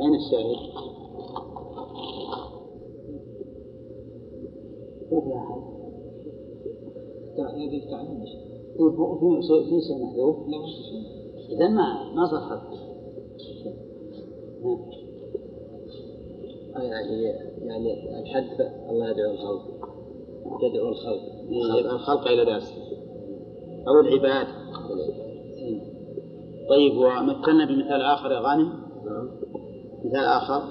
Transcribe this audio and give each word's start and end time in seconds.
أين 0.00 0.14
الشاهد؟ 0.14 0.90
ما 5.12 5.20
في 5.20 5.34
أحد 5.36 5.70
هذه 7.38 7.84
التعليم 7.84 8.20
في 8.20 8.26
شيء 8.26 9.62
في 9.64 9.80
شيء 9.86 10.04
محذوف 10.04 10.36
لا 10.48 10.58
إذا 11.50 11.68
ما 11.68 12.12
ما 12.14 12.26
صح 12.26 12.50
حذف 12.50 12.90
نعم. 14.62 15.00
يعني 16.76 17.22
يعني 17.62 18.20
الحذف 18.20 18.60
الله 18.90 19.10
يدعو 19.10 19.30
الخلق. 19.30 19.62
يدعو 20.62 20.88
الخلق. 20.88 21.22
يدعو 21.50 21.96
الخلق 21.96 22.28
إلى 22.28 22.44
درس 22.44 22.72
أو 23.88 24.00
العباد. 24.00 24.46
طيب 26.68 26.96
ومثلنا 26.96 27.64
بمثال 27.64 28.02
آخر 28.02 28.32
يا 28.32 28.40
غانم. 28.40 28.79
مثال 30.10 30.24
آخر. 30.24 30.62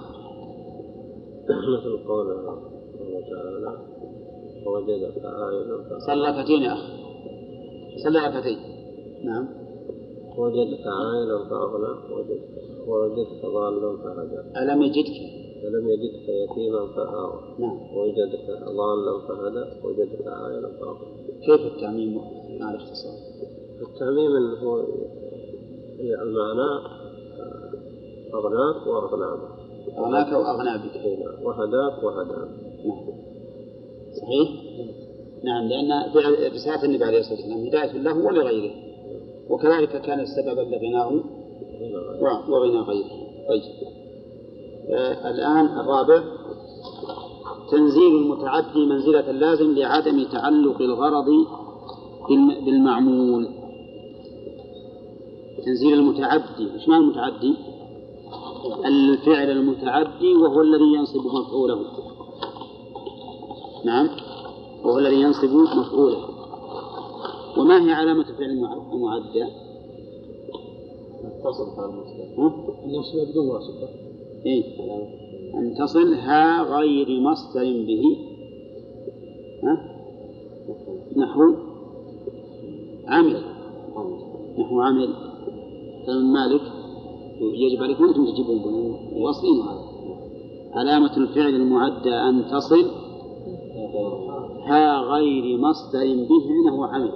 مثل 1.50 2.08
قول 2.08 2.32
الله 2.32 2.60
تعالى 3.30 3.78
ووجدك 4.66 5.26
عائلا 5.26 6.00
صلى 6.00 6.30
ركعتين 6.30 6.62
يا 6.62 6.74
أخي. 6.74 6.94
صلى 8.04 8.20
ركعتين 8.20 8.58
نعم. 9.26 9.48
وجدك 10.38 10.88
عائلا 10.88 11.50
فأغنى 11.50 12.14
وجدك 12.14 12.42
ووجدك 12.88 13.46
ضالا 13.46 13.98
فهدى. 13.98 14.40
ألم 14.58 14.82
يجدك؟ 14.82 15.18
فلم 15.64 15.90
يجدك 15.90 16.30
يتيما 16.30 16.88
فآوى. 16.96 17.40
نعم. 17.60 17.80
ووجدك 17.96 18.46
ضالا 18.66 19.28
فهدى 19.28 19.86
ووجدك 19.86 20.28
عائلا 20.28 20.70
فأغنى. 20.80 21.40
كيف 21.46 21.74
التعميم؟ 21.74 22.22
مع 22.60 22.72
الاختصار؟ 22.72 23.14
التعميم 23.82 24.36
اللي 24.38 24.62
هو 24.66 24.80
المعنى 26.00 27.00
أغناك 28.34 28.88
وأغناك. 28.88 29.40
أغناك 29.98 30.32
وأغنى 30.34 30.78
بك 30.78 30.96
نعم. 30.98 31.44
وهداك 31.46 32.04
وهداك. 32.04 32.50
نعم. 32.86 33.20
صحيح؟ 34.22 34.50
نعم 35.44 35.64
لأن 35.68 36.12
فعل 36.14 36.54
رسالة 36.54 36.84
النبي 36.86 37.04
عليه 37.06 37.20
الصلاة 37.20 37.36
والسلام 37.40 37.68
هداية 37.68 37.92
له 38.02 38.26
ولغيره. 38.26 38.72
وكذلك 39.50 40.02
كان 40.02 40.26
سببا 40.26 40.62
لغناه 40.62 41.12
وغنى 42.50 42.80
غيره. 42.80 43.10
طيب. 43.50 43.64
آه 44.90 45.30
الآن 45.30 45.66
الرابع. 45.66 46.24
تنزيل 47.72 48.16
المتعدي 48.16 48.86
منزلة 48.86 49.30
اللازم 49.30 49.76
لعدم 49.76 50.24
تعلق 50.32 50.82
الغرض 50.82 51.26
بالم- 52.30 52.66
بالمعمول. 52.66 53.48
تنزيل 55.66 55.94
المتعدي. 55.94 56.74
إيش 56.76 56.88
معنى 56.90 57.04
المتعدي؟ 57.04 57.56
الفعل 58.86 59.50
المتعدي 59.50 60.34
وهو 60.36 60.62
الذي 60.62 60.94
ينصب 60.96 61.26
مفعوله. 61.26 61.80
نعم. 63.86 64.10
وهو 64.84 65.00
الذي 65.00 65.22
ينصب 65.22 65.50
مفعوله. 65.50 66.30
وما 67.58 67.88
هي 67.88 67.92
علامة 67.92 68.30
الفعل 68.30 68.50
المع- 68.50 68.94
المعدى؟ 68.94 69.46
النصب 72.86 73.30
بدون 73.32 73.48
واسطة. 73.48 73.90
إيه؟ 74.46 74.64
أن 75.56 75.76
تصل 75.80 76.14
ها 76.14 76.64
غير 76.64 77.20
مصدر 77.22 77.64
به. 77.64 78.04
ها؟ 79.64 79.96
نحو 81.18 81.54
عمل. 83.08 83.42
نحو 84.60 84.82
عمل. 84.82 85.14
كلام 86.06 86.34
مالك؟ 86.34 86.62
يجب 87.42 87.84
عليكم 87.84 88.04
أنتم 88.04 88.26
تجيبون 88.26 88.62
واصلين 89.14 89.62
هذا 89.62 90.00
علامة 90.74 91.18
الفعل 91.18 91.56
المعدى 91.56 92.14
أن 92.14 92.46
تصل 92.52 92.86
ها 94.66 95.00
غير 95.00 95.58
مصدر 95.58 96.06
به 96.06 96.68
نحو 96.68 96.84
عمل. 96.84 97.12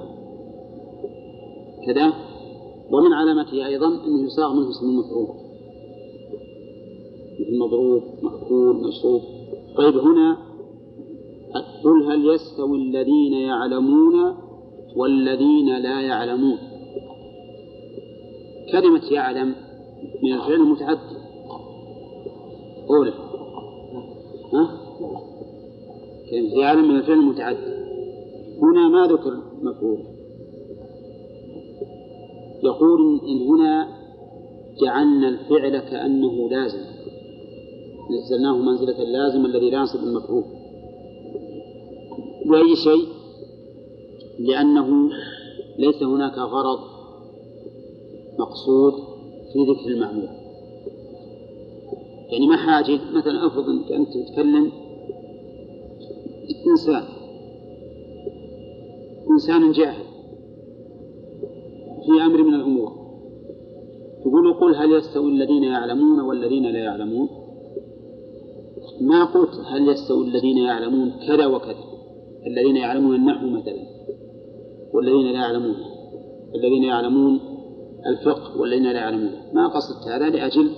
كذا. 1.86 2.14
ومن 2.92 3.14
علامته 3.14 3.66
أيضا 3.66 3.88
أنه 3.88 4.24
يصاغ 4.26 4.54
منه 4.54 4.70
اسم 4.70 4.86
المفعول. 4.86 5.28
مثل 7.40 7.60
مضروب 7.60 8.04
مأكول 8.24 8.76
مشروب. 8.76 9.22
طيب 9.78 9.98
هنا 9.98 10.38
قل 11.84 12.12
هل 12.12 12.26
يستوي 12.34 12.78
الذين 12.78 13.34
يعلمون 13.34 14.36
والذين 14.96 15.78
لا 15.78 16.02
يعلمون. 16.02 16.58
كلمة 18.72 19.12
يعلم 19.12 19.56
من 20.24 20.34
الفعل 20.34 20.54
المتعدي 20.54 21.18
أولى 22.90 23.14
ها؟ 24.54 24.80
كلمة 26.30 26.60
يعلم 26.60 26.88
من 26.88 26.96
الفعل 26.96 27.20
المتعدي 27.20 27.74
هنا 28.62 28.90
ما 28.90 29.08
ذكر 29.08 29.38
مفعول. 29.62 30.00
يقول 32.64 33.22
إن 33.28 33.48
هنا 33.48 33.88
جعلنا 34.82 35.30
الفعل 35.30 35.80
كأنه 35.80 36.50
لازم. 36.50 36.84
نزلناه 38.12 38.58
منزلة 38.58 39.04
اللازم 39.04 39.46
الذي 39.46 39.70
لا 39.70 39.78
ينصب 39.78 40.00
المفعول. 40.00 40.44
لأي 42.46 42.76
شيء؟ 42.76 43.08
لأنه 44.40 45.10
ليس 45.80 46.04
هناك 46.04 46.38
غرض 46.38 46.80
مقصود 48.40 49.13
في 49.54 49.60
ذكر 49.60 49.90
المعمول 49.90 50.30
يعني 52.32 52.48
ما 52.48 52.58
حاجة 52.58 53.00
مثلا 53.14 53.48
أفرض 53.48 53.70
إنك 53.70 53.92
أنت 53.92 54.10
تتكلم 54.14 54.72
إنسان 56.72 57.04
إنسان 59.32 59.72
جاهل 59.72 60.04
في 62.06 62.26
أمر 62.26 62.44
من 62.44 62.54
الأمور 62.54 63.04
تقول 64.24 64.54
قل 64.54 64.76
هل 64.76 64.92
يستوي 64.92 65.32
الذين 65.32 65.64
يعلمون 65.64 66.20
والذين 66.20 66.64
لا 66.64 66.80
يعلمون؟ 66.80 67.30
ما 69.02 69.24
قلت 69.24 69.56
هل 69.66 69.90
يستوي 69.90 70.28
الذين 70.28 70.58
يعلمون 70.58 71.12
كذا 71.28 71.46
وكذا 71.46 71.84
الذين 72.48 72.76
يعلمون 72.76 73.16
النحو 73.16 73.48
مثلا 73.48 73.84
والذين 74.94 75.32
لا 75.32 75.40
يعلمون 75.40 75.76
الذين 76.56 76.84
يعلمون 76.84 77.53
الفقه 78.08 78.62
والذين 78.62 78.84
لا 78.84 79.00
يعلمون. 79.00 79.32
ما 79.54 79.68
قصدت 79.68 80.08
هذا؟ 80.08 80.30
لأجل 80.30 80.72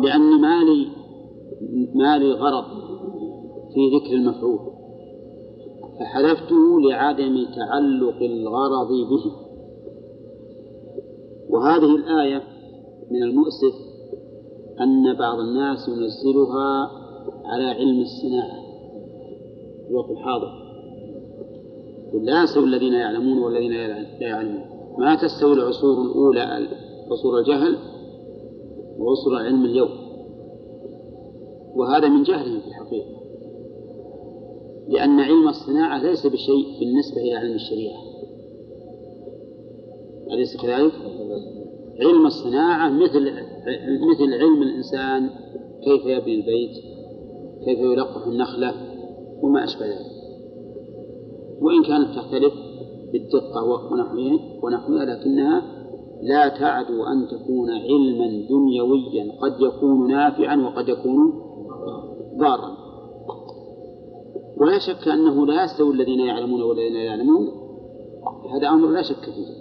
لأن 0.00 0.40
ما 0.40 0.64
لي 0.64 0.86
ما 1.94 2.18
لي 2.18 2.32
غرض 2.32 2.64
في 3.74 3.96
ذكر 3.96 4.12
المفعول. 4.12 4.58
فحذفته 6.00 6.80
لعدم 6.80 7.44
تعلق 7.56 8.22
الغرض 8.22 8.88
به. 8.88 9.32
وهذه 11.48 11.96
الآية 11.96 12.42
من 13.10 13.22
المؤسف 13.22 13.74
أن 14.80 15.16
بعض 15.18 15.38
الناس 15.38 15.88
ينزلها 15.88 16.90
على 17.44 17.64
علم 17.64 18.00
الصناعة. 18.00 18.62
في 19.84 19.90
الوقت 19.90 20.10
الحاضر 20.10 20.68
يستوي 22.14 22.64
الذين 22.64 22.92
يعلمون 22.92 23.38
والذين 23.38 23.72
لا 23.72 24.06
يعلمون. 24.20 24.77
ما 24.98 25.14
تستوي 25.14 25.52
العصور 25.52 26.02
الأولى 26.02 26.68
عصور 27.10 27.38
الجهل 27.38 27.78
وعصور 28.98 29.32
العلم 29.32 29.64
اليوم. 29.64 29.90
وهذا 31.74 32.08
من 32.08 32.22
جهلهم 32.22 32.60
في 32.60 32.66
الحقيقة. 32.66 33.18
لأن 34.88 35.20
علم 35.20 35.48
الصناعة 35.48 36.02
ليس 36.02 36.26
بشيء 36.26 36.80
بالنسبة 36.80 37.20
إلى 37.20 37.34
علم 37.34 37.54
الشريعة. 37.54 38.02
أليس 40.32 40.56
كذلك؟ 40.62 40.92
علم 42.00 42.26
الصناعة 42.26 42.88
مثل 42.88 43.32
مثل 44.10 44.34
علم 44.34 44.62
الإنسان 44.62 45.30
كيف 45.84 46.06
يبني 46.06 46.34
البيت 46.34 46.76
كيف 47.64 47.78
يلقح 47.78 48.26
النخلة 48.26 48.74
وما 49.42 49.64
أشبه 49.64 49.86
ذلك. 49.86 50.18
وإن 51.60 51.82
كانت 51.82 52.16
تختلف 52.16 52.67
بالدقة 53.12 53.64
ونحوها 53.64 54.38
ونحوها 54.62 55.04
لكنها 55.04 55.62
لا 56.22 56.48
تعدو 56.48 57.04
أن 57.04 57.26
تكون 57.26 57.70
علما 57.70 58.46
دنيويا 58.50 59.32
قد 59.42 59.60
يكون 59.60 60.08
نافعا 60.10 60.56
وقد 60.56 60.88
يكون 60.88 61.32
ضارا. 62.38 62.76
ولا 64.60 64.78
شك 64.78 65.08
أنه 65.08 65.46
لا 65.46 65.64
يستوي 65.64 65.94
الذين 65.94 66.20
يعلمون 66.20 66.62
والذين 66.62 66.92
لا 66.92 67.04
يعلمون. 67.04 67.48
هذا 68.54 68.68
أمر 68.68 68.88
لا 68.88 69.02
شك 69.02 69.24
فيه. 69.24 69.58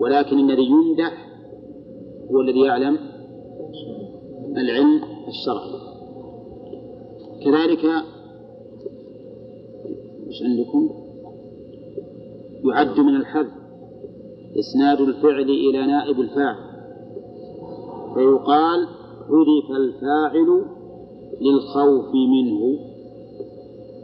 ولكن 0.00 0.38
الذي 0.38 0.64
يمدح 0.64 1.28
هو 2.30 2.40
الذي 2.40 2.60
يعلم 2.60 2.98
العلم 4.56 5.00
الشرعي. 5.28 5.78
كذلك 7.44 7.84
مش 10.26 10.42
عندكم؟ 10.42 11.07
يعد 12.64 13.00
من 13.00 13.16
الحذف 13.16 13.52
إسناد 14.58 15.00
الفعل 15.00 15.50
إلى 15.50 15.86
نائب 15.86 16.20
الفاعل. 16.20 16.68
فيقال 18.14 18.88
حذف 19.28 19.76
الفاعل 19.76 20.64
للخوف 21.40 22.14
منه 22.14 22.78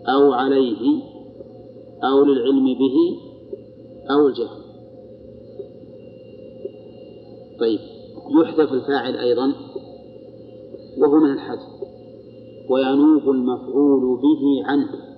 أو 0.08 0.32
عليه 0.32 1.02
أو 2.04 2.24
للعلم 2.24 2.64
به 2.64 2.96
أو 4.10 4.28
الجهل. 4.28 4.64
طيب 7.60 7.78
يحذف 8.40 8.72
الفاعل 8.72 9.16
أيضا 9.16 9.52
وهو 10.98 11.20
من 11.20 11.30
الحذف 11.30 11.74
وينوب 12.70 13.30
المفعول 13.30 14.20
به 14.22 14.70
عنه. 14.70 15.13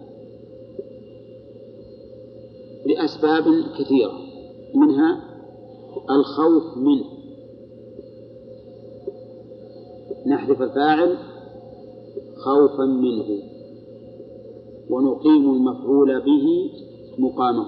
لأسباب 3.26 3.64
كثيرة. 3.78 4.12
منها 4.74 5.20
الخوف 6.10 6.76
منه 6.76 7.04
نحذف 10.26 10.62
الفاعل 10.62 11.18
خوفا 12.36 12.84
منه. 12.84 13.42
ونقيم 14.90 15.54
المفعول 15.54 16.20
به 16.20 16.70
مقامه. 17.18 17.66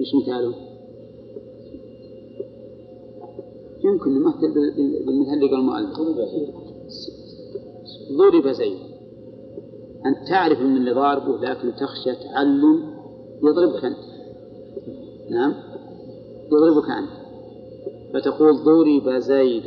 إيش 0.00 0.14
مثاله؟ 0.22 0.54
يمكن 3.84 4.10
نمثل 4.10 4.54
بالمثال 5.06 5.34
اللي 5.34 5.50
قال 5.50 5.60
المؤلف. 5.60 5.98
ضرب 8.12 8.52
زيد. 8.52 8.78
أنت 10.06 10.28
تعرف 10.28 10.58
أن 10.60 10.76
اللي 10.76 10.92
ضاربه 10.92 11.38
لكن 11.38 11.72
تخشى 11.72 12.14
تعلم 12.14 12.95
يضربك 13.42 13.84
أنت. 13.84 13.98
نعم؟ 15.30 15.54
يضربك 16.46 16.90
أنت. 16.90 17.26
فتقول 18.14 18.52
ضرب 18.64 19.18
زيد. 19.18 19.64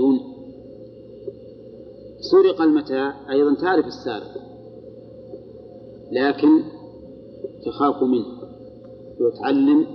سرق 2.32 2.62
المتاع 2.62 3.32
أيضا 3.32 3.56
تعرف 3.56 3.86
السارق. 3.86 4.34
لكن 6.12 6.64
تخاف 7.66 8.04
منه. 8.04 8.26
وتعلم 9.20 9.88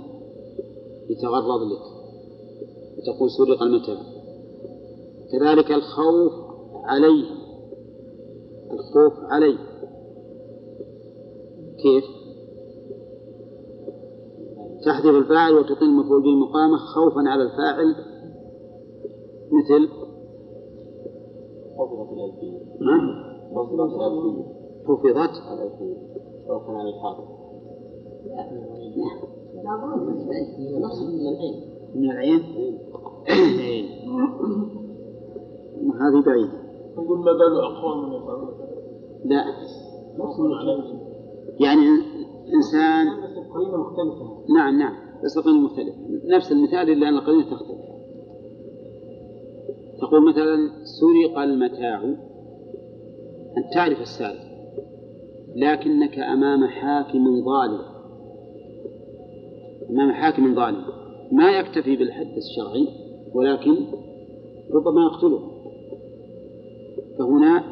يتغرض 1.09 1.61
لك. 1.61 1.81
وتقول 2.97 3.29
سرق 3.31 3.63
المتاع. 3.63 4.01
كذلك 5.31 5.71
الخوف 5.71 6.33
عليه. 6.83 7.25
الخوف 8.71 9.13
عليه. 9.19 9.57
كيف؟ 11.83 12.14
تحذف 14.85 15.15
الفاعل 15.15 15.53
وتقيم 15.53 15.89
المفعول 15.89 16.21
به 16.21 16.35
مقامه 16.35 16.77
خوفا 16.77 17.29
على 17.29 17.43
الفاعل. 17.43 17.95
مثل 19.51 19.89
حفظت 21.77 22.13
الألفية 22.13 22.59
نعم 22.81 23.05
حفظت 23.55 23.93
الألفية 23.95 24.43
حفظت 24.87 25.77
خوفا 26.47 26.71
على 26.71 26.89
الحافظ 26.89 27.35
من 31.15 31.27
العين. 31.27 31.63
من 31.95 32.11
العين. 32.11 32.41
هذه 36.01 36.23
بعيدة. 36.25 36.65
نقول 36.97 37.19
ما 37.19 37.31
بال 37.31 37.59
أقوام 37.63 38.11
لا. 39.25 39.43
يعني 41.59 41.81
إنسان 42.53 43.07
القرينة 43.07 43.77
مختلفة. 43.77 44.45
نعم 44.55 44.79
نعم 44.79 44.95
بس 45.23 45.37
القرينة 45.37 45.61
مختلفة. 45.61 45.97
نفس 46.25 46.51
المثال 46.51 46.89
إلا 46.89 47.09
أن 47.09 47.13
القرينة 47.13 47.43
تختلف. 47.43 47.85
تقول 50.01 50.29
مثلا 50.29 50.57
سرق 50.83 51.39
المتاع. 51.39 52.03
أنت 53.57 53.73
تعرف 53.73 54.01
السارق 54.01 54.55
لكنك 55.55 56.19
أمام 56.19 56.67
حاكم 56.67 57.45
ظالم. 57.45 57.81
أمام 59.89 60.11
حاكم 60.11 60.55
ظالم. 60.55 60.85
ما 61.31 61.51
يكتفي 61.51 61.95
بالحد 61.95 62.35
الشرعي 62.37 62.87
ولكن 63.33 63.75
ربما 64.73 65.01
يقتله. 65.01 65.39
فهنا 67.19 67.63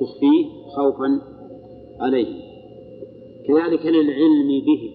تخفيه 0.00 0.46
خوفا 0.76 1.20
عليه. 2.00 2.45
كذلك 3.48 3.86
للعلم 3.86 4.48
به. 4.48 4.92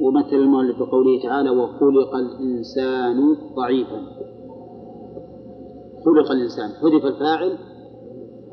ومثل 0.00 0.36
المؤلف 0.36 0.78
بقوله 0.78 1.22
تعالى 1.22 1.50
وخلق 1.50 2.14
الإنسان 2.14 3.36
ضعيفا. 3.56 4.02
خلق 6.04 6.30
الإنسان 6.30 6.68
حذف 6.68 7.04
الفاعل 7.04 7.58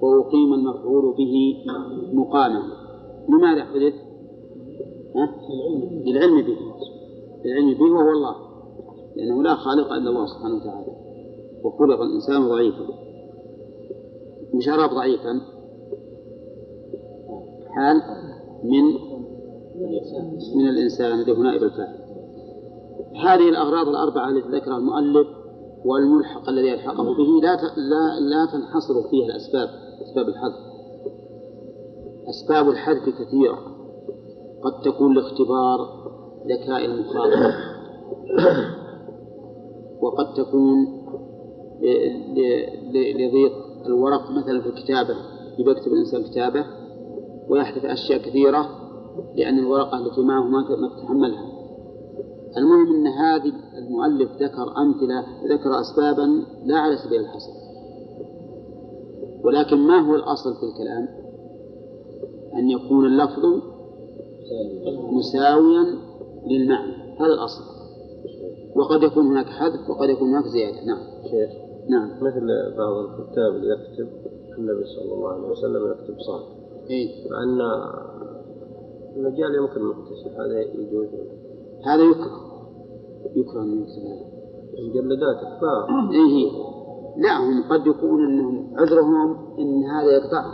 وأقيم 0.01 0.53
المفعول 0.53 1.15
به 1.17 1.55
مقاما. 2.13 2.61
لماذا 3.29 3.63
حذف؟ 3.65 3.93
للعلم 6.05 6.41
به. 6.41 6.57
للعلم 7.45 7.73
به 7.73 7.91
وهو 7.93 8.11
الله. 8.11 8.35
لأنه 9.15 9.43
لا 9.43 9.55
خالق 9.55 9.93
إلا 9.93 10.09
الله 10.09 10.25
سبحانه 10.25 10.55
وتعالى. 10.55 10.95
وخلق 11.63 12.01
الإنسان 12.01 12.47
ضعيفا. 12.47 12.87
مش 14.53 14.69
ضعيفا. 14.69 15.54
حال 17.75 18.01
من 18.63 18.83
من 20.55 20.67
الإنسان 20.69 21.19
اللي 21.19 21.37
هو 21.37 21.43
نائب 21.43 21.63
الفاعل 21.63 22.05
هذه 23.23 23.49
الأغراض 23.49 23.87
الأربعة 23.87 24.29
التي 24.29 24.49
ذكرها 24.49 24.77
المؤلف 24.77 25.27
والملحق 25.85 26.49
الذي 26.49 26.67
يلحقه 26.67 27.03
به 27.03 27.41
لا 27.41 27.55
لا 27.77 28.19
لا 28.19 28.45
تنحصر 28.51 29.09
فيها 29.09 29.25
الأسباب 29.25 29.69
أسباب 30.01 30.27
الحذف. 30.29 30.55
أسباب 32.29 32.69
الحذف 32.69 33.09
كثيرة. 33.09 33.57
قد 34.63 34.81
تكون 34.85 35.15
لاختبار 35.15 35.79
ذكاء 36.49 36.85
المخاطب 36.85 37.53
وقد 40.01 40.33
تكون 40.33 41.01
لضيق 42.93 43.51
الورق 43.85 44.31
مثلا 44.31 44.61
في 44.61 44.67
الكتابة 44.67 45.15
يكتب 45.59 45.93
الإنسان 45.93 46.23
كتابة. 46.23 46.65
ويحدث 47.49 47.85
أشياء 47.85 48.19
كثيرة 48.19 48.69
لأن 49.35 49.59
الورقة 49.59 49.97
التي 49.97 50.21
معه 50.21 50.43
ما 50.43 50.63
تتحملها. 50.97 51.45
المهم 52.57 52.95
أن 52.95 53.07
هذه 53.07 53.53
المؤلف 53.77 54.31
ذكر 54.31 54.77
أمثلة 54.77 55.25
ذكر 55.49 55.79
أسبابا 55.81 56.45
لا 56.65 56.77
على 56.77 56.97
سبيل 56.97 57.19
الحصر. 57.19 57.51
ولكن 59.43 59.77
ما 59.77 59.99
هو 60.09 60.15
الأصل 60.15 60.53
في 60.53 60.63
الكلام؟ 60.65 61.07
أن 62.55 62.69
يكون 62.69 63.05
اللفظ 63.05 63.45
مساويا 65.11 65.85
للمعنى. 66.47 66.93
هذا 67.19 67.33
الأصل. 67.33 67.63
وقد 68.75 69.03
يكون 69.03 69.25
هناك 69.25 69.45
حذف 69.45 69.89
وقد 69.89 70.09
يكون 70.09 70.29
هناك 70.29 70.45
زيادة. 70.45 70.85
نعم. 70.85 70.99
شيخ 71.31 71.49
نعم. 71.89 72.09
مثل 72.21 72.47
بعض 72.77 72.93
الكتاب 72.93 73.55
اللي 73.55 73.73
يكتب 73.73 74.07
النبي 74.57 74.85
صلى 74.85 75.13
الله 75.13 75.29
عليه 75.29 75.47
وسلم 75.47 75.91
يكتب 75.91 76.19
صاد 76.19 76.64
إيه. 76.89 77.29
مع 77.29 77.43
أن 77.43 77.61
المجال 79.15 79.55
يمكن 79.55 79.81
مكتسب 79.83 80.31
هذا 80.39 80.61
يجوز. 80.61 81.07
هذا 81.85 82.03
يكره. 82.03 82.45
يكره 83.35 83.61
أن 83.61 83.81
يكتب 83.81 84.01
هذا 84.01 84.35
مجلدات 84.89 85.35
كفار 85.35 86.09
إيه 86.11 86.51
لا 87.17 87.37
هم 87.37 87.63
قد 87.69 87.87
يكون 87.87 88.25
أنهم 88.25 88.73
عذرهم 88.77 89.37
أن 89.59 89.83
هذا 89.83 90.11
يقطع. 90.11 90.45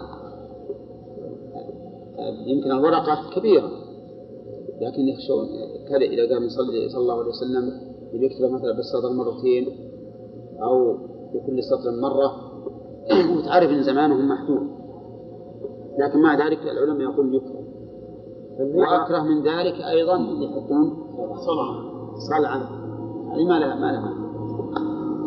يمكن 2.47 2.71
الورقة 2.71 3.29
كبيرة 3.35 3.71
لكن 4.81 5.07
يخشون. 5.07 5.47
كذا 5.89 5.97
إذا 5.97 6.33
قام 6.33 6.43
يصلي 6.43 6.89
صلى 6.89 7.01
الله 7.01 7.19
عليه 7.19 7.29
وسلم 7.29 7.81
يبي 8.13 8.25
يكتبه 8.25 8.49
مثلا 8.49 8.71
بالسطر 8.75 9.13
مرتين 9.13 9.67
أو 10.63 10.97
بكل 11.33 11.63
سطر 11.63 11.91
مرة. 12.01 12.51
وتعرف 13.37 13.69
أن 13.69 13.83
زمانهم 13.83 14.27
محدود. 14.27 14.80
لكن 16.01 16.21
مع 16.21 16.47
ذلك 16.47 16.59
العلماء 16.63 17.01
يقول 17.01 17.35
يكره. 17.35 17.61
وأكره 18.75 19.21
من 19.23 19.37
ذلك 19.37 19.75
أيضا 19.75 20.15
اللي 20.15 20.45
يحطون 20.45 20.85
صنعة 21.47 21.75
صلعا. 22.29 22.57
هذه 23.33 23.47
ما 23.47 23.59
لها 23.59 23.75
ما 23.75 23.91
لها. 23.91 24.13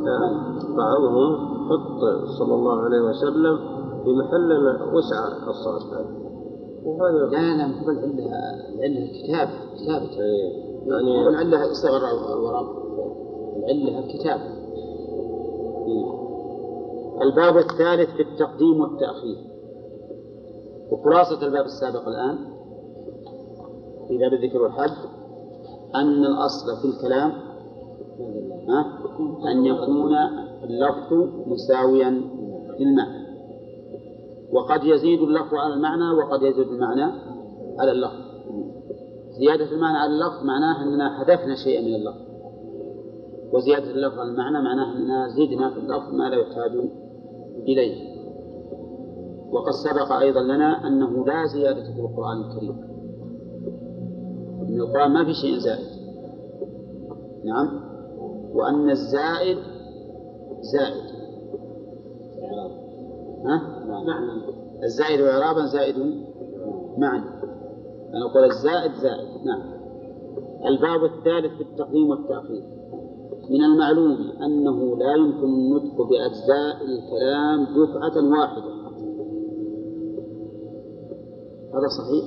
معنى. 0.04 0.54
بعضهم 0.76 1.54
حط 1.69 2.00
صلى 2.38 2.54
الله 2.54 2.81
عليه 2.81 3.00
وسلم 3.00 3.57
في 4.04 4.11
محل 4.11 4.52
وسع 4.95 5.49
الصاد 5.49 5.95
هذا 5.95 6.25
وهذا 6.85 7.19
لا 7.19 7.57
لا 7.57 7.66
بالعلة 7.87 8.35
العلة 8.75 9.04
الكتابة 9.04 9.50
كتابة 9.75 10.23
إيه، 10.23 10.64
يعني 10.87 11.14
يعني 11.14 11.28
العلة 11.28 11.73
صغر 11.73 12.35
الورق 12.35 12.66
العلة 13.57 13.99
الكتابة 13.99 14.64
الباب 17.23 17.57
الثالث 17.57 18.11
في 18.16 18.23
التقديم 18.23 18.81
والتأخير. 18.81 19.53
وخلاصة 20.91 21.47
الباب 21.47 21.64
السابق 21.64 22.09
الآن 22.09 22.38
في 24.09 24.19
باب 24.19 24.33
الذكر 24.33 24.62
والحد 24.62 24.97
أن 25.95 26.25
الأصل 26.25 26.67
في 26.83 26.88
الكلام؟ 26.88 27.33
أن 29.50 29.67
يكون 29.67 30.14
اللفظ 30.64 31.12
مساويا 31.47 32.11
في 32.76 32.83
المعنى 32.83 33.25
وقد 34.53 34.85
يزيد 34.85 35.21
اللفظ 35.23 35.55
على 35.55 35.75
المعنى 35.75 36.11
وقد 36.11 36.43
يزيد 36.43 36.69
المعنى 36.69 37.12
على 37.79 37.93
اللفظ. 37.93 38.25
زيادة 39.38 39.73
المعنى 39.73 39.99
على 39.99 40.12
اللفظ 40.12 40.45
معناه 40.45 40.83
أننا 40.83 41.19
حذفنا 41.19 41.55
شيئا 41.64 41.81
من 41.81 41.95
اللفظ. 41.95 42.21
وزيادة 43.53 43.91
اللفظ 43.91 44.19
على 44.19 44.31
المعنى 44.31 44.62
معناه 44.64 44.97
أننا 44.97 45.29
زدنا 45.29 45.71
في 45.71 45.79
اللفظ 45.79 46.14
ما 46.14 46.29
لا 46.29 46.37
يحتاج 46.37 46.73
إليه. 47.69 48.13
وقد 49.54 49.73
سبق 49.73 50.12
أيضا 50.12 50.42
لنا 50.42 50.87
أنه 50.87 51.26
لا 51.26 51.46
زيادة 51.46 51.82
في 51.82 52.00
القرآن 52.00 52.40
الكريم. 52.40 52.76
إن 54.68 54.80
القرآن 54.80 55.11
ما 55.11 55.25
في 55.25 55.34
شيء 55.34 55.58
زائد. 55.58 55.87
نعم. 57.44 57.80
وأن 58.54 58.90
الزائد 58.90 59.58
زائد. 60.61 61.14
ها؟ 63.44 63.62
معنى 63.87 64.42
الزائد 64.84 65.20
إعرابا 65.20 65.66
زائد 65.66 65.96
معنى. 66.99 67.25
فنقول 68.12 68.44
الزائد 68.44 68.92
زائد. 68.92 69.44
نعم. 69.44 69.62
الباب 70.66 71.04
الثالث 71.04 71.56
في 71.56 71.62
التقديم 71.62 72.11
والتأخير. 72.11 72.62
من 73.50 73.64
المعلوم 73.64 74.32
أنه 74.42 74.96
لا 74.96 75.14
يمكن 75.14 75.44
النطق 75.44 76.02
بأجزاء 76.02 76.76
الكلام 76.84 77.64
دفعة 77.64 78.40
واحدة. 78.40 78.74
هذا 81.75 81.88
صحيح؟ 81.88 82.25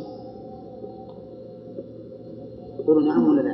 قولوا 2.88 3.02
نعم 3.02 3.28
ولا 3.30 3.42
لا؟ 3.42 3.54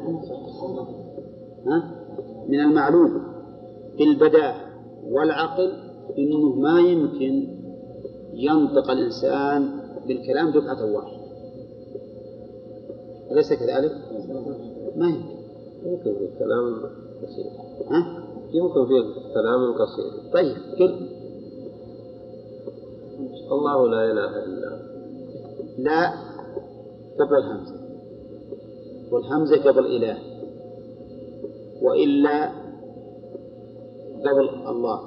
ها؟ 1.67 1.91
من 2.47 2.59
المعلوم 2.59 3.23
بالبداهة 3.97 4.55
والعقل 5.11 5.73
أنه 6.17 6.55
ما 6.55 6.79
يمكن 6.79 7.47
ينطق 8.33 8.91
الإنسان 8.91 9.79
بالكلام 10.07 10.49
دفعة 10.49 10.93
واحدة 10.93 11.23
أليس 13.31 13.53
كذلك؟ 13.53 13.91
ما 14.95 15.07
يمكن 15.07 15.33
يمكن 15.85 16.13
في 16.13 16.25
الكلام 16.33 16.75
قصير 17.23 17.45
ها؟ 17.89 18.23
يمكن 18.53 18.85
في 18.85 18.93
كلام 19.33 19.73
قصير 19.73 20.31
طيب 20.33 20.55
قل 20.79 21.09
الله 23.51 23.87
لا 23.87 24.11
إله 24.11 24.43
إلا 24.45 24.69
هو 24.69 24.82
لا 25.83 26.13
قبل 27.19 27.35
الهمزة 27.37 27.75
والهمزة 29.11 29.63
قبل 29.63 29.85
إله 29.85 30.17
وإلا 31.81 32.45
قبل 34.25 34.49
الله. 34.67 34.99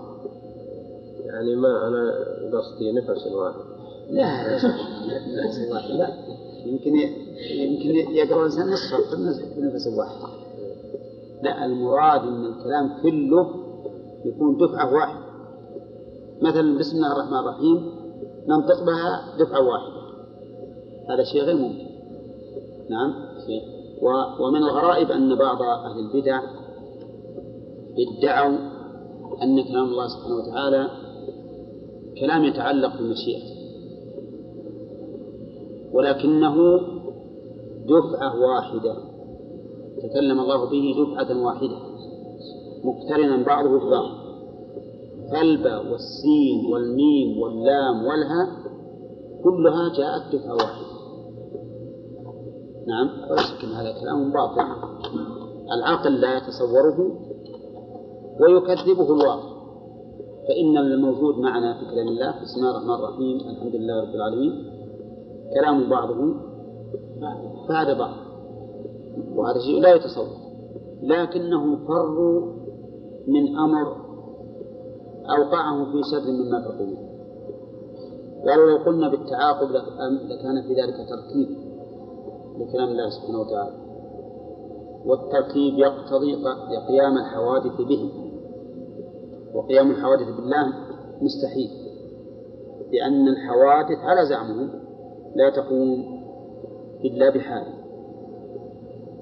يعني 1.26 1.56
ما 1.56 1.88
أنا 1.88 2.12
قصدي 2.58 2.92
نفس 2.92 3.26
واحد 3.26 3.60
لا 4.10 4.54
نفس 5.44 5.58
واحد 5.72 5.90
لا. 5.90 6.08
يمكن 6.66 6.94
يمكن 7.50 8.12
يقرأ 8.14 8.40
الإنسان 8.40 8.70
نصف 8.70 8.94
في 9.10 9.58
النفس 9.58 9.86
الواحد 9.86 10.16
لا 11.42 11.64
المراد 11.64 12.20
أن 12.20 12.44
الكلام 12.44 13.02
كله 13.02 13.54
يكون 14.24 14.56
دفعة 14.56 14.94
واحدة. 14.94 15.26
مثلا 16.42 16.78
بسم 16.78 16.96
الله 16.96 17.12
الرحمن 17.12 17.38
الرحيم 17.38 17.90
ننطق 18.48 18.84
بها 18.84 19.36
دفعة 19.38 19.60
واحدة. 19.60 20.05
هذا 21.08 21.24
شيء 21.32 21.42
غير 21.42 21.56
ممكن. 21.56 21.86
نعم. 22.90 23.14
ومن 24.40 24.62
الغرائب 24.62 25.10
أن 25.10 25.34
بعض 25.34 25.62
أهل 25.62 25.98
البدع 25.98 26.40
ادعوا 27.98 28.58
أن 29.42 29.64
كلام 29.64 29.84
الله 29.84 30.08
سبحانه 30.08 30.34
وتعالى 30.34 30.88
كلام 32.20 32.44
يتعلق 32.44 32.96
بالمشيئة 32.96 33.42
ولكنه 35.92 36.56
دفعة 37.86 38.40
واحدة. 38.40 38.96
تكلم 40.02 40.40
الله 40.40 40.70
به 40.70 40.94
دفعة 41.02 41.44
واحدة 41.44 41.76
مقترنا 42.84 43.44
بعضه 43.44 43.78
ببعض. 43.78 44.10
فالباء 45.32 45.92
والسين 45.92 46.72
والميم 46.72 47.38
واللام 47.38 48.04
والهاء 48.06 48.48
كلها 49.44 49.88
جاءت 49.98 50.34
دفعة 50.34 50.54
واحدة. 50.54 50.95
نعم. 52.86 53.08
ولا 53.30 53.42
شك 53.42 53.64
أن 53.64 53.72
هذا 53.72 54.00
كلام 54.00 54.32
باطل. 54.32 54.60
العقل 55.72 56.20
لا 56.20 56.36
يتصوره 56.36 56.98
ويكذبه 58.40 59.14
الواقع. 59.14 59.56
فإن 60.48 60.76
الموجود 60.76 61.38
معنا 61.38 61.78
في 61.78 61.84
كلام 61.90 62.08
الله 62.08 62.30
بسم 62.42 62.58
الله 62.58 62.70
الرحمن 62.70 62.94
الرحيم 62.94 63.36
الحمد 63.50 63.74
لله 63.74 64.02
رب 64.02 64.14
العالمين. 64.14 64.52
كلام 65.54 65.90
بعضه 65.90 66.34
بعد 67.68 67.98
بعض. 67.98 68.14
وهذا 69.36 69.58
شيء 69.58 69.80
لا 69.80 69.94
يتصور. 69.94 70.26
لكنهم 71.02 71.86
فروا 71.86 72.52
من 73.28 73.58
أمر 73.58 73.96
أوقعهم 75.38 75.92
في 75.92 76.00
شر 76.10 76.30
مما 76.30 76.60
تقولون. 76.60 77.06
قالوا 78.48 78.70
لو 78.70 78.84
قلنا 78.84 79.08
بالتعاقب 79.08 79.70
لكان 80.30 80.62
في 80.62 80.74
ذلك 80.74 80.96
تركيب. 81.08 81.65
لكلام 82.58 82.88
الله 82.88 83.10
سبحانه 83.10 83.40
وتعالى. 83.40 83.76
والتركيب 85.06 85.78
يقتضي 85.78 86.34
قيام 86.88 87.18
الحوادث 87.18 87.76
به. 87.80 88.10
وقيام 89.54 89.90
الحوادث 89.90 90.28
بالله 90.36 90.66
مستحيل. 91.20 91.70
لأن 92.92 93.28
الحوادث 93.28 93.98
على 93.98 94.26
زعمهم 94.26 94.70
لا 95.34 95.50
تقوم 95.50 96.04
إلا 97.04 97.30
بحال. 97.30 97.66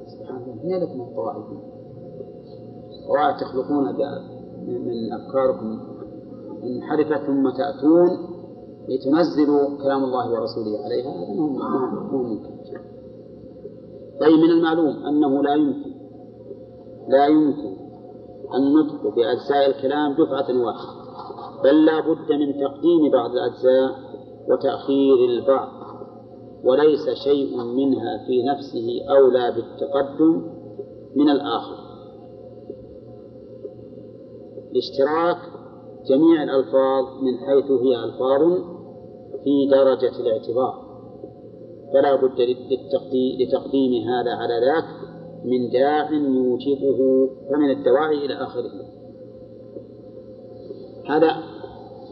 سبحان 0.06 0.36
الله. 0.36 0.54
من 0.64 0.80
لكم 0.82 1.00
القواعد. 1.00 1.44
قواعد 3.08 3.36
تخلقون 3.36 3.84
من 4.68 5.12
أفكاركم. 5.12 5.80
منحرفة 6.62 7.26
ثم 7.26 7.50
تأتون 7.50 8.10
لتنزلوا 8.88 9.82
كلام 9.82 10.04
الله 10.04 10.30
ورسوله 10.32 10.84
عليها. 10.84 11.10
هذا 11.10 11.34
مو 12.12 12.18
ممكن. 12.22 12.53
طيب 14.20 14.38
من 14.38 14.50
المعلوم 14.50 15.06
أنه 15.06 15.42
لا 15.42 15.54
يمكن 15.54 15.94
لا 17.08 17.26
يمكن 17.26 17.76
النطق 18.54 19.14
بأجزاء 19.14 19.66
الكلام 19.66 20.12
دفعة 20.12 20.64
واحدة 20.64 21.04
بل 21.64 21.84
لا 21.84 22.00
بد 22.00 22.32
من 22.32 22.52
تقديم 22.52 23.10
بعض 23.12 23.30
الأجزاء 23.30 23.90
وتأخير 24.48 25.24
البعض 25.28 25.68
وليس 26.64 27.08
شيء 27.24 27.56
منها 27.56 28.26
في 28.26 28.42
نفسه 28.42 29.16
أولى 29.16 29.52
بالتقدم 29.52 30.42
من 31.16 31.28
الآخر. 31.28 31.76
لاشتراك 34.72 35.38
جميع 36.08 36.42
الألفاظ 36.42 37.04
من 37.22 37.38
حيث 37.38 37.70
هي 37.70 38.04
ألفاظ 38.04 38.42
في 39.44 39.66
درجة 39.70 40.20
الاعتبار. 40.20 40.83
فلا 41.94 42.16
بد 42.16 42.40
لتقديم 43.40 44.08
هذا 44.08 44.30
على 44.30 44.60
ذاك 44.66 44.84
من 45.44 45.70
داع 45.72 46.10
يوجبه 46.10 47.00
ومن 47.50 47.70
الدواعي 47.70 48.26
إلى 48.26 48.34
آخره. 48.34 48.70
هذا 51.08 51.36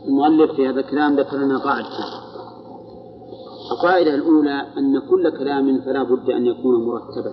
المؤلف 0.08 0.52
في 0.52 0.68
هذا 0.68 0.80
الكلام 0.80 1.16
ذكر 1.16 1.36
لنا 1.36 1.58
قاعدتين 1.58 2.22
القاعدة 3.72 4.14
الأولى 4.14 4.60
أن 4.78 4.98
كل 5.10 5.38
كلام 5.38 5.80
فلا 5.80 6.02
بد 6.02 6.30
أن 6.30 6.46
يكون 6.46 6.86
مرتبا. 6.86 7.32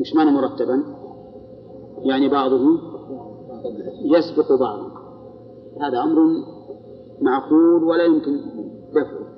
مش 0.00 0.14
معنى 0.14 0.30
مرتبا؟ 0.30 0.84
يعني 1.98 2.28
بعضه 2.28 2.78
يسبق 4.04 4.52
بعضا. 4.60 4.90
هذا 5.80 6.02
أمر 6.02 6.16
معقول 7.20 7.84
ولا 7.84 8.04
يمكن 8.04 8.40
دفعه. 8.90 9.33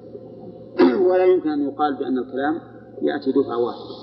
ولا 1.06 1.24
يمكن 1.24 1.50
أن 1.50 1.68
يقال 1.68 1.96
بأن 1.96 2.18
الكلام 2.18 2.60
يأتي 3.02 3.32
دفعة 3.32 3.58
واحدة. 3.64 3.96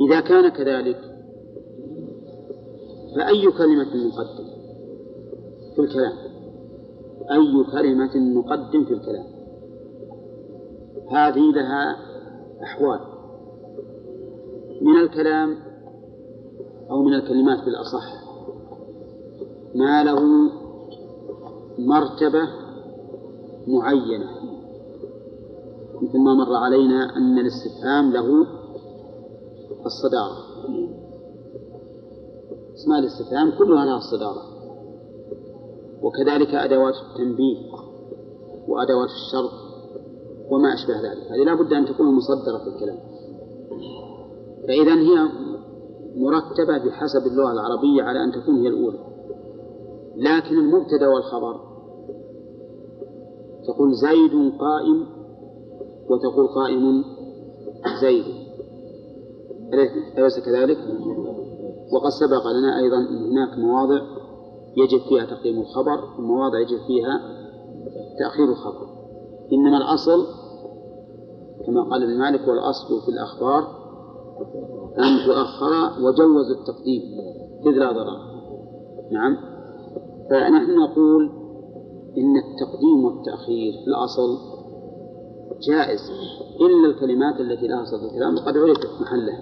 إذا 0.00 0.20
كان 0.20 0.48
كذلك 0.48 1.00
فأي 3.16 3.42
كلمة 3.58 4.06
نقدم 4.06 4.44
في 5.74 5.80
الكلام؟ 5.80 6.12
أي 7.30 7.64
كلمة 7.72 8.16
نقدم 8.16 8.84
في 8.84 8.94
الكلام؟ 8.94 9.26
هذه 11.10 11.52
لها 11.52 11.96
أحوال. 12.62 13.00
من 14.82 14.96
الكلام 14.96 15.56
أو 16.90 17.02
من 17.02 17.14
الكلمات 17.14 17.64
بالأصح 17.64 18.24
ما 19.74 20.04
له 20.04 20.20
مرتبة 21.78 22.48
معينة. 23.66 24.53
ما 26.18 26.34
مر 26.34 26.54
علينا 26.54 27.16
أن 27.16 27.38
الاستفهام 27.38 28.12
له 28.12 28.46
الصدارة. 29.86 30.36
أسماء 32.74 32.98
الاستفهام 32.98 33.58
كلها 33.58 33.84
لها 33.84 33.96
الصدارة 33.96 34.42
وكذلك 36.02 36.54
أدوات 36.54 36.94
التنبيه 36.94 37.56
وأدوات 38.68 39.08
الشرط 39.08 39.52
وما 40.50 40.74
أشبه 40.74 41.00
ذلك. 41.00 41.32
هذه 41.32 41.44
لا 41.44 41.54
بد 41.54 41.72
أن 41.72 41.86
تكون 41.86 42.06
مصدرة 42.06 42.58
في 42.58 42.68
الكلام. 42.74 42.98
فإذا 44.68 44.94
هي 44.94 45.28
مرتبة 46.16 46.78
بحسب 46.78 47.26
اللغة 47.26 47.52
العربية 47.52 48.02
على 48.02 48.24
أن 48.24 48.32
تكون 48.32 48.54
هي 48.54 48.68
الأولى. 48.68 48.98
لكن 50.16 50.58
المبتدأ 50.58 51.08
والخبر 51.08 51.60
تقول 53.66 53.94
زيد 53.94 54.52
قائم 54.58 55.13
وتقول 56.10 56.48
قائم 56.48 57.04
زيد. 58.00 58.24
أليس 60.18 60.38
كذلك؟ 60.38 60.78
وقد 61.92 62.10
سبق 62.10 62.46
لنا 62.46 62.78
أيضا 62.78 62.96
أن 62.96 63.30
هناك 63.30 63.58
مواضع 63.58 64.00
يجب 64.76 65.00
فيها 65.08 65.24
تقديم 65.24 65.60
الخبر 65.60 66.04
ومواضع 66.18 66.58
يجب 66.58 66.78
فيها 66.86 67.20
تأخير 68.18 68.44
الخبر. 68.44 68.86
إنما 69.52 69.76
الأصل 69.76 70.26
كما 71.66 71.82
قال 71.90 72.02
ابن 72.02 72.18
مالك 72.18 72.48
والأصل 72.48 73.00
في 73.04 73.08
الأخبار 73.08 73.84
أن 74.98 75.26
تؤخر 75.26 76.02
وجوز 76.02 76.50
التقديم. 76.50 77.02
إذ 77.66 77.70
لا 77.70 77.92
ضرر. 77.92 78.18
نعم. 79.12 79.36
فنحن 80.30 80.76
نقول 80.78 81.30
إن 82.18 82.36
التقديم 82.36 83.04
والتأخير 83.04 83.72
في 83.72 83.86
الأصل 83.88 84.53
جائز 85.62 86.00
إلا 86.60 86.86
الكلمات 86.88 87.40
التي 87.40 87.66
لها 87.66 87.84
صدر 87.84 88.06
الكلام 88.06 88.34
وقد 88.34 88.56
عرفت 88.58 88.86
محلها 89.00 89.40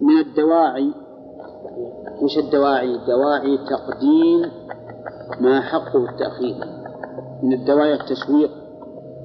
من 0.00 0.18
الدواعي 0.18 0.92
وش 2.22 2.38
الدواعي؟ 2.38 2.98
دواعي 3.06 3.58
تقديم 3.58 4.50
ما 5.40 5.60
حقه 5.60 6.10
التأخير 6.10 6.56
من 7.42 7.52
الدواعي 7.52 7.94
التشويق 7.94 8.50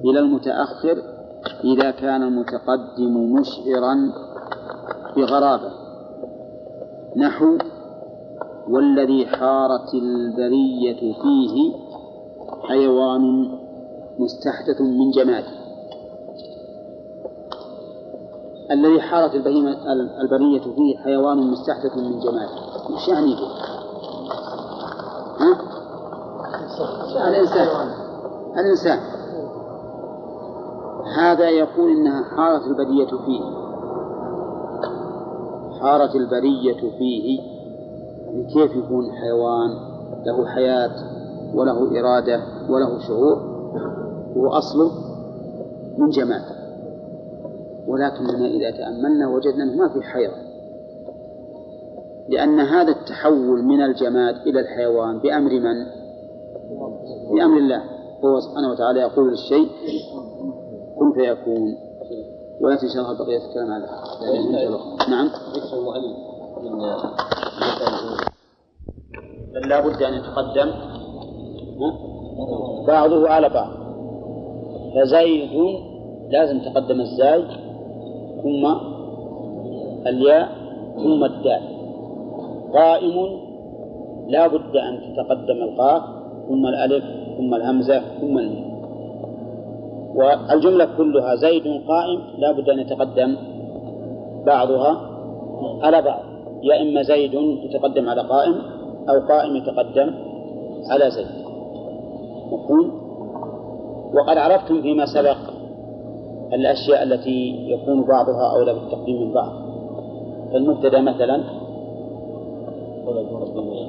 إلى 0.04 0.20
المتأخر 0.20 1.02
إذا 1.64 1.90
كان 1.90 2.22
المتقدم 2.22 3.32
مشعرا 3.32 4.12
بغرابة 5.16 5.72
نحو 7.16 7.58
والذي 8.68 9.26
حارت 9.26 9.94
البرية 9.94 11.14
فيه 11.22 11.72
حيوان 12.68 13.52
مستحدث 14.18 14.80
من 14.80 15.10
جماله 15.10 15.62
الذي 18.70 19.00
حارت 19.00 19.34
البهيمة 19.34 19.92
البرية 20.20 20.60
فيه 20.60 20.98
حيوان 20.98 21.36
مستحدث 21.38 21.96
من 21.96 22.20
جماله 22.20 22.50
وش 22.94 23.08
يعني 23.08 23.34
به؟ 23.34 23.48
ها؟ 25.38 25.58
الإنسان. 27.28 27.68
الإنسان. 28.58 28.98
هذا 31.16 31.48
يقول 31.48 31.90
إنها 31.90 32.22
حارت 32.36 32.66
البرية 32.66 33.06
فيه. 33.06 33.42
حارت 35.80 36.14
البرية 36.14 36.90
فيه. 36.98 37.40
يعني 38.26 38.44
كيف 38.54 38.76
يكون 38.76 39.12
حيوان؟ 39.12 39.70
له 40.26 40.46
حياة 40.46 40.94
وله 41.54 42.00
إرادة 42.00 42.42
وله 42.68 42.98
شعور. 42.98 43.51
هو 44.36 44.48
أصله 44.48 44.90
من 45.98 46.10
جمال 46.10 46.42
ولكننا 47.86 48.46
إذا 48.46 48.70
تأملنا 48.70 49.28
وجدنا 49.28 49.64
أنه 49.64 49.76
ما 49.76 49.88
في 49.88 50.02
حيرة. 50.02 50.36
لأن 52.28 52.60
هذا 52.60 52.90
التحول 52.90 53.62
من 53.62 53.82
الجماد 53.82 54.34
إلى 54.46 54.60
الحيوان 54.60 55.18
بأمر 55.18 55.50
من؟ 55.50 55.86
بأمر 57.34 57.58
الله. 57.58 57.82
هو 58.24 58.40
سبحانه 58.40 58.70
وتعالى 58.70 59.00
يقول 59.00 59.30
للشيء 59.30 59.68
كن 60.98 61.12
فيكون. 61.12 61.76
ويأتي 62.60 62.86
إن 62.86 62.90
شاء 62.90 63.02
الله 63.02 63.24
بقية 63.24 63.46
الكلام 63.48 63.72
على 63.72 63.86
نعم. 65.10 65.30
بل 69.54 69.68
لا 69.68 69.80
بد 69.80 70.02
أن 70.02 70.14
يتقدم. 70.14 70.72
بعضه 72.86 73.28
على 73.28 73.48
بعض. 73.48 73.81
فزيد 74.94 75.54
لازم 76.30 76.58
تقدم 76.58 77.00
الزاي 77.00 77.42
ثم 78.42 78.64
الياء 80.06 80.48
ثم 80.96 81.24
الدال. 81.24 81.62
قائم 82.74 83.16
لا 84.28 84.46
بد 84.46 84.76
أن 84.76 85.00
تتقدم 85.12 85.62
القاف 85.62 86.02
ثم 86.48 86.66
الألف 86.66 87.04
ثم 87.38 87.54
الهمزة 87.54 88.00
ثم 88.20 88.38
الميم 88.38 88.72
والجملة 90.14 90.88
كلها 90.96 91.34
زيد 91.34 91.62
قائم 91.88 92.20
لا 92.38 92.52
بد 92.52 92.68
أن 92.68 92.78
يتقدم 92.78 93.36
بعضها 94.46 95.00
على 95.82 96.02
بعض. 96.02 96.22
يا 96.62 96.82
إما 96.82 97.02
زيد 97.02 97.34
يتقدم 97.34 98.08
على 98.08 98.22
قائم 98.22 98.54
أو 99.08 99.20
قائم 99.28 99.56
يتقدم 99.56 100.14
على 100.90 101.10
زيد 101.10 101.26
مفهوم؟ 102.52 103.01
وقد 104.14 104.38
عرفتم 104.38 104.82
فيما 104.82 105.06
سبق 105.06 105.36
الأشياء 106.52 107.02
التي 107.02 107.66
يكون 107.68 108.04
بعضها 108.04 108.56
أولى 108.56 108.74
بالتقديم 108.74 109.22
من 109.22 109.32
بعض. 109.32 109.52
فالمبتدأ 110.52 111.00
مثلا 111.00 111.42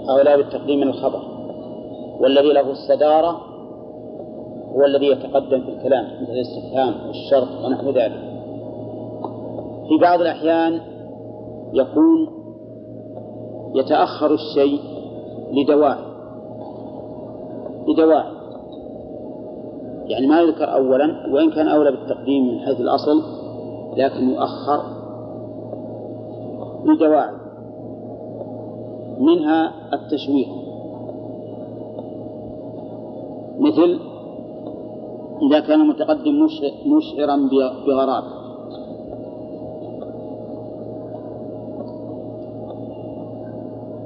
أولى 0.09 0.37
بالتقديم 0.37 0.79
من 0.79 0.87
الخبر 0.87 1.21
والذي 2.19 2.53
له 2.53 2.71
الصدارة 2.71 3.41
هو 4.75 4.85
الذي 4.85 5.05
يتقدم 5.05 5.61
في 5.61 5.69
الكلام 5.69 6.05
مثل 6.21 6.31
الاستفهام 6.31 7.07
والشرط 7.07 7.65
ونحو 7.65 7.89
ذلك. 7.89 8.33
في 9.87 9.97
بعض 10.01 10.21
الأحيان 10.21 10.81
يكون 11.73 12.27
يتأخر 13.75 14.33
الشيء 14.33 14.79
لدواعي 15.51 16.05
لدواعي 17.87 18.32
يعني 20.05 20.27
ما 20.27 20.41
يذكر 20.41 20.73
أولا 20.73 21.27
وإن 21.31 21.51
كان 21.51 21.67
أولى 21.67 21.91
بالتقديم 21.91 22.47
من 22.47 22.59
حيث 22.59 22.79
الأصل 22.81 23.21
لكن 23.97 24.29
يؤخر 24.29 24.83
لدواعي. 26.85 27.35
منها 29.19 29.71
التشويه. 29.93 30.47
مثل 33.59 33.99
إذا 35.41 35.59
كان 35.59 35.81
المتقدم 35.81 36.47
مشعرا 36.85 37.49
بغرابة. 37.87 38.43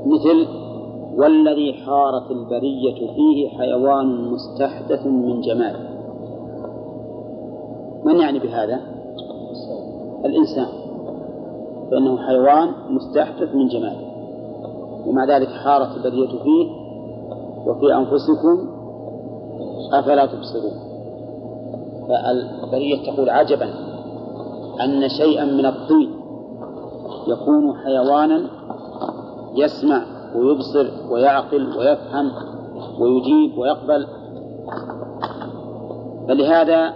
مثل 0.06 0.48
والذي 1.18 1.74
حارت 1.74 2.32
البرية 2.32 3.14
فيه 3.16 3.50
حيوان 3.58 4.32
مستحدث 4.32 5.06
من 5.06 5.42
جمال. 5.42 5.76
من 8.06 8.20
يعني 8.20 8.40
بهذا؟ 8.40 8.82
الإنسان. 10.26 10.68
فإنه 11.92 12.18
حيوان 12.18 12.72
مستحدث 12.90 13.56
من 13.56 13.68
جماله 13.68 14.08
ومع 15.08 15.26
ذلك 15.26 15.48
حارت 15.48 15.98
البرية 15.98 16.28
فيه 16.44 16.68
وفي 17.68 17.96
أنفسكم 17.96 18.70
أفلا 19.94 20.26
تبصرون. 20.26 20.88
فالبرية 22.08 23.14
تقول 23.14 23.30
عجبا 23.30 23.70
أن 24.84 25.10
شيئا 25.10 25.46
من 25.46 25.66
الطين 25.66 26.12
يكون 27.28 27.76
حيوانا 27.78 28.50
يسمع 29.56 30.17
ويبصر 30.36 30.88
ويعقل 31.12 31.78
ويفهم 31.78 32.32
ويجيب 33.00 33.58
ويقبل. 33.58 34.08
فلهذا 36.28 36.94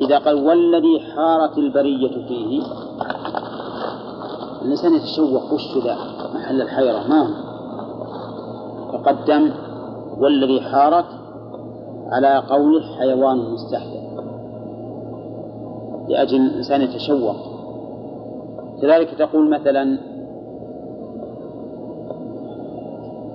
إذا 0.00 0.18
قال 0.18 0.46
والذي 0.46 1.00
حارت 1.00 1.58
البرية 1.58 2.28
فيه 2.28 2.62
الإنسان 4.62 4.94
يتشوق 4.94 5.52
وش 5.52 5.84
ذا؟ 5.84 5.96
محل 6.34 6.62
الحيرة 6.62 7.08
ما 7.08 7.22
هو؟ 7.22 7.46
تقدم 8.92 9.50
والذي 10.18 10.60
حارت 10.60 11.04
على 12.12 12.42
قول 12.50 12.82
حيوان 12.98 13.38
مستحدث 13.38 14.06
لأجل 16.08 16.36
الإنسان 16.36 16.80
يتشوق. 16.82 17.36
كذلك 18.82 19.14
تقول 19.18 19.50
مثلا 19.50 19.98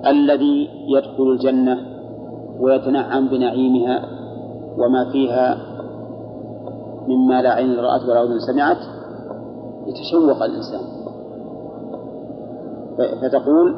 الذي 0.06 0.68
يدخل 0.88 1.22
الجنة 1.22 1.78
ويتنعم 2.60 3.28
بنعيمها 3.28 4.04
وما 4.78 5.10
فيها 5.12 5.58
مما 7.08 7.42
لا 7.42 7.50
عين 7.50 7.78
رأت 7.78 8.02
ولا 8.02 8.22
أذن 8.22 8.38
سمعت 8.38 8.76
يتشوق 9.86 10.42
الإنسان. 10.42 10.80
فتقول 13.22 13.74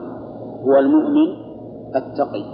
هو 0.65 0.79
المؤمن 0.79 1.37
التقي. 1.97 2.45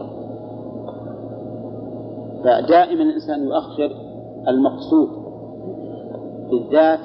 فدائما 2.44 3.02
الإنسان 3.02 3.44
يؤخر 3.44 3.90
المقصود 4.48 5.08
بالذات 6.50 7.00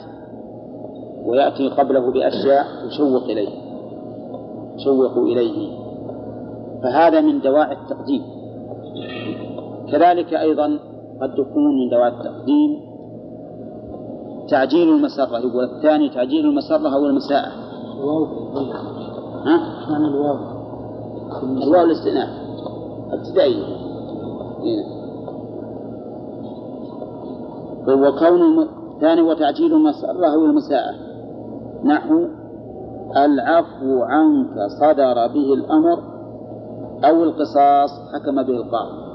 ويأتي 1.26 1.70
قبله 1.70 2.12
بأشياء 2.12 2.66
تشوق 2.88 3.24
إليه 3.24 3.50
تشوق 4.78 5.18
إليه. 5.18 5.85
فهذا 6.84 7.22
من 7.22 7.42
دواعي 7.42 7.72
التقديم. 7.74 8.22
كذلك 9.92 10.34
أيضا 10.34 10.80
قد 11.22 11.34
تكون 11.34 11.80
من 11.80 11.90
دواعي 11.90 12.12
التقديم 12.12 12.82
تعجيل 14.50 14.90
المسرة. 14.90 15.40
يقول 15.40 15.64
الثاني 15.64 16.10
تعجيل 16.10 16.46
المسرة 16.46 16.96
أو 16.96 17.06
المساءة. 17.06 17.52
الواو 18.00 18.26
ها؟ 19.46 19.60
الواو 19.98 20.38
الواو 21.64 21.86
الاستئناف 21.86 22.30
ابتدائية 23.12 23.64
هنا 24.60 24.96
وكون 27.88 28.68
الثاني 28.96 29.22
وتعجيل 29.22 29.74
المسرة 29.74 30.34
أو 30.34 30.46
المساءة. 30.46 30.96
نحو 31.84 32.28
العفو 33.18 34.04
عنك 34.04 34.56
صدر 34.80 35.28
به 35.28 35.54
الأمر 35.54 36.15
أو 37.10 37.24
القصاص 37.24 37.90
حكم 38.14 38.44
به 38.44 38.54
القاضي 38.54 39.06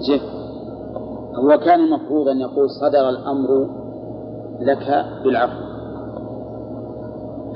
جه. 0.00 0.20
هو 1.34 1.58
كان 1.58 1.80
المفروض 1.80 2.28
أن 2.28 2.40
يقول 2.40 2.70
صدر 2.70 3.08
الأمر 3.08 3.68
لك 4.60 5.06
بالعفو. 5.24 5.64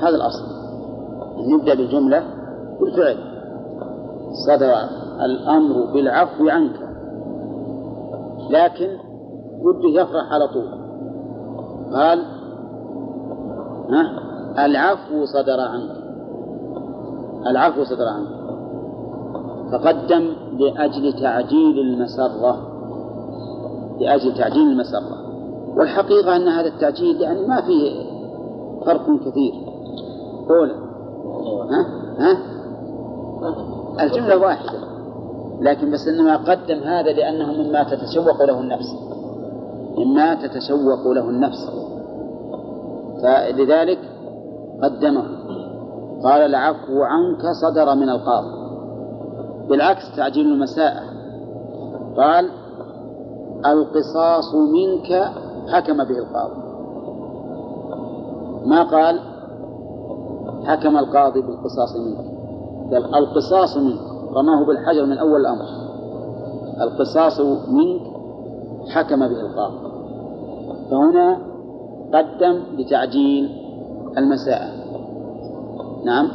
هذا 0.01 0.15
الأصل. 0.15 0.45
أن 1.39 1.49
يبدأ 1.49 1.75
بالجملة 1.75 2.23
بالفعل. 2.79 3.17
صدر 4.47 4.73
الأمر 5.25 5.93
بالعفو 5.93 6.49
عنك. 6.49 6.79
لكن 8.49 8.97
وده 9.61 10.01
يفرح 10.01 10.33
على 10.33 10.47
طول. 10.47 10.67
قال 11.93 12.25
ها؟ 13.89 14.25
العفو 14.65 15.25
صدر 15.25 15.59
عنك. 15.59 15.94
العفو 17.47 17.83
صدر 17.83 18.07
عنك 18.07 18.45
فقدم 19.71 20.33
لأجل 20.59 21.13
تعجيل 21.13 21.79
المسرة 21.79 22.75
لأجل 23.99 24.33
تعجيل 24.37 24.67
المسرة. 24.67 25.25
والحقيقة 25.77 26.35
أن 26.35 26.47
هذا 26.47 26.67
التعجيل 26.67 27.21
يعني 27.21 27.47
ما 27.47 27.61
فيه 27.61 28.05
فرق 28.85 29.19
كثير. 29.25 29.53
أولا 30.49 30.73
ها؟ 31.69 31.85
ها؟ 32.19 32.37
الجملة 34.03 34.37
واحدة 34.37 34.79
لكن 35.61 35.91
بس 35.91 36.07
إنما 36.07 36.37
قدم 36.37 36.79
هذا 36.83 37.11
لأنه 37.11 37.63
مما 37.63 37.83
تتشوق 37.83 38.43
له 38.43 38.59
النفس. 38.59 38.95
مما 39.97 40.35
تتشوق 40.35 41.07
له 41.07 41.29
النفس. 41.29 41.69
فلذلك 43.21 43.99
قدمه. 44.83 45.25
قال 46.23 46.41
العفو 46.41 47.03
عنك 47.03 47.51
صدر 47.61 47.95
من 47.95 48.09
القاضي 48.09 48.65
بالعكس 49.69 50.15
تعجيل 50.15 50.51
المساءة 50.51 51.03
قال 52.17 52.49
القصاص 53.65 54.55
منك 54.55 55.31
حكم 55.67 56.03
به 56.03 56.17
القاضي. 56.17 56.61
ما 58.65 58.83
قال؟ 58.83 59.19
حكم 60.65 60.97
القاضي 60.97 61.41
بالقصاص 61.41 61.95
منك. 61.95 62.25
قال 62.93 63.15
القصاص 63.15 63.77
منك. 63.77 63.99
رماه 64.33 64.65
بالحجر 64.65 65.05
من 65.05 65.17
أول 65.17 65.41
الأمر. 65.41 65.65
القصاص 66.81 67.39
منك 67.67 68.01
حكم 68.89 69.19
به 69.19 69.41
القاضي. 69.41 69.77
فهنا 70.91 71.37
قدم 72.13 72.63
لتعجيل 72.77 73.49
المساءة 74.17 74.84
نعم. 76.05 76.31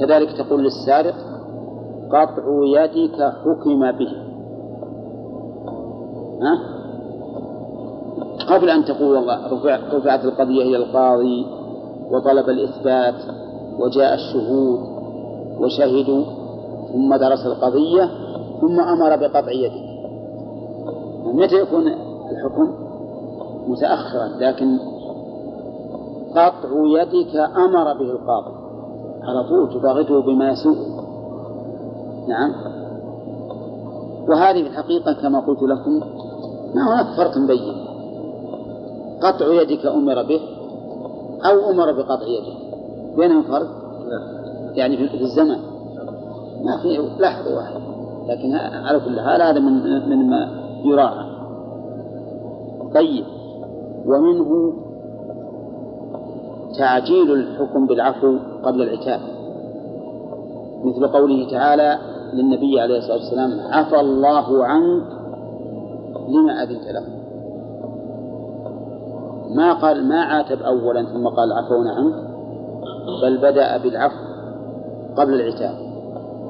كذلك 0.00 0.32
تقول 0.32 0.64
للسارق 0.64 1.14
قطع 2.12 2.44
يدك 2.64 3.32
حكم 3.44 3.92
به. 3.92 4.12
ها؟ 6.42 6.80
قبل 8.48 8.70
أن 8.70 8.84
تقول 8.84 9.16
والله 9.16 9.46
رفع 9.46 9.96
رفعت 9.96 10.24
القضية 10.24 10.62
إلى 10.62 10.76
القاضي 10.76 11.46
وطلب 12.10 12.48
الإثبات 12.48 13.14
وجاء 13.78 14.14
الشهود 14.14 14.80
وشهدوا 15.60 16.24
ثم 16.92 17.16
درس 17.16 17.46
القضية 17.46 18.10
ثم 18.60 18.80
أمر 18.80 19.16
بقطع 19.16 19.50
يدك. 19.50 19.90
متى 21.24 21.54
يكون 21.54 21.82
الحكم؟ 22.30 22.74
متأخرا 23.68 24.28
لكن 24.38 24.78
قطع 26.30 26.68
يدك 26.72 27.36
أمر 27.36 27.92
به 27.92 28.10
القاضي. 28.10 28.54
على 29.22 29.48
طول 29.48 29.74
تباغته 29.74 30.20
بما 30.22 30.50
يسوء. 30.50 30.76
نعم. 32.28 32.52
وهذه 34.28 34.62
في 34.62 34.68
الحقيقة 34.68 35.12
كما 35.12 35.40
قلت 35.40 35.62
لكم 35.62 36.00
ما 36.74 36.94
هناك 36.94 37.16
فرق 37.16 37.38
بين 37.38 37.74
قطع 39.22 39.46
يدك 39.62 39.86
أمر 39.86 40.22
به 40.22 40.40
أو 41.44 41.70
أمر 41.70 41.92
بقطع 41.92 42.26
يدك. 42.26 42.70
بينهم 43.16 43.42
فرق؟ 43.42 43.80
يعني 44.74 44.96
في 44.96 45.22
الزمن 45.22 45.56
ما 46.64 46.76
في 46.82 46.98
لحظة 47.18 47.56
واحدة 47.56 47.80
لكن 48.28 48.54
على 48.54 49.00
كل 49.00 49.20
حال 49.20 49.42
هذا 49.42 49.60
من 49.60 50.08
من 50.08 50.30
ما 50.30 50.50
يراعى 50.84 51.30
طيب. 52.94 53.24
ومنه 54.06 54.72
تعجيل 56.80 57.32
الحكم 57.32 57.86
بالعفو 57.86 58.38
قبل 58.62 58.82
العتاب. 58.82 59.20
مثل 60.84 61.06
قوله 61.06 61.50
تعالى 61.50 61.98
للنبي 62.34 62.80
عليه 62.80 62.98
الصلاة 62.98 63.16
والسلام 63.16 63.50
عفى 63.72 64.00
الله 64.00 64.64
عنك 64.64 65.04
لما 66.28 66.62
أذنت 66.62 66.84
له. 66.88 67.04
ما 69.56 69.72
قال 69.72 70.08
ما 70.08 70.20
عاتب 70.22 70.62
أولا 70.62 71.02
ثم 71.02 71.28
قال 71.28 71.52
عفونا 71.52 71.92
عنك 71.92 72.14
بل 73.22 73.38
بدأ 73.38 73.76
بالعفو 73.76 74.24
قبل 75.16 75.34
العتاب. 75.34 75.74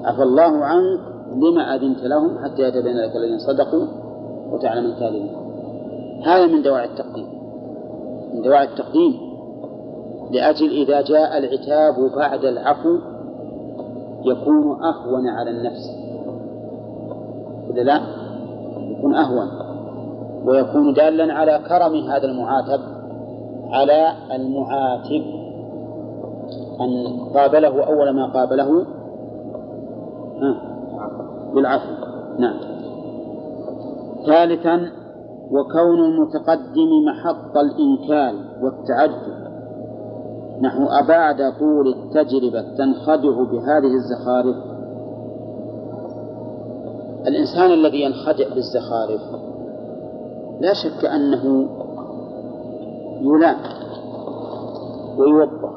عفى 0.04 0.22
الله 0.22 0.64
عنك 0.64 1.00
لما 1.36 1.74
أذنت 1.74 2.02
لهم 2.02 2.38
حتى 2.44 2.62
يتبين 2.62 2.96
لك 2.96 3.16
الذين 3.16 3.38
صدقوا 3.38 3.86
وتعلم 4.52 4.86
الكاذبين. 4.86 5.36
هذا 6.24 6.46
من 6.46 6.62
دواعي 6.62 6.86
التقديم. 6.86 7.26
من 8.34 8.42
دواعي 8.42 8.64
التقديم. 8.64 9.29
لأجل 10.30 10.70
إذا 10.70 11.00
جاء 11.00 11.38
العتاب 11.38 11.94
بعد 12.16 12.44
العفو 12.44 12.98
يكون 14.24 14.84
أهون 14.84 15.28
على 15.28 15.50
النفس. 15.50 15.90
إذا 17.70 17.82
لا؟ 17.82 18.00
يكون 18.98 19.14
أهون. 19.14 19.48
ويكون 20.44 20.92
دالا 20.92 21.34
على 21.34 21.60
كرم 21.68 21.94
هذا 21.94 22.24
المعاتب 22.24 22.80
على 23.70 24.12
المعاتب. 24.34 25.22
أن 26.80 27.20
قابله 27.34 27.84
أول 27.86 28.10
ما 28.10 28.32
قابله 28.32 28.86
بالعفو. 31.54 31.92
نعم. 32.38 32.60
ثالثا 34.26 34.90
وكون 35.50 36.04
المتقدم 36.04 36.90
محط 37.08 37.56
الإنكال 37.56 38.44
والتعجب. 38.62 39.39
نحو 40.60 40.86
أبعد 40.86 41.52
طول 41.58 41.88
التجربة 41.88 42.62
تنخدع 42.62 43.42
بهذه 43.42 43.94
الزخارف. 43.94 44.56
الإنسان 47.26 47.70
الذي 47.70 48.02
ينخدع 48.02 48.48
بالزخارف 48.54 49.20
لا 50.60 50.74
شك 50.74 51.04
أنه 51.04 51.68
يلام 53.20 53.56
ويوبخ 55.18 55.70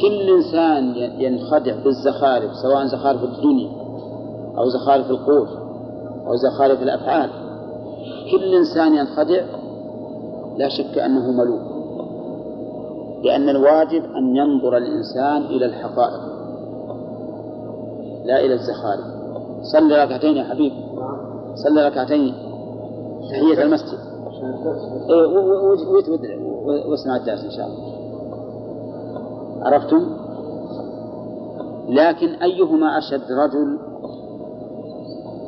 كل 0.00 0.30
إنسان 0.36 0.94
ينخدع 1.20 1.76
بالزخارف 1.84 2.50
سواء 2.54 2.86
زخارف 2.86 3.24
الدنيا 3.24 3.70
أو 4.58 4.68
زخارف 4.68 5.10
القول 5.10 5.48
أو 6.26 6.36
زخارف 6.36 6.82
الأفعال. 6.82 7.30
كل 8.32 8.54
إنسان 8.54 8.94
ينخدع 8.94 9.42
لا 10.56 10.68
شك 10.68 10.98
أنه 10.98 11.30
ملوم 11.30 11.75
لأن 13.22 13.48
الواجب 13.48 14.04
أن 14.04 14.36
ينظر 14.36 14.76
الإنسان 14.76 15.42
إلى 15.42 15.66
الحقائق 15.66 16.20
لا 18.24 18.40
إلى 18.40 18.54
الزخارف. 18.54 19.04
صل 19.62 19.92
ركعتين 19.92 20.36
يا 20.36 20.44
حبيب 20.44 20.72
صل 21.54 21.86
ركعتين. 21.86 22.34
تحية 23.30 23.62
المسجد. 23.62 23.98
إيه 25.10 25.26
واسمع 26.90 27.16
الدرس 27.16 27.44
إن 27.44 27.50
شاء 27.50 27.66
الله. 27.66 27.96
عرفتم؟ 29.62 30.16
لكن 31.88 32.28
أيهما 32.28 32.98
أشد 32.98 33.32
رجل؟ 33.32 33.78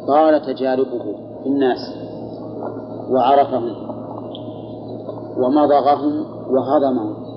طال 0.09 0.43
تجاربه 0.43 1.05
في 1.43 1.47
الناس 1.47 1.79
وعرفهم 3.11 3.73
ومضغهم 5.39 6.27
وهضمهم. 6.51 7.28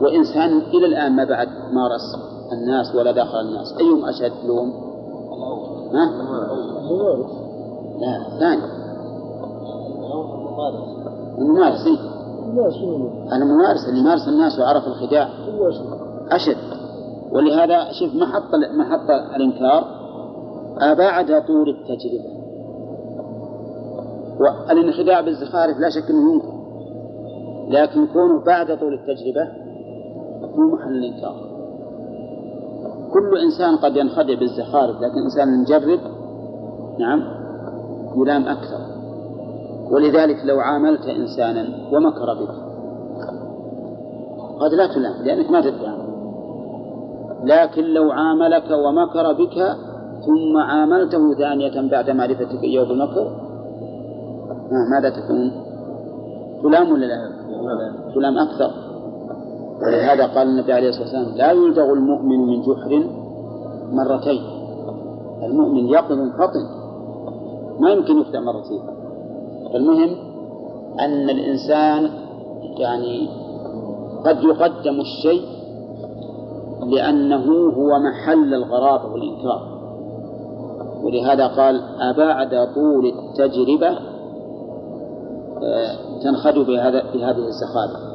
وإنسان 0.00 0.58
إلى 0.58 0.86
الآن 0.86 1.12
ما 1.12 1.24
بعد 1.24 1.48
مارس 1.72 2.16
الناس 2.52 2.94
ولا 2.94 3.12
دخل 3.12 3.40
الناس. 3.40 3.74
أيهم 3.80 4.04
أشد 4.04 4.32
لوم؟ 4.46 4.72
ها؟ 5.92 6.10
لا 8.00 8.26
الثاني 8.26 8.62
الممارس 11.38 11.86
إيه؟ 11.86 11.98
الممارس 13.32 13.88
اللي 13.88 14.02
مارس 14.02 14.28
الناس 14.28 14.58
وعرف 14.58 14.86
الخداع. 14.86 15.28
أشد. 16.30 16.56
ولهذا 17.32 17.92
شوف 17.92 18.14
محط 18.14 18.54
محط 18.74 19.10
الإنكار. 19.36 19.84
أبعد 20.78 21.44
طول 21.46 21.68
التجربة. 21.68 22.36
والانخداع 24.40 25.20
بالزخارف 25.20 25.78
لا 25.78 25.90
شك 25.90 26.10
أنه 26.10 26.32
ينكر. 26.32 26.56
لكن 27.68 28.06
كونه 28.06 28.44
بعد 28.44 28.78
طول 28.78 28.94
التجربة 28.94 29.65
هو 30.42 30.74
محل 30.74 30.94
الإنكار 30.94 31.36
كل 33.12 33.38
إنسان 33.38 33.76
قد 33.76 33.96
ينخدع 33.96 34.34
بالزخارف 34.34 34.96
لكن 34.96 35.18
إنسان 35.24 35.60
مجرب 35.60 36.00
نعم 36.98 37.22
يلام 38.16 38.42
أكثر. 38.42 38.96
ولذلك 39.90 40.36
لو 40.44 40.60
عاملت 40.60 41.06
إنسانا 41.06 41.64
ومكر 41.92 42.34
بك 42.34 42.54
قد 44.60 44.74
لا 44.74 44.86
تلام 44.94 45.22
لأنك 45.24 45.50
ما 45.50 45.60
تدري 45.60 45.86
عنه 45.86 46.06
لكن 47.44 47.82
لو 47.82 48.10
عاملك 48.10 48.70
ومكر 48.70 49.32
بك 49.32 49.76
ثم 50.26 50.56
عاملته 50.56 51.34
ثانية 51.34 51.90
بعد 51.90 52.10
معرفتك 52.10 52.62
إياه 52.62 52.84
بالمكر 52.84 53.30
ماذا 54.90 55.10
تكون؟ 55.10 55.52
تلام 56.62 56.92
ولا 56.92 57.06
لا؟ 57.06 57.30
تلام 58.14 58.38
أكثر. 58.38 58.85
ولهذا 59.82 60.26
قال 60.26 60.48
النبي 60.48 60.72
عليه 60.72 60.88
الصلاة 60.88 61.04
والسلام 61.04 61.36
لا 61.36 61.52
يلدغ 61.52 61.92
المؤمن 61.92 62.38
من 62.46 62.60
جحر 62.62 63.06
مرتين. 63.92 64.42
المؤمن 65.42 65.88
يقظ 65.88 66.18
فطن 66.38 66.66
ما 67.80 67.90
يمكن 67.90 68.18
يفتح 68.18 68.40
مرتين 68.40 68.80
المهم 69.74 70.16
أن 71.00 71.30
الإنسان 71.30 72.10
يعني 72.78 73.28
قد 74.26 74.42
يقدم 74.42 75.00
الشيء 75.00 75.42
لأنه 76.86 77.70
هو 77.70 77.98
محل 77.98 78.54
الغرابة 78.54 79.12
والإنكار. 79.12 79.76
ولهذا 81.02 81.46
قال 81.46 81.82
أبعد 82.00 82.74
طول 82.74 83.06
التجربة 83.06 83.98
آه، 85.62 85.96
تنخدع 86.22 86.62
بهذا 86.62 87.02
بهذه 87.14 87.46
الزخارف. 87.46 88.05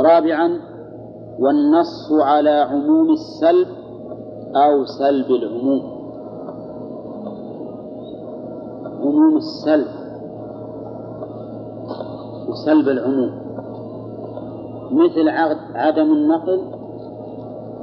رابعا 0.00 0.60
والنص 1.38 2.12
على 2.12 2.50
عموم 2.50 3.10
السلب 3.10 3.68
أو 4.56 4.84
سلب 4.84 5.30
العموم. 5.30 5.82
عموم 9.00 9.36
السلب 9.36 9.88
وسلب 12.48 12.88
العموم. 12.88 13.40
مثل 14.92 15.28
عدم 15.74 16.12
النقل 16.12 16.60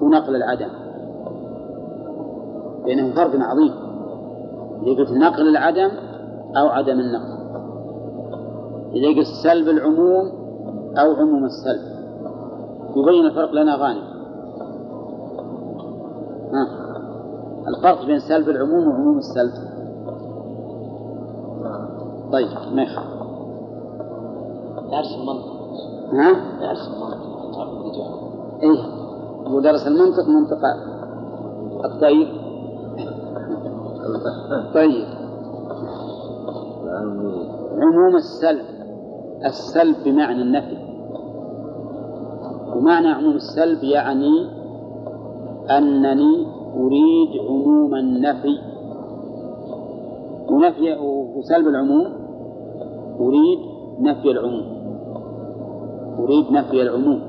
ونقل 0.02 0.36
العدم. 0.36 0.70
بينهم 2.86 3.12
فرق 3.12 3.32
عظيم. 3.36 3.74
إذا 4.84 4.98
قلت 4.98 5.12
نقل 5.12 5.48
العدم 5.48 5.92
أو 6.58 6.68
عدم 6.68 7.00
النقل. 7.00 7.38
إذا 8.94 9.08
قلت 9.08 9.28
سلب 9.44 9.68
العموم 9.70 10.32
أو 10.98 11.14
عموم 11.14 11.46
السلب. 11.46 11.97
يبين 12.98 13.26
الفرق 13.26 13.52
لنا 13.52 13.76
غانم. 13.76 14.04
ها. 16.54 16.68
الفرق 17.68 18.06
بين 18.06 18.20
سلب 18.20 18.50
العموم 18.50 18.88
وعموم 18.88 19.18
السلب. 19.18 19.54
طيب 22.32 22.48
ما 22.74 22.84
يخالف 22.84 23.18
درس 24.92 25.16
المنطق. 25.20 25.58
ها؟ 26.14 26.34
درس 26.60 26.88
المنطق. 26.88 27.18
إيه. 28.64 28.98
ودرس 29.56 29.88
المنطق 29.88 30.28
منطق 30.28 30.60
الطيب 31.86 32.28
طيب. 34.74 35.08
عموم 37.82 38.16
السلب. 38.16 38.66
السلب 39.46 39.96
بمعنى 40.06 40.42
النفي. 40.42 40.87
ومعنى 42.78 43.08
عموم 43.08 43.36
السلب 43.36 43.84
يعني 43.84 44.48
أنني 45.78 46.48
أريد 46.76 47.42
عموم 47.50 47.96
النفي. 47.96 48.58
ونفي 50.50 50.98
وسلب 51.38 51.68
العموم؟ 51.68 52.08
أريد 53.20 53.60
نفي 54.00 54.32
العموم. 54.32 54.66
أريد 56.20 56.52
نفي 56.52 56.82
العموم. 56.82 57.22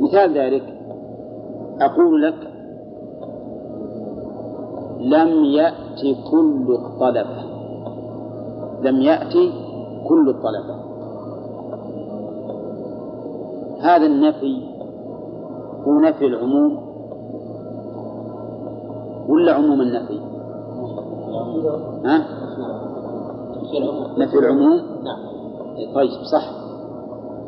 مثال 0.00 0.38
ذلك 0.38 0.78
أقول 1.80 2.22
لك 2.22 2.34
لم 5.00 5.44
يأتي 5.44 6.16
كل 6.30 6.78
الطلبة. 6.80 7.42
لم 8.82 9.00
يأتي 9.00 9.52
كل 10.08 10.28
الطلبة. 10.28 10.97
هذا 13.80 14.06
النفي 14.06 14.62
هو 15.86 16.00
نفي 16.00 16.26
العموم 16.26 16.88
ولا 19.28 19.52
عموم 19.52 19.80
النفي؟ 19.80 20.20
ها؟ 22.04 22.26
نفي 24.18 24.38
العموم؟ 24.38 24.80
نعم 25.04 25.28
طيب 25.94 26.10
صح 26.32 26.50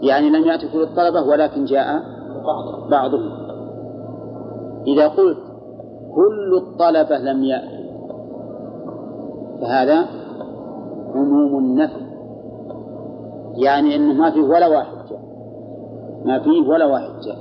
يعني 0.02 0.30
لم 0.30 0.46
يأتي 0.46 0.68
كل 0.68 0.82
الطلبة 0.82 1.22
ولكن 1.22 1.64
جاء 1.64 2.02
بعضهم 2.90 3.30
إذا 4.86 5.08
قلت 5.08 5.38
كل 6.14 6.56
الطلبة 6.56 7.18
لم 7.18 7.44
يأتوا 7.44 7.80
فهذا 9.60 10.06
عموم 11.14 11.58
النفي 11.58 12.10
يعني 13.56 13.96
أنه 13.96 14.12
ما 14.12 14.30
فيه 14.30 14.42
ولا 14.42 14.68
واحد 14.68 14.99
ما 16.30 16.38
فيه 16.38 16.68
ولا 16.68 16.86
جاء. 17.26 17.38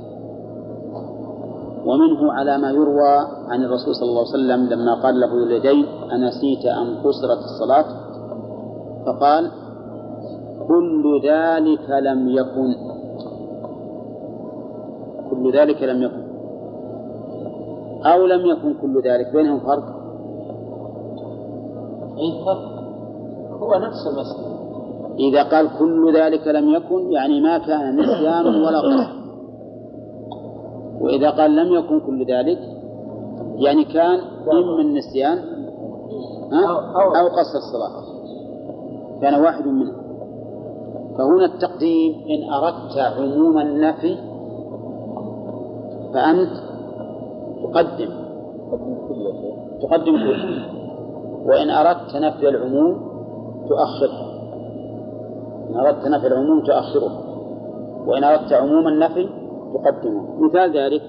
ومنه 1.86 2.34
على 2.34 2.58
ما 2.58 2.72
يروى 2.72 3.16
عن 3.48 3.64
الرسول 3.64 3.96
صلى 3.96 4.10
الله 4.10 4.26
عليه 4.28 4.30
وسلم 4.30 4.70
لما 4.70 5.04
قال 5.04 5.20
له 5.20 5.34
اليدين 5.44 5.86
أنسيت 6.12 6.66
أن 6.66 6.88
قصرت 7.04 7.38
الصلاة؟ 7.50 7.86
فقال 9.06 9.52
كل 10.68 11.22
ذلك 11.24 11.90
لم 11.90 12.30
يكن. 12.30 12.70
كل 15.30 15.58
ذلك 15.58 15.84
لم 15.84 16.04
يكن. 16.04 16.24
أو 18.06 18.26
لم 18.26 18.46
يكن 18.46 18.74
كل 18.82 19.02
ذلك 19.10 19.34
بينهم 19.34 19.60
فرق؟ 19.60 19.86
اي 22.18 22.46
فرق. 22.46 22.66
هو 23.62 23.72
نفس 23.76 24.08
المسألة. 24.08 24.49
إذا 25.20 25.44
قال 25.44 25.70
كل 25.80 26.14
ذلك 26.16 26.48
لم 26.48 26.70
يكن 26.70 27.12
يعني 27.12 27.42
ما 27.42 27.58
كان 27.58 27.96
نسيان 27.96 28.46
ولا 28.46 28.80
قصر 28.80 29.20
وإذا 31.02 31.30
قال 31.30 31.56
لم 31.56 31.74
يكن 31.74 32.00
كل 32.00 32.26
ذلك 32.26 32.60
يعني 33.56 33.86
كان 33.86 34.20
إما 34.52 34.82
النسيان؟ 34.82 35.38
أو 36.96 37.28
قصر 37.28 37.58
الصلاة. 37.58 38.04
كان 39.22 39.42
واحد 39.42 39.68
منهم. 39.68 40.00
فهنا 41.18 41.46
التقديم 41.46 42.14
إن 42.30 42.54
أردت 42.54 42.98
عموم 42.98 43.60
النفي 43.60 44.18
فأنت 46.14 46.52
تقدم. 47.64 48.10
تقدم 49.82 50.18
كله. 50.18 50.66
وإن 51.46 51.70
أردت 51.70 52.16
نفي 52.16 52.50
العموم 52.50 53.10
تؤخره. 53.70 54.29
إن 55.70 55.76
أردت 55.76 56.08
نفي 56.08 56.28
العموم 56.28 56.64
تؤخره 56.64 57.30
وإن 58.08 58.24
أردت 58.24 58.54
عموم 58.54 58.88
النفي 58.88 59.30
تقدمه. 59.74 60.42
مثال 60.42 60.78
ذلك 60.78 61.02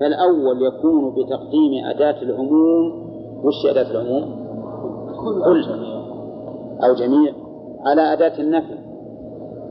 فالأول 0.00 0.62
يكون 0.62 1.10
بتقديم 1.10 1.84
أداة 1.84 2.22
العموم 2.22 3.12
وش 3.44 3.66
أداة 3.70 3.90
العموم؟ 3.90 4.42
كل 5.44 5.64
أو 6.84 6.94
جميع. 6.94 7.32
على 7.86 8.12
أداة 8.12 8.40
النفي. 8.40 8.78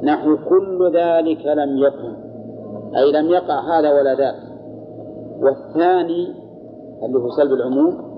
نحو 0.03 0.37
كل 0.49 0.91
ذلك 0.95 1.45
لم 1.45 1.77
يكن 1.77 2.15
أي 2.95 3.11
لم 3.11 3.29
يقع 3.29 3.59
هذا 3.59 3.93
ولا 3.93 4.15
ذاك. 4.15 4.35
والثاني 5.41 6.27
اللي 7.03 7.19
هو 7.19 7.29
سلب 7.29 7.53
العموم 7.53 8.10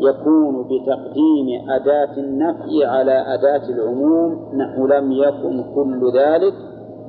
يكون 0.00 0.62
بتقديم 0.62 1.70
أداة 1.70 2.16
النفي 2.16 2.84
على 2.84 3.34
أداة 3.34 3.68
العموم 3.68 4.56
نحو 4.56 4.86
لم 4.86 5.12
يكن 5.12 5.64
كل 5.74 6.12
ذلك 6.18 6.54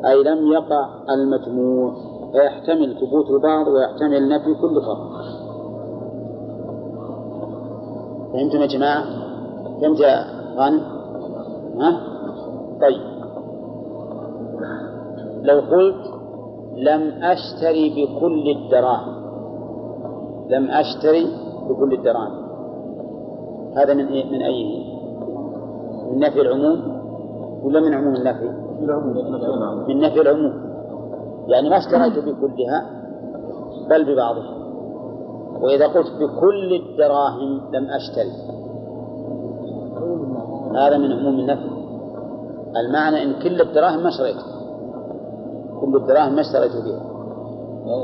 أي 0.06 0.23
لم 0.23 0.51
يقع 0.51 0.89
المجموع 1.10 1.93
فيحتمل 2.32 2.95
ثبوت 2.99 3.30
البعض 3.30 3.67
ويحتمل 3.67 4.30
نفي 4.30 4.54
كل 4.62 4.82
فرد 4.82 5.12
فهمتم 8.34 8.62
يا 8.62 8.65
جماعة؟ 8.65 9.04
فهمت 9.82 9.99
يا 9.99 10.25
غانم؟ 10.56 10.82
ها؟ 11.80 12.01
طيب 12.82 13.01
لو 15.43 15.60
قلت 15.60 16.12
لم 16.75 17.23
أشتري 17.23 17.89
بكل 17.89 18.49
الدراهم 18.49 19.21
لم 20.49 20.71
أشتري 20.71 21.25
بكل 21.69 21.93
الدراهم 21.93 22.40
هذا 23.76 23.94
من 23.94 24.08
إيه؟ 24.08 24.32
من 24.32 24.42
أيه؟ 24.42 24.84
من 26.12 26.20
نفي 26.20 26.42
العموم 26.42 27.02
ولا 27.64 27.80
من 27.80 27.94
عموم 27.94 28.16
النفي؟ 28.16 28.50
من 29.88 30.00
نفي 30.00 30.22
العموم 30.22 30.72
يعني 31.48 31.70
ما 31.70 31.78
اشتريت 31.78 32.20
بكلها 32.20 33.02
بل 33.90 34.14
ببعضها 34.14 34.62
وإذا 35.62 35.88
قلت 35.88 36.12
بكل 36.20 36.74
الدراهم 36.74 37.62
لم 37.74 37.88
أشتري 37.90 38.32
هذا 40.76 40.98
من 40.98 41.12
عموم 41.12 41.40
النفي 41.40 41.70
المعنى 42.78 43.24
إن 43.24 43.34
كل 43.44 43.62
الدراهم 43.62 44.04
ما 44.04 44.10
شريتها 44.10 44.62
كل 45.82 45.96
الدراهم 45.96 46.36
ما 46.36 46.42
اشتريت 46.42 46.72
بها 46.72 47.12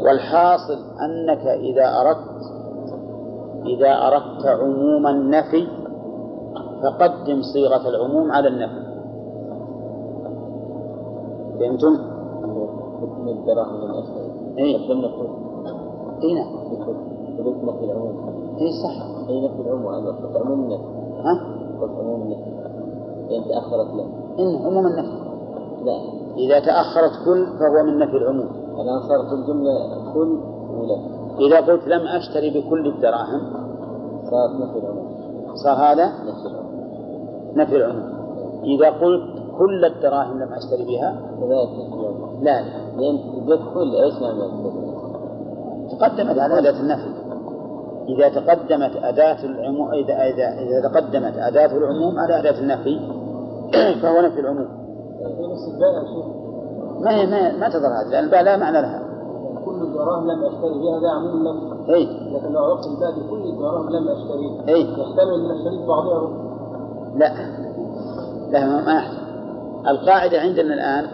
والحاصل 0.04 0.78
أنك 1.02 1.48
إذا 1.48 2.02
أردت 2.02 2.57
إذا 3.66 3.92
أردت 4.08 4.46
عموم 4.46 5.08
النفي 5.08 5.68
فقدم 6.84 7.42
صيغة 7.42 7.90
العموم 7.90 8.32
على 8.32 8.48
النفي. 8.48 8.88
فهمتم؟ 11.60 11.98
إيه. 14.58 14.78
إيه 16.24 16.36
نعم. 16.36 16.48
العموم. 17.84 18.16
إيه 18.58 18.72
صح. 18.72 19.30
أي 19.30 19.48
نفي 19.48 19.62
العموم؟ 19.62 19.94
أنا 19.94 20.10
قلت 20.10 20.36
عموم 20.36 20.60
النفي. 20.60 20.84
ها؟ 21.24 21.34
قلت 21.82 21.92
عموم 22.00 22.22
النفي. 22.22 22.52
لأن 23.30 23.44
تأخرت 23.44 23.94
له. 23.94 24.06
إن 24.40 24.66
عموم 24.66 24.88
النفي. 24.88 25.18
لا. 25.86 25.98
إذا 26.38 26.60
تأخرت 26.60 27.12
كل 27.26 27.46
فهو 27.60 27.84
من 27.84 28.00
نفي 28.00 28.18
العموم. 28.18 28.50
الآن 28.80 29.00
صارت 29.08 29.34
الجملة 29.34 29.72
كل 30.14 30.38
ولا 30.78 31.17
إذا 31.40 31.60
قلت 31.60 31.88
لم 31.88 32.08
أشتري 32.08 32.50
بكل 32.50 32.88
الدراهم 32.88 33.42
صارت 34.30 34.52
نفي 34.62 34.80
العموم 34.80 35.08
صار 35.56 35.76
هذا؟ 35.76 36.14
نفي 37.56 37.76
العموم 37.76 38.18
إذا 38.64 38.90
قلت 38.90 39.38
كل 39.58 39.86
الدراهم 39.86 40.40
لم 40.40 40.54
أشتري 40.54 40.86
بها؟ 40.86 41.22
كذلك 41.40 41.70
لا 42.42 42.62
لا. 42.62 42.62
لأن 42.98 43.18
كل 43.74 43.96
إيش 43.96 44.14
معنى 44.22 44.78
تقدمت 45.92 46.40
على 46.40 46.60
أداة 46.60 46.80
النفي. 46.82 47.10
إذا 48.08 48.30
تقدمت 48.30 48.92
أداة 49.04 49.44
العموم 49.44 49.94
إذا 49.94 50.14
إذا 50.14 50.62
إذا 50.62 50.90
تقدمت 50.90 51.38
أداة 51.38 51.78
العموم 51.78 52.20
على 52.20 52.40
أداة 52.40 52.60
النفي. 52.60 53.00
فهو 54.02 54.22
نفي 54.22 54.40
العموم. 54.40 54.68
ما 57.02 57.26
ما, 57.26 57.58
ما 57.58 57.70
تظهر 57.70 58.02
هذه 58.02 58.12
لأن 58.12 58.24
الباء 58.24 58.44
لا 58.44 58.58
معنى 58.58 58.82
لها. 58.82 59.07
كل 59.80 59.84
الدراهم 59.86 60.32
لم 60.32 60.44
اشتري 60.44 60.80
بها 60.80 61.00
ده 61.00 61.12
عموم 61.12 61.48
النفي 61.48 61.94
أي 61.94 62.04
لكن 62.34 62.52
لو 62.54 62.60
عرفت 62.64 62.88
الباء 62.88 63.12
بكل 63.12 63.50
الدراهم 63.50 63.90
لم 63.90 64.08
اشتري 64.08 64.76
أي 64.76 64.82
يحتمل 64.82 65.34
أن 65.46 65.52
اشتريت 65.52 65.88
بعضها 65.88 66.30
لا. 67.16 67.32
لا 68.52 68.66
ما 68.68 68.98
يحتمل 68.98 69.18
القاعدة 69.88 70.40
عندنا 70.40 70.74
الآن 70.74 71.06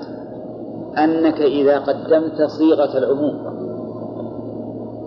أنك 0.97 1.41
إذا 1.41 1.79
قدمت 1.79 2.41
صيغة 2.41 2.97
العموم 2.97 3.43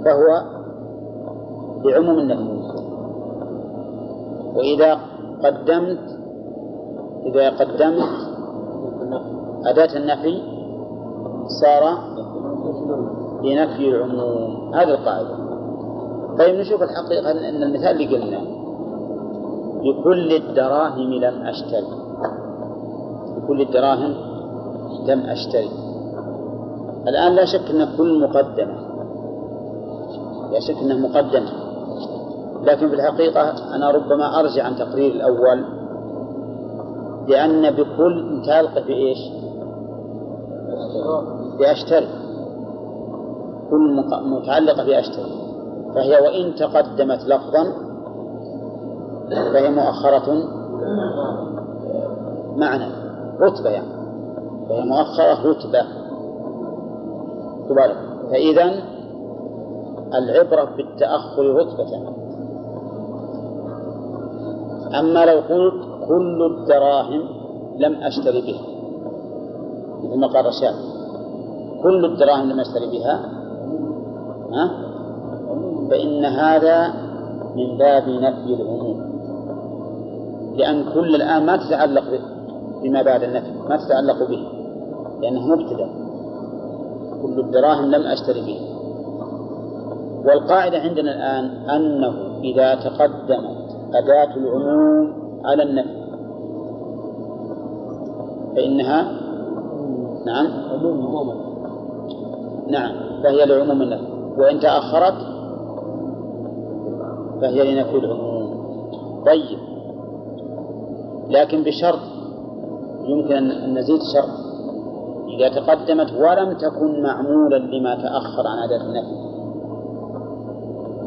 فهو 0.05 0.43
لعموم 1.85 2.19
النفي 2.19 2.67
وإذا 4.57 4.99
قدمت 5.45 6.17
إذا 7.27 7.51
قدمت 7.51 8.09
أداة 9.67 9.97
النفي 9.97 10.43
صار 11.61 12.16
لنفي 13.47 13.89
العموم. 13.89 14.75
هذه 14.75 14.89
القاعدة. 14.89 15.37
طيب 16.39 16.55
نشوف 16.61 16.83
الحقيقة 16.83 17.31
أن 17.31 17.63
المثال 17.63 17.91
اللي 17.91 18.17
قلنا 18.17 18.41
بكل 19.83 20.33
الدراهم 20.33 21.13
لم 21.15 21.47
أشتري. 21.47 21.87
بكل 23.37 23.61
الدراهم 23.61 24.15
لم 25.07 25.21
أشتري. 25.21 25.71
الآن 27.09 27.33
لا 27.33 27.45
شك 27.45 27.71
أن 27.71 27.97
كل 27.97 28.21
مقدمة 28.21 28.75
لا 30.53 30.61
شك 30.61 30.77
أنها 30.83 31.09
مقدمة. 31.09 31.51
لكن 32.63 32.89
في 32.89 32.95
الحقيقة 32.95 33.75
أنا 33.75 33.91
ربما 33.91 34.41
أرجع 34.41 34.65
عن 34.65 34.77
تقرير 34.77 35.13
الأول 35.13 35.65
لأن 37.29 37.71
بكل 37.71 38.39
متعلقة 38.41 38.81
بإيش؟ 38.81 39.19
بأشتري. 41.59 42.26
كل 43.71 44.03
متعلقة 44.25 44.85
بأشتري 44.85 45.47
فهي 45.95 46.21
وإن 46.21 46.55
تقدمت 46.55 47.25
لفظا 47.25 47.65
فهي 49.31 49.71
مؤخرة 49.71 50.45
معنى 52.57 52.85
رتبة 53.41 53.71
يعني 53.71 53.89
فهي 54.69 54.85
مؤخرة 54.85 55.51
رتبة. 55.51 55.83
تبارك. 57.69 57.97
فإذا 58.31 58.73
العبرة 60.15 60.77
بالتأخر 60.77 61.55
رتبة. 61.55 62.17
أما 64.99 65.25
لو 65.25 65.39
قلت 65.41 65.87
كل 66.09 66.43
الدراهم 66.43 67.23
لم 67.77 67.95
أشتري 68.03 68.41
بها 68.41 68.61
مثل 70.03 70.19
ما 70.21 70.27
قال 70.27 70.47
رشاد 70.47 70.75
كل 71.83 72.05
الدراهم 72.05 72.49
لم 72.51 72.61
أشتري 72.61 72.87
بها 72.91 73.36
ها؟ 74.53 74.71
فإن 75.91 76.25
هذا 76.25 76.95
من 77.57 77.79
باب 77.79 78.09
نفي 78.09 78.55
العموم. 78.55 79.17
لأن 80.57 80.85
كل 80.95 81.15
الآن 81.15 81.47
ما 81.47 81.57
تتعلق 81.57 82.05
بما 82.83 83.03
بعد 83.03 83.23
النفي 83.23 83.51
ما 83.69 83.77
تتعلق 83.77 84.29
به 84.29 84.49
لأنه 85.23 85.47
مبتدأ. 85.47 85.89
كل 87.23 87.41
الدراهم 87.41 87.85
لم 87.85 88.07
أشتري 88.07 88.41
بها 88.41 88.77
والقاعدة 90.25 90.79
عندنا 90.79 91.15
الآن 91.15 91.45
أنه 91.71 92.15
إذا 92.45 92.75
تقدمت 92.75 93.57
أداة 93.95 94.37
العموم 94.37 95.13
على 95.45 95.63
النفي 95.63 96.07
فإنها 98.57 99.13
نعم؟ 100.27 100.47
عموم. 100.73 101.35
نعم 102.69 102.93
فهي 103.23 103.47
لعموم 103.47 103.83
النفي. 103.83 104.16
وإن 104.39 104.61
تأخرت 104.61 105.15
فهي 107.41 107.75
لنفي 107.75 107.97
العموم. 107.97 108.47
طيب. 109.27 109.59
لكن 111.29 111.63
بشرط 111.63 111.99
يمكن 113.05 113.51
أن 113.51 113.79
نزيد 113.79 114.01
شرط. 114.15 114.47
إذا 115.29 115.49
تقدمت 115.49 116.13
ولم 116.13 116.53
تكن 116.53 117.03
معمولا 117.03 117.57
لما 117.57 117.95
تأخر 117.95 118.47
عن 118.47 118.59
أداة 118.59 118.83
النفي. 118.87 119.27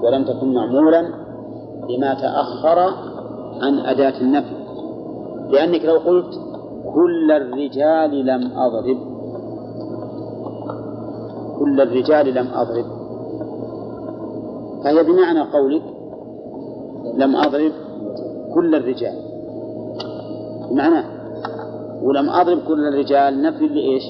ولم 0.04 0.24
تكن 0.24 0.54
معمولا 0.54 1.02
لما 1.90 2.14
تأخر 2.14 2.80
عن 3.62 3.80
أداة 3.80 4.22
النفي. 4.22 4.56
لأنك 5.50 5.86
لو 5.86 5.98
قلت 5.98 6.34
كل 6.94 7.32
الرجال 7.32 8.26
لم 8.26 8.52
أضرب. 8.58 8.98
كل 11.60 11.82
الرجال 11.82 12.34
لم 12.34 12.48
أضرب. 12.54 12.99
فهي 14.84 15.04
بمعنى 15.04 15.42
قولك 15.42 15.82
لم 17.16 17.36
أضرب 17.36 17.72
كل 18.54 18.76
الرجال. 18.76 19.14
بمعنى 20.72 21.06
ولم 22.04 22.30
أضرب 22.30 22.60
كل 22.68 22.88
الرجال 22.88 23.42
نفي 23.42 23.68
لإيش؟ 23.68 24.04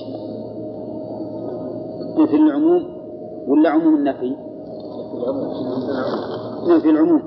نفي 2.17 2.35
العموم 2.35 2.83
ولا 3.47 3.69
عموم 3.69 3.95
النفي؟ 3.95 4.35
نفي 6.67 6.89
العموم. 6.89 7.21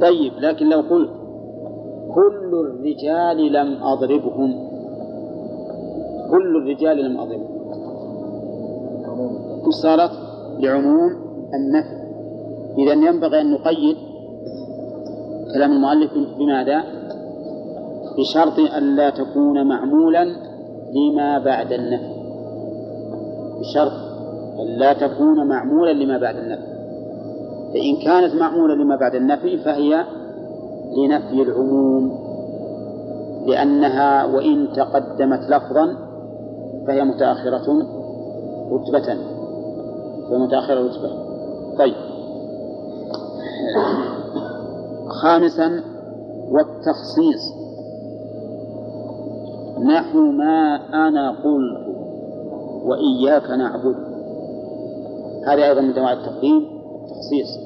طيب 0.00 0.32
لكن 0.38 0.68
لو 0.68 0.80
قلت 0.80 1.10
كل 2.14 2.54
الرجال 2.54 3.52
لم 3.52 3.82
أضربهم. 3.82 4.68
كل 6.30 6.56
الرجال 6.56 7.04
لم 7.04 7.20
أظلم 7.20 7.58
صارت؟ 9.70 10.10
لعموم 10.58 11.12
النفي. 11.54 11.97
إذا 12.78 12.92
ينبغي 12.92 13.40
أن 13.40 13.50
نقيد 13.50 13.96
كلام 15.54 15.72
المؤلف 15.72 16.10
بماذا؟ 16.38 16.84
بشرط 18.18 18.58
أن 18.76 18.96
لا 18.96 19.10
تكون 19.10 19.68
معمولا 19.68 20.24
لما 20.94 21.38
بعد 21.38 21.72
النفي. 21.72 22.18
بشرط 23.60 23.92
أن 24.60 24.66
لا 24.78 24.92
تكون 24.92 25.48
معمولا 25.48 25.92
لما 25.92 26.18
بعد 26.18 26.36
النفي. 26.36 26.78
فإن 27.74 27.96
كانت 28.04 28.34
معمولة 28.34 28.74
لما 28.74 28.96
بعد 28.96 29.14
النفي 29.14 29.58
فهي 29.58 30.04
لنفي 30.96 31.42
العموم 31.42 32.28
لأنها 33.46 34.24
وإن 34.24 34.68
تقدمت 34.76 35.40
لفظا 35.50 35.96
فهي 36.86 37.04
متأخرة 37.04 37.86
رتبة. 38.72 39.16
فهي 40.30 40.38
متأخرة 40.38 40.80
رتبة. 40.80 41.10
طيب. 41.78 42.07
خامسا 45.22 45.82
والتخصيص. 46.50 47.54
نحو 49.84 50.18
ما 50.18 50.80
أنا 51.08 51.30
قلت 51.30 51.88
وإياك 52.84 53.50
نعبد. 53.50 53.96
هذا 55.46 55.68
أيضا 55.68 55.80
من 55.80 55.92
دواعي 55.92 56.12
التقديم 56.12 56.68
تخصيص 57.08 57.58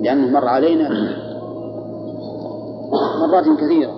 لأنه 0.00 0.26
مر 0.26 0.48
علينا 0.48 0.88
مرات 3.20 3.44
كثيرة 3.44 3.92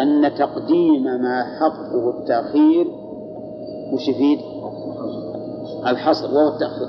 أن 0.00 0.34
تقديم 0.34 1.02
ما 1.02 1.44
حقه 1.60 2.10
التأخير 2.18 2.86
وش 3.92 4.08
يفيد؟ 4.08 4.38
الحصر 5.86 6.34
وهو 6.34 6.48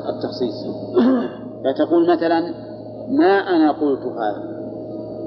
التخصيص. 0.09 0.65
فتقول 1.63 2.11
مثلا 2.13 2.53
ما 3.09 3.55
أنا 3.55 3.71
قلت 3.71 4.01
هذا. 4.01 4.55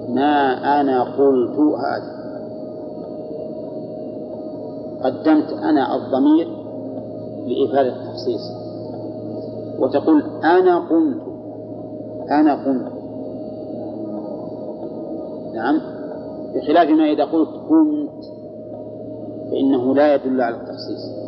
ما 0.08 0.52
أنا 0.80 1.02
قلت 1.02 1.58
هذا. 1.58 2.18
قدمت 5.04 5.52
أنا 5.52 5.96
الضمير 5.96 6.48
لإفادة 7.46 7.88
التخصيص. 7.88 8.40
وتقول 9.78 10.22
أنا 10.44 10.78
قمت. 10.78 11.22
أنا 12.30 12.54
قمت. 12.54 12.92
نعم. 15.54 15.80
بخلاف 16.54 16.88
ما 16.88 17.04
إذا 17.04 17.24
قلت 17.24 17.48
قمت 17.48 18.24
فإنه 19.50 19.94
لا 19.94 20.14
يدل 20.14 20.40
على 20.40 20.56
التخصيص. 20.56 21.18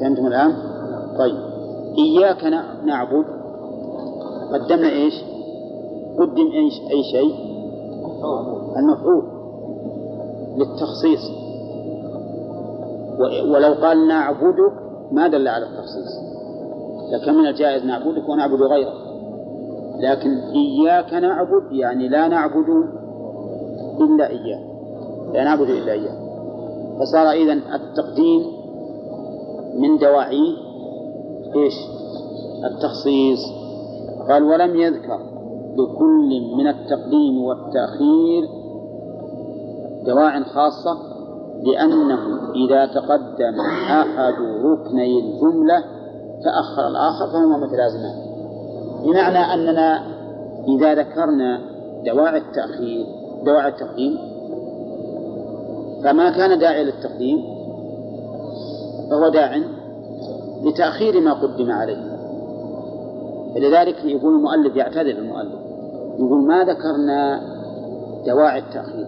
فهمتم 0.00 0.26
الآن؟ 0.26 0.54
طيب. 1.18 1.36
إياك 1.98 2.44
نعبد. 2.84 3.43
قدمنا 4.54 4.92
إيش؟ 4.92 5.14
قدم 6.18 6.50
إيش؟ 6.52 6.80
أي 6.90 7.02
شيء؟ 7.12 7.34
المفعول 8.76 9.24
للتخصيص. 10.56 11.30
ولو 13.48 13.74
قال 13.74 14.08
نعبدك 14.08 14.72
ما 15.12 15.28
دل 15.28 15.48
على 15.48 15.66
التخصيص. 15.66 16.24
لكن 17.12 17.34
من 17.34 17.46
الجائز 17.46 17.84
نعبدك 17.84 18.28
ونعبد 18.28 18.62
غيرك. 18.62 18.94
لكن 19.98 20.30
إياك 20.30 21.14
نعبد 21.14 21.72
يعني 21.72 22.08
لا 22.08 22.28
نعبد 22.28 22.68
إلا 24.00 24.28
إياه. 24.30 24.60
لا 25.32 25.44
نعبد 25.44 25.70
إلا 25.70 25.92
إياه. 25.92 26.24
فصار 27.00 27.30
إذن 27.30 27.60
التقديم 27.74 28.42
من 29.74 29.98
دواعيه 29.98 30.56
إيش؟ 31.56 31.74
التخصيص. 32.64 33.53
قال 34.28 34.42
ولم 34.42 34.76
يذكر 34.76 35.18
لكل 35.78 36.56
من 36.56 36.66
التقديم 36.66 37.44
والتأخير 37.44 38.48
دواع 40.06 40.42
خاصة 40.42 40.98
لأنه 41.62 42.18
إذا 42.54 42.86
تقدم 42.86 43.60
أحد 43.90 44.34
ركني 44.64 45.18
الجملة 45.18 45.84
تأخر 46.44 46.88
الآخر 46.88 47.26
فهما 47.32 47.56
متلازمان 47.56 48.14
بمعنى 49.04 49.38
أننا 49.38 50.02
إذا 50.68 50.94
ذكرنا 50.94 51.60
دواعي 52.06 52.38
التأخير 52.38 53.06
دواعي 53.44 53.68
التقديم 53.68 54.18
فما 56.04 56.30
كان 56.30 56.58
داعي 56.58 56.84
للتقديم 56.84 57.54
فهو 59.10 59.28
داع 59.28 59.60
لتأخير 60.64 61.20
ما 61.20 61.32
قدم 61.32 61.70
عليه. 61.70 62.13
فلذلك 63.54 64.04
يقول 64.04 64.34
المؤلف 64.34 64.76
يعتذر 64.76 65.18
المؤلف 65.18 65.60
يقول 66.18 66.46
ما 66.46 66.64
ذكرنا 66.64 67.40
دواعي 68.26 68.58
التأخير؟ 68.58 69.06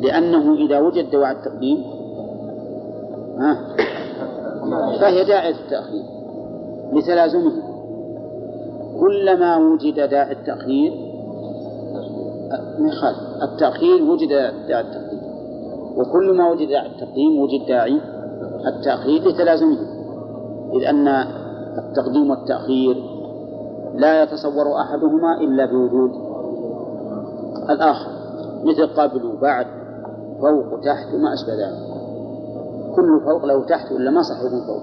لأنه 0.00 0.54
إذا 0.54 0.80
وجد 0.80 1.10
دواعي 1.10 1.32
التقديم 1.32 1.84
فهي 5.00 5.24
داعية 5.24 5.54
التأخير 5.64 6.04
لتلازمه. 6.92 7.52
كلما 9.00 9.56
وجد 9.56 9.94
داعي 10.10 10.32
التأخير 10.32 10.92
ما 12.78 12.88
يخالف 12.88 13.18
التأخير 13.42 14.02
وجد 14.02 14.28
داعي 14.68 14.80
التقديم 14.80 15.20
وكل 15.96 16.36
ما 16.36 16.50
وجد 16.50 16.68
داعي 16.68 16.86
التقديم 16.86 17.38
وجد 17.40 17.66
داعي 17.68 18.00
التأخير 18.66 19.28
لتلازمه. 19.28 19.78
إذ 20.72 20.84
أن 20.84 21.24
التقديم 21.78 22.30
والتأخير 22.30 22.96
لا 23.94 24.22
يتصور 24.22 24.80
أحدهما 24.80 25.40
إلا 25.40 25.66
بوجود 25.66 26.10
الآخر 27.70 28.10
مثل 28.64 28.86
قبل 28.86 29.26
وبعد 29.26 29.66
فوق 30.40 30.72
وتحت 30.72 31.14
وما 31.14 31.34
أشبه 31.34 31.54
ذلك. 31.54 31.90
كل 32.96 33.20
فوق 33.24 33.44
له 33.44 33.64
تحت 33.64 33.92
ولا 33.92 34.10
ما 34.10 34.22
صح 34.22 34.40
يكون 34.40 34.60
فوق؟ 34.66 34.82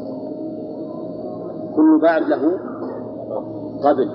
كل 1.76 2.00
بعد 2.02 2.22
له 2.22 2.60
قبل 3.84 4.10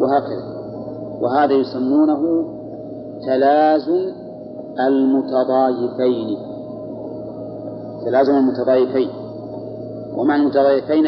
وهكذا. 0.00 0.60
وهذا 1.20 1.52
يسمونه 1.52 2.44
تلازم 3.26 4.12
المتضايفين. 4.80 6.38
تلازم 8.04 8.32
المتضايفين. 8.32 9.19
ومعنى 10.16 10.42
المتضايفين 10.42 11.06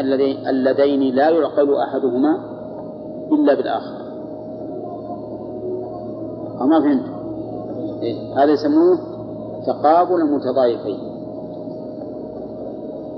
اللذين 0.48 1.14
لا 1.14 1.30
يعقل 1.30 1.76
أحدهما 1.76 2.40
إلا 3.32 3.54
بالآخر. 3.54 4.02
أو 6.60 6.66
ما 6.66 6.80
فهمت؟ 6.80 7.04
إيه؟ 8.02 8.44
هذا 8.44 8.52
يسموه 8.52 8.98
تقابل 9.66 10.14
المتضايفين. 10.14 10.98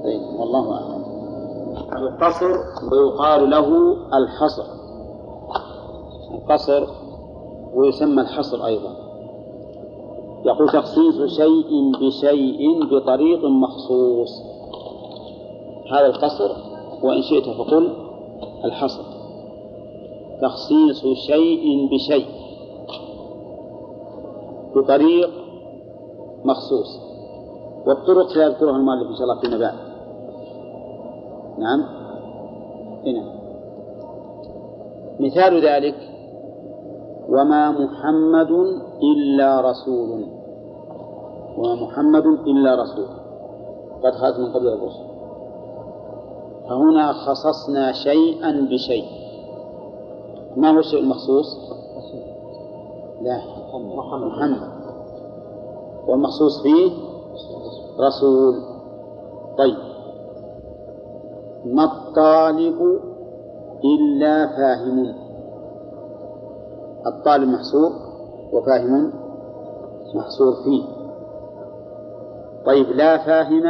طيب 0.05 0.41
والله 0.41 0.72
أعلم. 0.72 1.05
القصر 1.93 2.51
ويقال 2.93 3.51
له 3.51 3.97
الحصر. 4.14 4.64
القصر 6.35 6.87
ويسمى 7.74 8.22
الحصر 8.22 8.66
أيضا. 8.66 8.97
يقول 10.45 10.68
تخصيص 10.68 11.22
شيء 11.26 11.93
بشيء 12.01 12.85
بطريق 12.91 13.45
مخصوص. 13.45 14.53
هذا 15.93 16.07
القصر 16.07 16.51
وإن 17.03 17.22
شئت 17.22 17.45
فقل 17.45 17.97
الحصر. 18.64 19.03
تخصيص 20.43 21.03
شيء 21.26 21.89
بشيء. 21.93 22.26
بطريق 24.76 25.30
مخصوص. 26.45 27.01
والطرق 27.87 28.28
سيذكرها 28.28 28.76
المؤلف 28.76 29.09
إن 29.09 29.14
شاء 29.14 29.22
الله 29.22 29.41
فيما 29.41 29.59
بعد 29.59 29.74
نعم. 31.59 31.80
هنا 33.07 33.35
مثال 35.20 35.66
ذلك 35.66 35.95
وما 37.28 37.70
محمد 37.70 38.51
إلا 39.03 39.70
رسول. 39.70 40.26
وما 41.59 41.74
محمد 41.74 42.26
إلا 42.26 42.82
رسول. 42.82 43.09
قد 44.05 44.12
خلت 44.12 44.39
من 44.39 44.53
قبل 44.53 44.68
الرسل. 44.68 45.14
فهنا 46.69 47.12
خصصنا 47.12 47.93
شيئا 47.93 48.69
بشيء. 48.71 49.05
ما 50.57 50.71
هو 50.71 50.79
الشيء 50.79 51.01
المخصوص؟ 51.01 51.47
لا. 53.23 53.41
محمد. 54.05 54.71
والمخصوص 56.09 56.62
فيه 56.62 56.93
رسول. 58.01 58.55
طيب. 59.59 59.77
ما 61.65 61.85
الطالب 61.85 63.01
إلا 63.85 64.47
فاهم؟ 64.47 65.15
الطالب 67.07 67.49
محصور 67.49 67.93
وفاهم 68.53 69.12
محصور 70.15 70.53
فيه. 70.65 70.85
طيب 72.67 72.87
لا 72.89 73.19
فاهم 73.19 73.67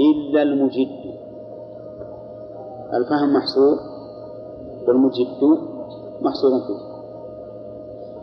إلا 0.00 0.42
المجد. 0.42 1.17
الفهم 2.94 3.32
محصور 3.32 3.76
والمجد 4.88 5.26
محصور 6.20 6.50
فيه. 6.50 6.88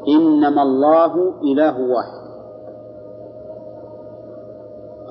إنما 0.08 0.62
الله 0.62 1.34
إله 1.44 1.92
واحد. 1.94 2.26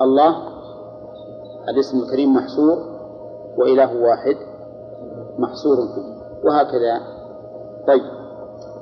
الله 0.01 0.35
الاسم 1.69 1.99
الكريم 1.99 2.33
محصور 2.33 2.77
وإله 3.57 4.01
واحد 4.01 4.35
محصور 5.37 5.75
فيه. 5.75 6.15
وهكذا. 6.47 7.01
طيب. 7.87 8.03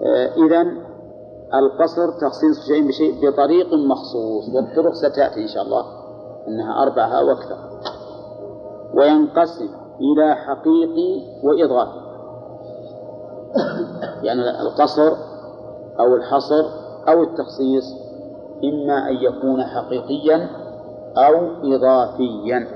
آه 0.03 0.45
إذا 0.45 0.61
القصر 1.53 2.11
تخصيص 2.21 2.67
شيء 2.67 2.87
بشيء 2.87 3.29
بطريق 3.29 3.73
مخصوص. 3.73 4.49
والطرق 4.55 4.93
ستأتي 4.93 5.41
إن 5.41 5.47
شاء 5.47 5.63
الله 5.63 5.85
أنها 6.47 6.83
أربعة 6.83 7.19
أو 7.19 7.31
أكثر. 7.31 7.57
وينقسم. 8.93 9.82
إلى 10.03 10.35
حقيقي 10.35 11.21
وإضافي 11.43 12.03
يعني 14.23 14.61
القصر 14.61 15.11
أو 15.99 16.15
الحصر 16.15 16.65
أو 17.07 17.23
التخصيص 17.23 17.85
إما 18.63 19.09
أن 19.09 19.15
يكون 19.15 19.63
حقيقيا 19.63 20.49
أو 21.17 21.47
إضافيا. 21.63 22.67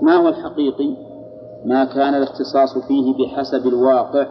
ما 0.00 0.16
هو 0.16 0.28
الحقيقي؟ 0.28 0.96
ما 1.64 1.84
كان 1.84 2.14
الاختصاص 2.14 2.78
فيه 2.78 3.14
بحسب 3.14 3.66
الواقع. 3.66 4.26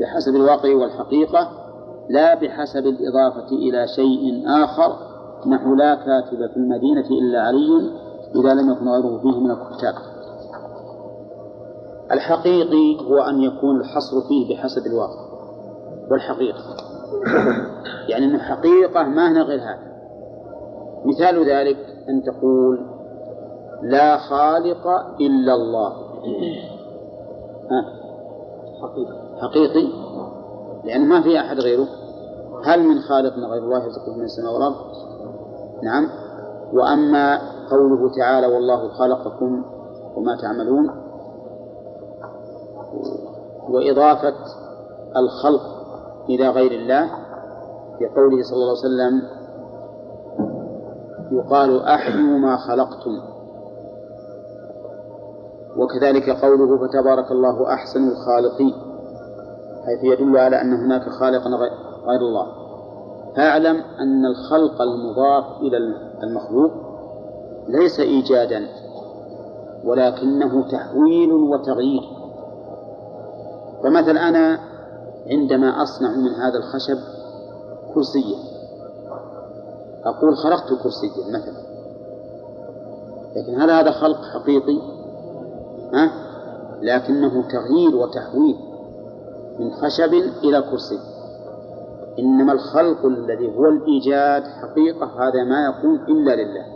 بحسب 0.00 0.36
الواقع 0.36 0.74
والحقيقة 0.74 1.50
لا 2.08 2.34
بحسب 2.34 2.86
الإضافة 2.86 3.48
إلى 3.52 3.86
شيء 3.96 4.42
آخر 4.46 5.13
نحو 5.46 5.74
لا 5.74 5.94
كاتب 5.94 6.50
في 6.50 6.56
المدينة 6.56 7.06
إلا 7.10 7.40
علي 7.40 7.90
إذا 8.34 8.54
لم 8.54 8.70
يكن 8.72 8.88
غيره 8.88 9.18
فيه 9.18 9.40
من 9.40 9.50
الكتاب. 9.50 9.94
الحقيقي 12.12 13.06
هو 13.06 13.18
أن 13.18 13.40
يكون 13.40 13.80
الحصر 13.80 14.20
فيه 14.28 14.54
بحسب 14.54 14.86
الواقع 14.86 15.24
والحقيقة. 16.10 16.60
يعني 18.08 18.24
أنه 18.24 18.38
حقيقة 18.38 19.02
ما 19.02 19.32
هنا 19.32 19.42
غير 19.42 19.60
هذا. 19.60 19.94
مثال 21.04 21.50
ذلك 21.50 21.76
أن 22.08 22.22
تقول 22.22 22.86
لا 23.82 24.18
خالق 24.18 24.86
إلا 25.20 25.54
الله. 25.54 25.92
ها؟ 27.70 27.84
حقيقة 28.82 29.38
حقيقي. 29.40 29.88
لأن 30.84 31.08
ما 31.08 31.22
في 31.22 31.40
أحد 31.40 31.60
غيره. 31.60 31.86
هل 32.64 32.82
من 32.82 33.00
خالق 33.00 33.34
غير 33.34 33.62
الله 33.62 33.84
يرزقكم 33.84 34.18
من 34.18 34.24
السماء 34.24 34.54
والأرض؟ 34.54 34.74
نعم. 35.82 36.08
وأما 36.72 37.38
قوله 37.70 38.10
تعالى 38.16 38.46
والله 38.46 38.88
خلقكم 38.88 39.64
وما 40.16 40.36
تعملون 40.42 40.90
وإضافة 43.68 44.34
الخلق 45.16 45.62
إلى 46.28 46.48
غير 46.48 46.72
الله 46.72 47.10
في 47.98 48.06
قوله 48.06 48.42
صلى 48.42 48.56
الله 48.56 48.68
عليه 48.68 48.78
وسلم 48.78 49.22
يقال 51.32 51.82
أحيوا 51.82 52.38
ما 52.38 52.56
خلقتم. 52.56 53.34
وكذلك 55.76 56.30
قوله 56.30 56.86
فتبارك 56.86 57.30
الله 57.30 57.74
أحسن 57.74 58.08
الخالقين 58.08 58.74
حيث 59.86 60.04
يدل 60.04 60.36
على 60.36 60.60
أن 60.60 60.72
هناك 60.72 61.08
خالقا 61.08 61.50
غير 62.06 62.20
الله. 62.20 62.63
فاعلم 63.36 63.76
أن 64.00 64.26
الخلق 64.26 64.82
المضاف 64.82 65.60
إلى 65.60 65.76
المخلوق 66.22 66.72
ليس 67.68 68.00
إيجادا 68.00 68.68
ولكنه 69.84 70.68
تحويل 70.68 71.32
وتغيير 71.32 72.02
فمثلا 73.82 74.28
أنا 74.28 74.58
عندما 75.30 75.82
أصنع 75.82 76.10
من 76.16 76.30
هذا 76.30 76.58
الخشب 76.58 76.98
كرسيا 77.94 78.38
أقول 80.04 80.36
خلقت 80.36 80.72
كرسيا 80.82 81.28
مثلا 81.28 81.64
لكن 83.36 83.60
هل 83.60 83.70
هذا 83.70 83.90
خلق 83.90 84.24
حقيقي؟ 84.24 84.78
ها؟ 85.94 86.10
لكنه 86.82 87.48
تغيير 87.48 87.96
وتحويل 87.96 88.56
من 89.58 89.72
خشب 89.72 90.14
إلى 90.44 90.62
كرسي 90.62 91.13
إنما 92.18 92.52
الخلق 92.52 93.06
الذي 93.06 93.56
هو 93.56 93.68
الإيجاد 93.68 94.42
حقيقة 94.42 95.06
هذا 95.06 95.44
ما 95.44 95.66
يكون 95.66 95.94
إلا 95.94 96.36
لله 96.36 96.66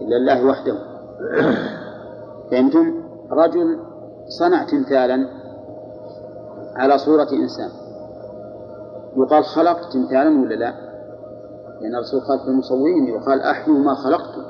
إلا 0.00 0.16
الله 0.16 0.46
وحده. 0.46 0.74
فهمتم؟ 2.50 3.02
رجل 3.30 3.78
صنع 4.38 4.64
تمثالا 4.64 5.28
على 6.76 6.98
صورة 6.98 7.28
إنسان. 7.32 7.70
يقال 9.16 9.44
خلقت 9.44 9.92
تمثالا 9.92 10.40
ولا 10.40 10.54
لا؟ 10.54 10.74
لأن 11.80 11.94
الرسول 11.94 12.20
قال 12.20 12.38
في 12.38 12.48
المصورين 12.48 13.06
يقال 13.06 13.40
أحيوا 13.40 13.78
ما 13.78 13.94
خلقتم. 13.94 14.42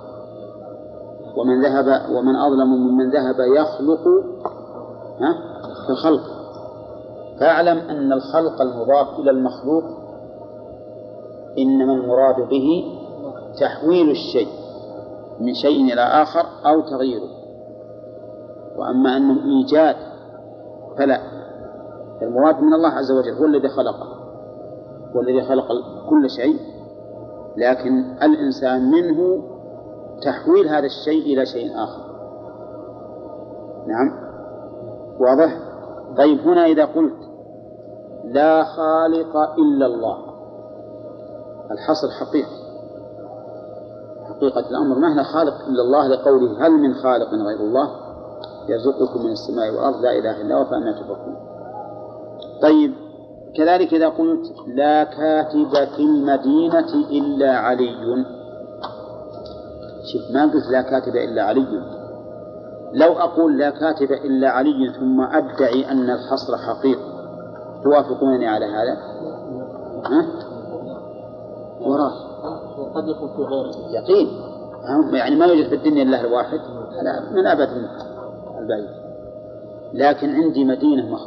ومن 1.36 1.62
ذهب 1.62 2.10
ومن 2.10 2.36
أظلم 2.36 2.68
ممن 2.68 3.10
ذهب 3.10 3.36
يخلق 3.56 4.08
ها؟ 5.20 5.34
كخلق 5.88 6.41
فاعلم 7.42 7.78
أن 7.78 8.12
الخلق 8.12 8.62
المضاف 8.62 9.18
إلى 9.18 9.30
المخلوق 9.30 9.84
إنما 11.58 11.94
المراد 11.94 12.48
به 12.48 12.84
تحويل 13.60 14.10
الشيء 14.10 14.48
من 15.40 15.54
شيء 15.54 15.92
إلى 15.92 16.00
آخر 16.00 16.46
أو 16.66 16.80
تغييره. 16.80 17.28
وأما 18.76 19.16
أنه 19.16 19.44
إيجاد 19.44 19.96
فلا 20.98 21.18
المراد 22.22 22.60
من 22.60 22.74
الله 22.74 22.88
عز 22.88 23.12
وجل 23.12 23.38
هو 23.38 23.44
الذي 23.44 23.68
خلقه 23.68 24.06
هو 25.16 25.20
الذي 25.20 25.42
خلق 25.42 25.66
كل 26.10 26.30
شيء 26.30 26.56
لكن 27.56 28.22
الإنسان 28.22 28.90
منه 28.90 29.42
تحويل 30.24 30.68
هذا 30.68 30.86
الشيء 30.86 31.34
إلى 31.34 31.46
شيء 31.46 31.70
آخر. 31.84 32.02
نعم 33.86 34.32
واضح؟ 35.20 35.58
طيب 36.16 36.40
هنا 36.40 36.66
إذا 36.66 36.84
قلت 36.84 37.31
لا 38.24 38.64
خالق 38.64 39.36
إلا 39.36 39.86
الله. 39.86 40.18
الحصر 41.70 42.10
حقيقي 42.10 42.62
حقيقة 44.28 44.70
الأمر 44.70 44.98
ما 44.98 45.12
هنا 45.12 45.22
خالق 45.22 45.54
إلا 45.68 45.82
الله 45.82 46.08
لقوله 46.08 46.66
هل 46.66 46.72
من 46.72 46.94
خالق 46.94 47.34
غير 47.34 47.60
الله؟ 47.60 47.90
يرزقكم 48.68 49.24
من 49.24 49.32
السماء 49.32 49.70
والأرض 49.70 50.00
لا 50.00 50.18
إله 50.18 50.40
إلا 50.40 50.54
هو 50.54 50.64
فأنا 50.64 50.92
تفكون 50.92 51.36
طيب 52.62 52.92
كذلك 53.56 53.94
إذا 53.94 54.08
قلت 54.08 54.52
لا 54.66 55.04
كاتب 55.04 55.74
في 55.96 56.02
المدينة 56.02 56.94
إلا 57.10 57.56
علي. 57.56 58.24
شوف 60.12 60.34
ما 60.34 60.42
قلت 60.42 60.66
لا 60.70 60.82
كاتب 60.82 61.16
إلا 61.16 61.42
علي. 61.42 61.66
لو 62.92 63.12
أقول 63.12 63.58
لا 63.58 63.70
كاتب 63.70 64.12
إلا 64.12 64.50
علي 64.50 64.92
ثم 65.00 65.20
أدعي 65.20 65.90
أن 65.90 66.10
الحصر 66.10 66.56
حقيقي 66.56 67.21
توافقونني 67.84 68.46
على 68.46 68.66
هذا؟ 68.66 68.96
ها؟ 70.04 70.26
وراه 71.80 72.12
وقد 72.78 73.08
يكون 73.08 73.28
في 73.36 73.42
غيره. 73.42 73.72
يقين. 73.90 74.28
يعني 75.12 75.36
ما 75.36 75.46
يوجد 75.46 75.68
في 75.68 75.74
الدنيا 75.74 76.02
إلا 76.02 76.20
الواحد 76.20 76.60
من 77.32 77.46
أبد 77.46 77.68
البعيد. 78.58 78.88
لكن 79.92 80.34
عندي 80.34 80.64
مدينة 80.64 81.18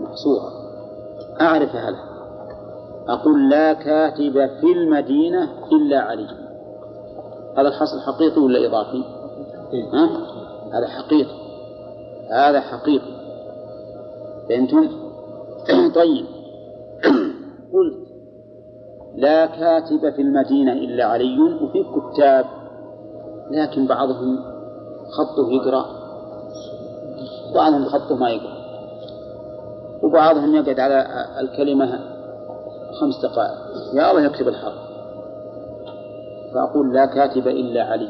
محصورة 0.00 0.52
أعرف 1.40 1.76
هذا 1.76 1.98
أقول 3.08 3.50
لا 3.50 3.72
كاتب 3.72 4.50
في 4.60 4.72
المدينة 4.72 5.48
إلا 5.72 6.00
علي. 6.00 6.28
هذا 7.58 7.68
الحصر 7.68 8.00
حقيقي 8.00 8.40
ولا 8.40 8.66
إضافي؟ 8.66 9.04
ها؟ 9.92 10.08
هذا 10.78 10.86
حقيقي. 10.86 11.44
هذا 12.30 12.60
حقيقي. 12.60 13.14
فهمتم؟ 14.48 15.03
طيب. 15.94 16.26
قلت 17.74 18.04
لا 19.14 19.46
كاتب 19.46 20.10
في 20.10 20.22
المدينة 20.22 20.72
إلا 20.72 21.04
علي 21.04 21.38
وفي 21.40 21.84
كتاب 21.84 22.44
لكن 23.50 23.86
بعضهم 23.86 24.38
خطه 25.10 25.52
يقرأ 25.52 25.86
بعضهم 27.54 27.84
خطه 27.84 28.16
ما 28.16 28.30
يقرأ 28.30 28.64
وبعضهم 30.02 30.54
يقعد 30.54 30.80
على 30.80 31.06
الكلمة 31.40 31.98
خمس 33.00 33.22
دقائق. 33.22 33.58
يا 33.94 34.10
الله 34.10 34.22
يكتب 34.24 34.48
الحرف. 34.48 34.74
فأقول 36.54 36.94
لا 36.94 37.06
كاتب 37.06 37.48
إلا 37.48 37.84
علي. 37.84 38.08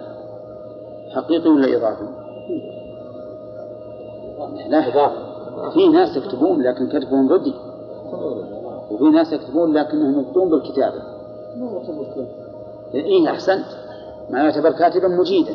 حقيقي 1.15 1.49
ولا 1.49 1.77
إضافي؟ 1.77 2.09
لا 4.69 4.89
في 5.75 5.89
ناس 5.89 6.17
يكتبون 6.17 6.63
لكن 6.63 6.89
كتبهم 6.89 7.33
ردي 7.33 7.55
وفي 8.91 9.05
ناس 9.05 9.33
يكتبون 9.33 9.73
لكنهم 9.73 10.21
يبطون 10.21 10.51
بالكتابة. 10.51 11.03
إيه 12.95 13.31
أحسنت. 13.31 13.65
ما 14.31 14.39
يعتبر 14.39 14.73
كاتبا 14.73 15.09
مجيدا. 15.09 15.55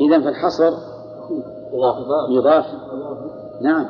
إذا 0.00 0.20
فالحصر 0.20 0.72
يضاف. 2.30 2.66
نعم. 3.60 3.86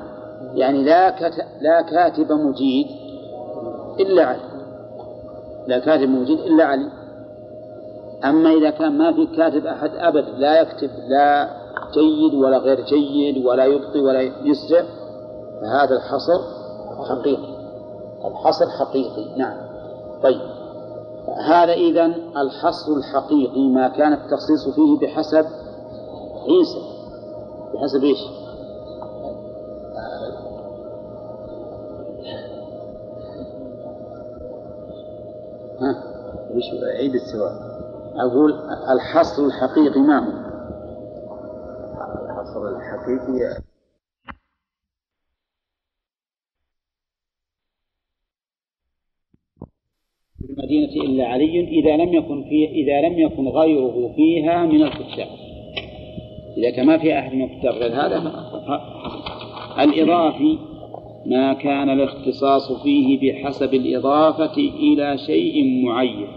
يعني 0.55 0.85
لا. 0.85 1.31
لا 1.61 1.83
كاتب 1.83 2.33
مجيد 2.33 2.87
إلا 4.01 4.25
علي. 4.25 4.41
لا 5.67 5.79
كاتب 5.79 6.09
مجيد 6.09 6.39
إلا 6.39 6.65
علي. 6.65 6.91
أما 8.25 8.51
إذا 8.51 8.71
كان 8.71 8.99
ما 8.99 9.13
في 9.13 9.27
كاتب 9.37 9.67
أحد 9.67 9.91
أبدا 9.95 10.31
لا 10.31 10.61
يكتب 10.61 10.91
لا 11.09 11.49
جيد 11.95 12.35
ولا 12.35 12.59
غير 12.59 12.81
جيد 12.81 13.47
ولا 13.47 13.65
يبطي 13.65 14.01
ولا 14.01 14.21
يسرع 14.23 14.85
فهذا 15.61 15.97
الحصر 15.97 16.41
حقيقي 17.09 17.59
الحصر 18.25 18.67
حقيقي 18.71 19.39
نعم 19.39 19.57
طيب 20.23 20.41
هذا 21.37 21.73
إذا 21.73 22.07
الحصر 22.37 22.93
الحقيقي 22.93 23.69
ما 23.69 23.89
كان 23.89 24.13
التخصيص 24.13 24.69
فيه 24.69 24.99
بحسب 24.99 25.47
عيسى 26.49 26.81
بحسب 27.75 28.05
إيش؟ 28.05 28.19
ها؟ 35.81 36.03
وش 36.55 36.65
عيد 36.99 37.15
السؤال 37.15 37.59
أقول 38.17 38.55
الحصر 38.91 39.45
الحقيقي 39.45 40.01
ما 40.01 40.19
هو؟ 40.19 40.48
الحصر 42.39 42.61
الحقيقي. 42.69 43.63
المدينة 50.51 51.05
إلا 51.05 51.27
علي 51.27 51.61
إذا 51.61 51.97
لم 51.97 52.15
يكن 52.15 52.45
فيه 52.49 52.69
إذا 52.69 53.09
لم 53.09 53.19
يكن 53.19 53.49
غيره 53.49 54.13
فيها 54.17 54.67
من 54.67 54.83
الكتاب. 54.83 55.29
إذا 56.57 56.71
كان 56.71 56.87
ما 56.87 56.99
في 56.99 57.19
أحد 57.19 57.35
من 57.35 57.45
الكتاب 57.45 57.75
غير 57.75 57.93
هذا 57.93 58.17
الإضافي 59.79 60.59
ما 61.27 61.55
كان 61.55 61.91
الاختصاص 61.91 62.83
فيه 62.83 63.33
بحسب 63.33 63.75
الإضافة 63.75 64.57
إلى 64.57 65.19
شيء 65.27 65.85
معين. 65.85 66.29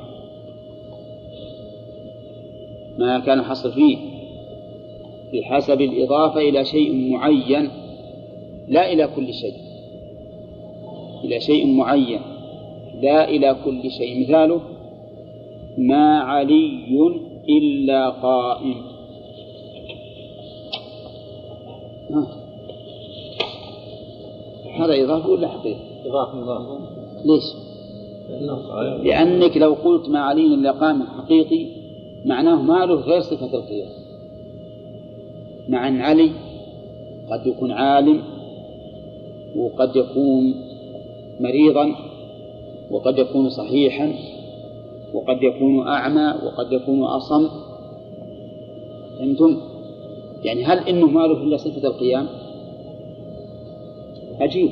ما 2.97 3.19
كان 3.19 3.39
الحصر 3.39 3.71
فيه. 3.71 4.10
بحسب 5.33 5.81
الإضافة 5.81 6.39
إلى 6.39 6.65
شيء 6.65 7.11
معين 7.11 7.69
لا 8.67 8.93
إلى 8.93 9.07
كل 9.15 9.33
شيء. 9.33 9.53
إلى 11.23 11.39
شيء 11.39 11.67
معين 11.67 12.21
لا 13.01 13.29
إلى 13.29 13.55
كل 13.65 13.91
شيء. 13.91 14.21
مثاله 14.21 14.61
ما 15.77 16.19
علي 16.19 16.71
إلا 17.49 18.09
قائم 18.09 18.91
هذا 24.79 25.03
إضافة 25.03 25.29
ولا 25.29 25.47
حقيقة؟ 25.47 25.79
إضافة 26.05 26.43
إضافة. 26.43 26.79
ليش؟ 27.25 27.43
لأنك 29.03 29.57
لو 29.57 29.73
قلت 29.73 30.09
ما 30.09 30.19
علي 30.19 30.45
إلا 30.45 30.71
قائم 30.71 31.03
حقيقي 31.03 31.65
معناه 32.25 32.61
ما 32.61 32.85
له 32.85 32.95
غير 32.95 33.21
صفة 33.21 33.53
القيام 33.57 34.00
مع 35.71 35.87
أن 35.87 36.01
علي 36.01 36.31
قد 37.31 37.47
يكون 37.47 37.71
عالم 37.71 38.21
وقد 39.55 39.95
يكون 39.95 40.53
مريضا 41.39 41.95
وقد 42.91 43.19
يكون 43.19 43.49
صحيحا 43.49 44.13
وقد 45.13 45.43
يكون 45.43 45.87
أعمى 45.87 46.33
وقد 46.45 46.71
يكون 46.71 47.03
أصم. 47.03 47.47
فهمتم؟ 49.19 49.57
يعني 50.43 50.63
هل 50.63 50.87
إنه 50.87 51.07
ما 51.07 51.19
له 51.19 51.43
إلا 51.43 51.57
صفة 51.57 51.87
القيام؟ 51.87 52.27
عجيب. 54.39 54.69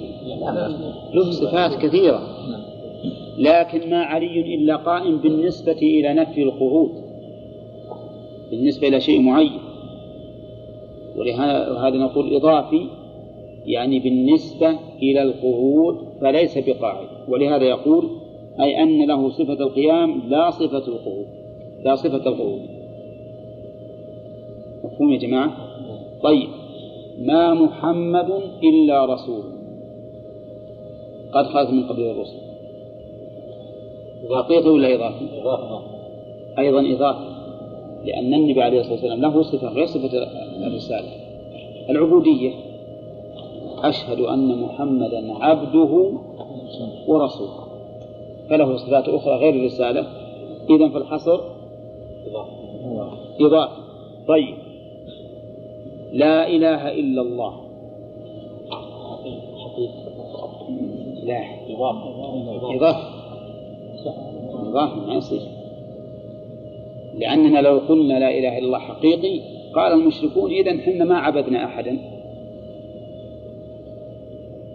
له 1.14 1.32
صفات 1.32 1.74
كثيرة. 1.74 2.22
لكن 3.38 3.90
ما 3.90 4.04
علي 4.04 4.56
إلا 4.56 4.76
قائم 4.76 5.18
بالنسبة 5.18 5.72
إلى 5.72 6.14
نفي 6.14 6.44
القعود. 6.44 6.92
بالنسبة 8.52 8.88
إلى 8.88 9.02
شيء 9.02 9.22
معين. 9.22 9.69
ولهذا 11.20 11.98
نقول 11.98 12.36
إضافي 12.36 12.88
يعني 13.66 14.00
بالنسبة 14.00 14.80
إلى 15.02 15.22
القعود 15.22 15.96
فليس 16.22 16.58
بقاعد. 16.58 17.08
ولهذا 17.28 17.64
يقول 17.64 18.10
أي 18.62 18.84
أن 18.84 19.08
له 19.08 19.30
صفة 19.30 19.54
القيام 19.54 20.22
لا 20.30 20.50
صفة 20.50 20.88
القعود 20.88 21.28
لا 21.84 21.96
صفة 21.96 22.30
القعود. 22.30 22.62
مفهوم 24.84 25.12
يا 25.14 25.18
جماعة؟ 25.18 25.52
طيب 26.24 26.50
ما 27.20 27.54
محمد 27.54 28.32
إلا 28.64 29.06
رسول. 29.06 29.44
قد 31.34 31.46
خلت 31.46 31.70
من 31.70 31.84
قبل 31.84 32.02
الرسل. 32.02 32.40
حقيقي 34.36 34.70
ولا 34.70 34.96
إضافي؟ 34.96 35.26
أيضا 36.60 36.96
إضافي. 36.96 37.39
لأن 38.06 38.34
النبي 38.34 38.62
عليه 38.62 38.80
الصلاة 38.80 38.94
والسلام 38.94 39.22
له 39.22 39.42
صفة 39.42 39.68
غير 39.68 39.86
صفة 39.86 40.10
الرسالة. 40.68 41.10
العبودية. 41.90 42.52
أشهد 43.84 44.20
أن 44.20 44.62
محمدا 44.62 45.34
عبده 45.34 46.12
ورسوله. 47.08 47.64
فله 48.50 48.78
صفات 48.78 49.10
أخرى 49.10 49.36
غير 49.36 49.54
الرسالة. 49.54 50.06
إذا 50.70 50.90
فالحصر 50.90 51.40
إضافة. 53.40 53.72
طيب. 54.28 54.56
لا 56.14 56.48
إله 56.48 56.92
إلا 56.92 57.22
الله. 57.22 57.54
لا. 61.24 61.44
إضافة. 61.70 62.76
إضافة. 62.76 63.10
ما 65.08 65.14
يصير. 65.14 65.59
لأننا 67.18 67.60
لو 67.60 67.78
قلنا 67.78 68.20
لا 68.20 68.30
إله 68.38 68.58
إلا 68.58 68.66
الله 68.66 68.80
حقيقي 68.80 69.40
قال 69.74 69.94
المشركون 69.94 70.52
إذا 70.52 70.78
حنا 70.78 71.06
ما 71.06 71.18
عبدنا 71.18 71.66
أحدا. 71.66 71.98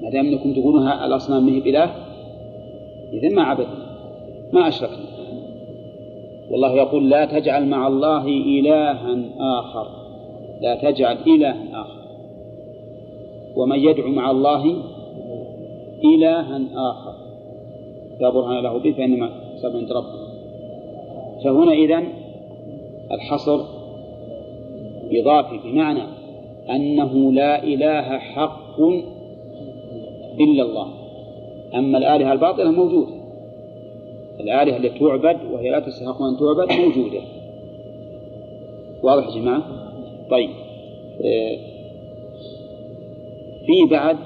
ما 0.02 0.10
دام 0.10 0.26
أنكم 0.26 0.52
تقولون 0.52 0.88
الأصنام 0.88 1.46
ما 1.46 1.52
هي 1.52 1.60
بإله 1.60 1.94
اذا 3.12 3.28
ما 3.28 3.42
عبدنا 3.42 3.86
ما 4.52 4.68
أشركنا. 4.68 5.04
والله 6.50 6.72
يقول 6.72 7.10
لا 7.10 7.24
تجعل 7.24 7.66
مع 7.66 7.86
الله 7.86 8.28
الها 8.28 9.18
آخر. 9.60 9.86
لا 10.60 10.74
تجعل 10.74 11.16
الها 11.26 11.80
آخر. 11.80 12.04
ومن 13.56 13.78
يدعو 13.78 14.10
مع 14.10 14.30
الله 14.30 14.76
الها 16.04 16.60
آخر. 16.90 17.14
لا 18.20 18.30
برهان 18.30 18.62
له 18.62 18.78
به 18.78 18.92
فإنما 18.92 19.30
حساب 19.54 19.76
عند 19.76 19.92
ربه. 19.92 20.24
فهنا 21.44 21.72
اذا 21.72 22.02
الحصر 23.12 23.60
إضافي 25.12 25.58
بمعنى 25.64 26.02
أنه 26.70 27.32
لا 27.32 27.64
إله 27.64 28.18
حق 28.18 28.80
إلا 30.40 30.62
الله. 30.62 30.86
أما 31.74 31.98
الآلهة 31.98 32.32
الباطلة 32.32 32.70
موجودة. 32.70 33.12
الآلهة 34.40 34.76
التي 34.76 34.98
تعبد 34.98 35.36
وهي 35.52 35.70
لا 35.70 35.80
تستحق 35.80 36.22
أن 36.22 36.36
تعبد 36.36 36.72
موجودة. 36.72 37.20
واضح 39.02 39.26
يا 39.26 39.40
جماعة؟ 39.40 39.62
طيب. 40.30 40.50
آه، 41.24 41.56
في 43.66 43.90
بعد 43.90 44.16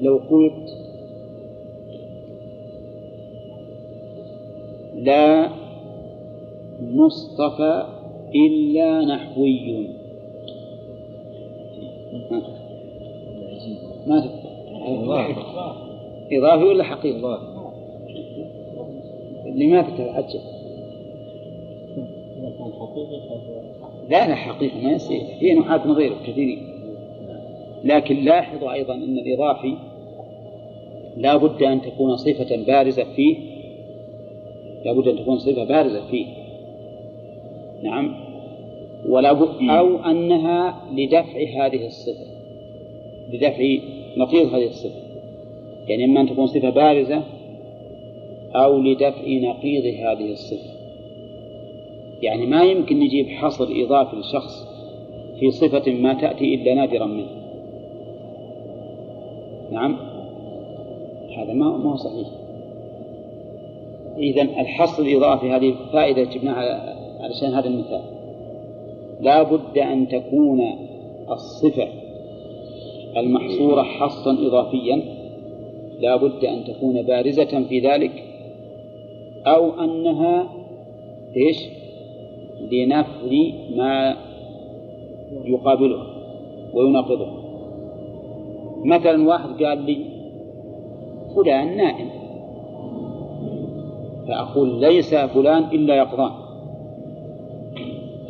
لو 0.00 0.20
قلت 0.30 0.76
لا 4.94 5.48
مصطفى 6.82 7.86
إلا 8.34 9.04
نحوي. 9.04 9.88
ما 14.06 14.24
إضافي 16.32 16.64
ولا 16.64 16.84
حقيقي؟ 16.84 17.38
لماذا 19.46 19.90
تتعجب؟ 19.90 20.40
لا 24.10 24.28
لا 24.28 24.34
حقيقة 24.34 24.78
ما 24.82 24.92
يصير. 24.92 25.20
في 25.40 25.54
نحاة 25.54 25.86
من 25.86 25.92
غيره 25.92 26.14
كثيرين. 26.26 26.58
لكن 27.84 28.24
لاحظوا 28.24 28.72
أيضا 28.72 28.94
أن 28.94 29.18
الإضافي 29.18 29.76
لا 31.16 31.36
بد 31.36 31.62
أن 31.62 31.82
تكون 31.82 32.16
صفة 32.16 32.56
بارزة 32.56 33.04
فيه. 33.04 33.36
لا 34.84 34.92
بد 34.92 35.08
أن 35.08 35.16
تكون 35.16 35.38
صفة 35.38 35.64
بارزة 35.64 36.06
فيه. 36.10 36.41
نعم. 37.82 38.14
ولا 39.08 39.32
بد 39.32 39.68
أو 39.68 39.96
أنها 39.98 40.82
لدفع 40.92 41.40
هذه 41.40 41.86
الصفة. 41.86 42.26
لدفع 43.32 43.78
نقيض 44.16 44.54
هذه 44.54 44.66
الصفة. 44.66 45.02
يعني 45.88 46.04
إما 46.04 46.20
أن 46.20 46.28
تكون 46.28 46.46
صفة 46.46 46.70
بارزة 46.70 47.22
أو 48.54 48.78
لدفع 48.78 49.22
نقيض 49.26 49.84
هذه 49.84 50.32
الصفة. 50.32 50.72
يعني 52.22 52.46
ما 52.46 52.62
يمكن 52.62 52.98
نجيب 52.98 53.28
حصر 53.28 53.64
إضافي 53.64 54.16
لشخص 54.16 54.66
في 55.40 55.50
صفة 55.50 55.92
ما 55.92 56.14
تأتي 56.14 56.54
إلا 56.54 56.74
نادرا 56.74 57.06
منه. 57.06 57.42
نعم. 59.72 59.96
هذا 61.36 61.52
ما 61.52 61.76
ما 61.76 61.92
هو 61.92 61.96
صحيح. 61.96 62.28
إذا 64.18 64.42
الحصر 64.42 65.02
الإضافي 65.02 65.50
هذه 65.50 65.74
فائدة 65.92 66.22
جبناها 66.22 67.01
علشان 67.22 67.54
هذا 67.54 67.68
المثال. 67.68 68.02
لا 69.20 69.42
بد 69.42 69.78
أن 69.78 70.08
تكون 70.08 70.60
الصفة 71.30 71.88
المحصورة 73.16 73.82
حصرا 73.82 74.32
إضافيا. 74.46 75.02
لا 76.00 76.16
بد 76.16 76.44
أن 76.44 76.64
تكون 76.64 77.02
بارزة 77.02 77.64
في 77.68 77.80
ذلك. 77.80 78.24
أو 79.46 79.84
أنها 79.84 80.48
إيش؟ 81.36 81.68
لنفي 82.72 83.52
ما 83.76 84.16
يقابلها 85.44 86.06
ويناقضها. 86.74 87.42
مثلا 88.84 89.28
واحد 89.28 89.62
قال 89.62 89.86
لي 89.86 89.98
فلان 91.36 91.76
نائم. 91.76 92.08
فأقول 94.28 94.80
ليس 94.80 95.14
فلان 95.14 95.64
إلا 95.64 95.96
يقظان. 95.96 96.41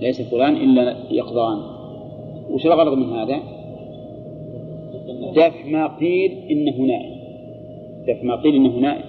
ليس 0.03 0.22
فلان 0.22 0.57
إلا 0.57 0.96
يقظان 1.11 1.59
وش 2.50 2.66
الغرض 2.66 2.98
من 2.98 3.12
هذا؟ 3.12 3.38
دفع 5.36 5.66
ما 5.66 5.96
قيل 5.96 6.32
إنه 6.50 6.76
نائم 6.76 7.14
دفع 8.09 8.22
ما 8.22 8.36
قيل 8.36 8.55
إنه 8.55 8.78
نائم 8.78 9.05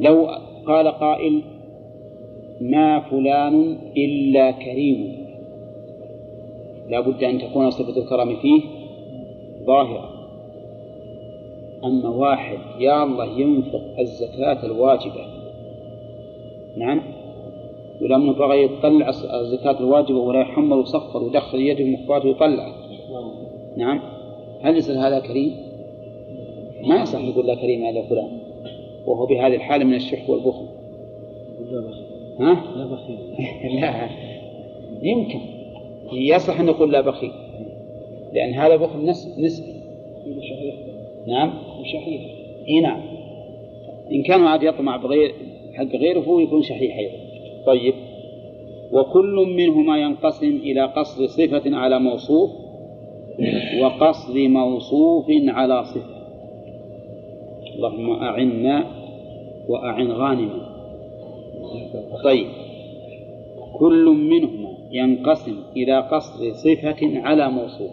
لو 0.00 0.28
قال 0.66 0.88
قائل 0.88 1.42
ما 2.60 3.00
فلان 3.00 3.78
إلا 3.96 4.50
كريم. 4.50 5.26
لا 6.88 7.00
بد 7.00 7.24
أن 7.24 7.38
تكون 7.38 7.70
صفة 7.70 8.02
الكرم 8.02 8.36
فيه 8.36 8.60
ظاهرة. 9.64 10.10
أما 11.84 12.08
واحد 12.08 12.58
يا 12.78 13.04
الله 13.04 13.40
ينفق 13.40 13.82
الزكاة 13.98 14.66
الواجبة. 14.66 15.24
نعم؟ 16.76 17.19
ولما 18.02 18.32
بغى 18.32 18.64
يطلع 18.64 19.08
الزكاة 19.40 19.80
الواجبة 19.80 20.18
ولا 20.18 20.40
يحمل 20.40 20.72
ويصفر 20.72 21.22
ويدخل 21.22 21.60
يده 21.60 21.84
مخباته 21.84 22.28
ويطلع. 22.28 22.72
نعم. 23.76 24.00
هل 24.60 24.76
يصير 24.76 24.94
هذا 24.94 25.18
كريم؟ 25.18 25.56
ما 26.86 27.02
يصح 27.02 27.24
يقول 27.24 27.46
لا 27.46 27.54
كريم 27.54 27.84
هذا 27.84 28.02
فلان. 28.02 28.38
وهو 29.06 29.26
بهذه 29.26 29.54
الحالة 29.54 29.84
من 29.84 29.94
الشح 29.94 30.30
والبخل. 30.30 30.66
ها؟ 32.40 32.64
لا 32.76 32.86
بخيل. 32.86 33.18
لا. 33.80 34.08
يمكن. 35.02 35.40
يصح 36.12 36.60
أن 36.60 36.66
نقول 36.66 36.92
لا 36.92 37.00
بخيل. 37.00 37.32
لأن 38.32 38.52
هذا 38.52 38.76
بخل 38.76 39.06
نسبي. 39.06 39.80
نعم. 41.26 41.52
شحيح. 41.84 42.22
إي 42.68 42.80
نعم. 42.80 43.00
إن 44.12 44.22
كان 44.22 44.44
عاد 44.44 44.62
يطمع 44.62 44.96
بغير 44.96 45.34
حق 45.74 45.96
غيره 45.96 46.20
فهو 46.20 46.38
يكون 46.38 46.62
شحيح 46.62 46.98
أيضا. 46.98 47.29
طيب. 47.66 47.94
وكل 48.92 49.46
منهما 49.56 49.98
ينقسم 49.98 50.56
إلى 50.56 50.84
قصر 50.84 51.26
صفة 51.26 51.76
على 51.76 51.98
موصوف 51.98 52.50
وقصر 53.80 54.48
موصوف 54.48 55.26
على 55.30 55.84
صفة. 55.84 56.20
اللهم 57.74 58.10
أعنا 58.10 58.86
وأعن 59.68 60.10
غانما. 60.10 60.70
طيب. 62.24 62.46
كل 63.78 64.04
منهما 64.04 64.70
ينقسم 64.90 65.56
إلى 65.76 66.00
قصر 66.00 66.52
صفة 66.52 67.20
على 67.20 67.50
موصوف. 67.50 67.90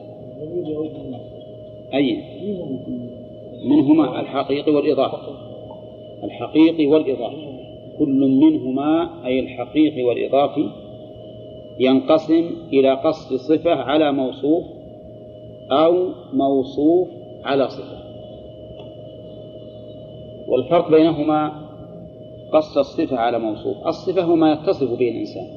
أي؟ 1.93 2.17
منهما 3.65 4.19
الحقيقي 4.19 4.71
والإضافي 4.71 5.17
الحقيقي 6.23 6.85
والإضافي 6.85 7.56
كل 7.99 8.27
منهما 8.27 9.09
أي 9.25 9.39
الحقيقي 9.39 10.03
والإضافي 10.03 10.69
ينقسم 11.79 12.51
إلى 12.73 12.93
قصد 12.93 13.35
صفة 13.35 13.71
على 13.71 14.11
موصوف 14.11 14.63
أو 15.71 16.09
موصوف 16.33 17.07
على 17.43 17.69
صفة. 17.69 17.97
والفرق 20.47 20.91
بينهما 20.91 21.67
قصد 22.53 22.77
الصفة 22.77 23.17
على 23.17 23.39
موصوف. 23.39 23.87
الصفة 23.87 24.23
هو 24.23 24.35
ما 24.35 24.53
يتصف 24.53 24.89
به 24.99 25.09
الإنسان 25.09 25.47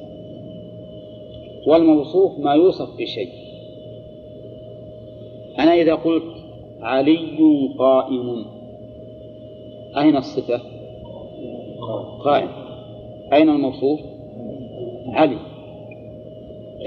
والموصوف 1.67 2.39
ما 2.39 2.53
يوصف 2.53 2.97
بشيء. 2.97 3.29
أنا 5.59 5.73
إذا 5.73 5.95
قلت 5.95 6.23
علي 6.81 7.37
قائم 7.79 8.45
أين 9.97 10.17
الصفة؟ 10.17 10.80
قائم 12.23 12.49
أين 13.33 13.49
الموصوف؟ 13.49 13.99
علي. 15.13 15.37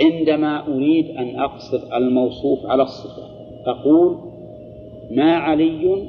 عندما 0.03 0.66
أريد 0.68 1.16
أن 1.16 1.40
أقصر 1.40 1.97
الموصوف 1.97 2.66
على 2.66 2.82
الصفة 2.82 3.22
أقول 3.66 4.16
ما 5.11 5.36
علي 5.36 6.09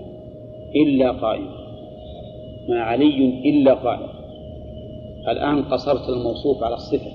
إلا 0.75 1.11
قائم 1.11 1.49
ما 2.69 2.81
علي 2.81 3.49
إلا 3.49 3.73
قائم 3.73 4.09
الآن 5.27 5.63
قصرت 5.63 6.09
الموصوف 6.09 6.63
على 6.63 6.75
الصفة 6.75 7.11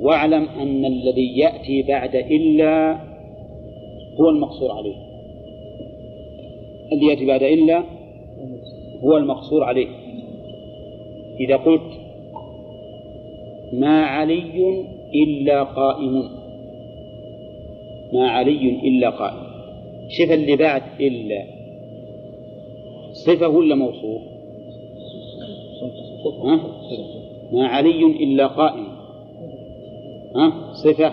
واعلم 0.00 0.44
أن 0.44 0.84
الذي 0.84 1.38
يأتي 1.38 1.82
بعد 1.82 2.16
إلا 2.16 3.00
هو 4.20 4.28
المقصور 4.28 4.72
عليه. 4.72 4.96
اللي 6.92 7.06
يأتي 7.06 7.26
بعد 7.26 7.42
إلا 7.42 7.84
هو 9.04 9.16
المقصور 9.16 9.64
عليه. 9.64 9.88
إذا 11.40 11.56
قلت 11.56 11.92
ما 13.72 14.02
علي 14.02 14.84
إلا 15.14 15.62
قائم. 15.62 16.30
ما 18.12 18.30
علي 18.30 18.80
إلا 18.88 19.10
قائم. 19.10 19.42
شوف 20.08 20.30
اللي 20.32 20.56
بعد 20.56 20.82
إلا. 21.00 21.44
صفة 23.12 23.48
ولا 23.48 23.74
موصوف؟ 23.74 24.22
ها؟ 26.44 26.60
ما 27.52 27.66
علي 27.66 28.04
إلا 28.04 28.46
قائم. 28.46 28.86
ها؟ 30.36 30.72
صفة. 30.72 31.12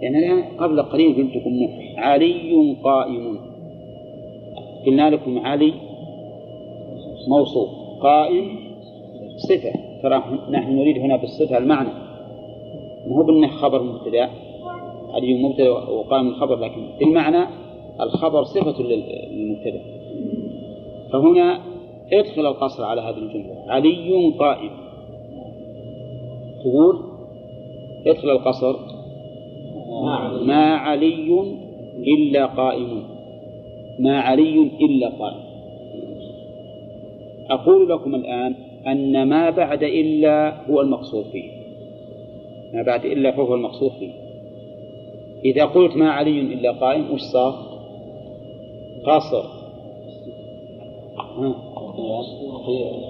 يعني 0.00 0.18
الآن 0.18 0.42
قبل 0.42 0.82
قليل 0.82 1.16
قلت 1.16 1.36
لكم 1.36 1.68
علي 1.96 2.76
قائم. 2.84 3.38
قلنا 4.86 5.10
لكم 5.10 5.38
علي 5.38 5.72
موصوف. 7.28 7.68
قائم 8.00 8.61
صفة 9.48 9.72
ترى 10.02 10.22
نحن 10.50 10.76
نريد 10.76 10.98
هنا 10.98 11.16
بالصفة 11.16 11.58
المعنى. 11.58 11.88
ما 13.06 13.16
هو 13.16 13.22
بأنه 13.22 13.48
خبر 13.48 13.82
مبتدأ؟ 13.82 14.28
علي 15.14 15.42
مبتدأ 15.42 15.70
وقائم 15.70 16.28
الخبر 16.28 16.56
لكن 16.56 16.86
في 16.98 17.04
المعنى 17.04 17.46
الخبر 18.00 18.44
صفة 18.44 18.82
للمبتدأ. 18.82 19.80
فهنا 21.12 21.60
ادخل 22.12 22.46
القصر 22.46 22.84
على 22.84 23.00
هذه 23.00 23.18
الجملة. 23.18 23.64
علي 23.68 24.32
قائم. 24.38 24.70
تقول 26.64 26.98
ادخل 28.06 28.30
القصر. 28.30 28.76
ما 30.46 30.76
علي 30.76 31.56
إلا 31.98 32.46
قائم. 32.46 33.02
ما 33.98 34.20
علي 34.20 34.70
إلا 34.80 35.08
قائم. 35.08 35.42
أقول 37.50 37.88
لكم 37.88 38.14
الآن 38.14 38.54
أن 38.86 39.28
ما 39.28 39.50
بعد 39.50 39.82
إلا 39.82 40.66
هو 40.70 40.80
المقصود 40.80 41.24
فيه. 41.24 41.50
ما 42.74 42.82
بعد 42.82 43.04
إلا 43.04 43.32
فهو 43.32 43.54
المقصود 43.54 43.90
فيه. 43.90 44.12
إذا 45.44 45.64
قلت 45.64 45.96
ما 45.96 46.10
علي 46.10 46.40
إلا 46.40 46.72
قائم 46.72 47.10
وش 47.10 47.20
صار؟ 47.20 47.54
قاصر. 49.06 49.42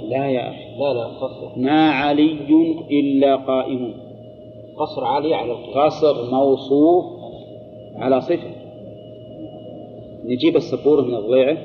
لا 0.09 0.27
يا 0.27 0.51
أخي. 0.51 0.79
لا 0.79 0.93
لا 0.95 1.05
قصر. 1.05 1.59
ما 1.59 1.91
علي 1.91 2.37
إلا 2.91 3.37
قائم. 3.37 3.95
قصر 4.77 5.05
علي 5.05 5.35
على 5.35 5.53
قصر 5.53 6.31
موصوف 6.31 7.05
على 7.97 8.21
صفة 8.21 8.51
نجيب 10.25 10.57
السبورة 10.57 11.01
من 11.03 11.15
الضليعة 11.15 11.59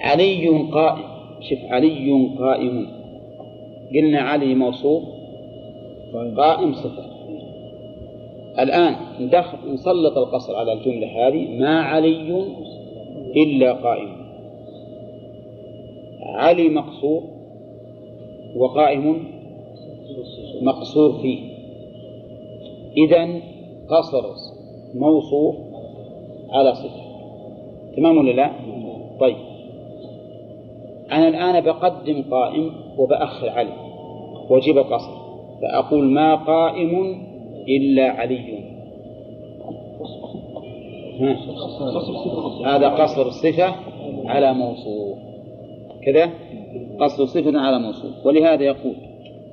علي 0.00 0.48
قائم. 0.72 1.17
شوف 1.40 1.58
علي 1.70 2.28
قائم. 2.38 2.86
قلنا 3.94 4.20
علي 4.20 4.54
موصوف؟ 4.54 5.02
قائم. 6.36 6.72
صفة 6.72 7.04
الآن 8.58 8.94
ندخل 9.20 9.72
نسلط 9.72 10.18
القصر 10.18 10.56
على 10.56 10.72
الجملة 10.72 11.28
هذه. 11.28 11.58
ما 11.58 11.80
علي 11.80 12.44
إلا 13.36 13.72
قائم. 13.72 14.08
علي 16.22 16.68
مقصور 16.68 17.22
وقائم 18.56 19.24
مقصور 20.62 21.12
فيه. 21.22 21.38
إذا 22.96 23.40
قصر 23.88 24.24
موصوف 24.94 25.56
على 26.50 26.74
صفة 26.74 27.02
تمام 27.96 28.18
ولا 28.18 28.32
لا؟ 28.32 28.50
طيب. 29.20 29.47
أنا 31.12 31.28
الآن 31.28 31.60
بقدم 31.60 32.24
قائم 32.30 32.72
وبأخر 32.98 33.48
علي. 33.48 33.72
وجب 34.50 34.78
قصر 34.78 35.12
فأقول 35.62 36.04
ما 36.04 36.34
قائم 36.34 37.22
إلا 37.68 38.10
علي. 38.10 38.58
هذا 42.64 42.88
قصر 42.88 43.26
الصفة 43.26 43.74
على 44.26 44.54
موصوف. 44.54 45.18
كذا؟ 46.06 46.30
قصر 47.00 47.26
صفة 47.26 47.60
على 47.60 47.78
موصوف. 47.78 48.26
ولهذا 48.26 48.62
يقول 48.64 48.94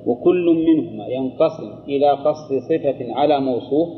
وكل 0.06 0.64
منهما 0.66 1.06
ينقسم 1.06 1.72
إلى 1.88 2.10
قصر 2.10 2.60
صفة 2.60 3.14
على 3.14 3.40
موصوف. 3.40 3.88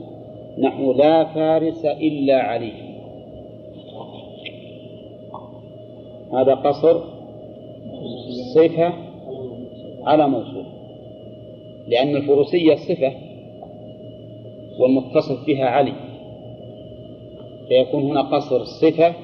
نحو 0.59 0.93
لا 0.93 1.25
فارس 1.25 1.85
إلا 1.85 2.43
علي. 2.43 2.73
هذا 6.33 6.55
قصر 6.55 7.18
صفة 8.55 8.93
على 10.05 10.29
موصوف 10.29 10.67
لأن 11.89 12.17
الفروسية 12.17 12.75
صفة 12.75 13.13
والمتصف 14.81 15.47
بها 15.47 15.65
علي 15.67 15.93
فيكون 17.69 18.03
هنا 18.03 18.23
قصر 18.23 18.57
الصفة 18.57 19.15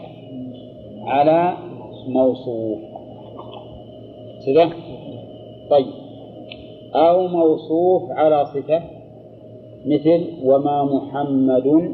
على 1.03 1.57
موصوف. 2.09 2.79
كذا 4.47 4.71
طيب. 5.71 5.87
أو 6.95 7.29
موصوف 7.29 8.11
على 8.11 8.45
صفة 8.47 8.83
مثل 9.87 10.27
وما 10.43 10.85
محمد 10.85 11.93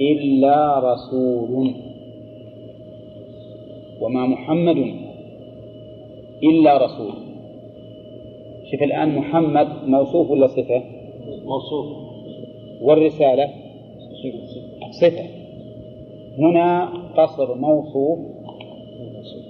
إلا 0.00 0.78
رسول. 0.92 1.74
وما 4.00 4.26
محمد 4.26 5.01
إلا 6.42 6.84
رسول. 6.84 7.12
شوف 8.70 8.82
الآن 8.82 9.16
محمد 9.16 9.68
موصوف 9.86 10.30
ولا 10.30 10.46
صفة؟ 10.46 10.82
موصوف. 11.44 11.86
والرسالة؟ 12.80 13.50
صفة. 14.90 15.24
هنا 16.38 16.84
قصر 17.16 17.54
موصوف 17.54 18.18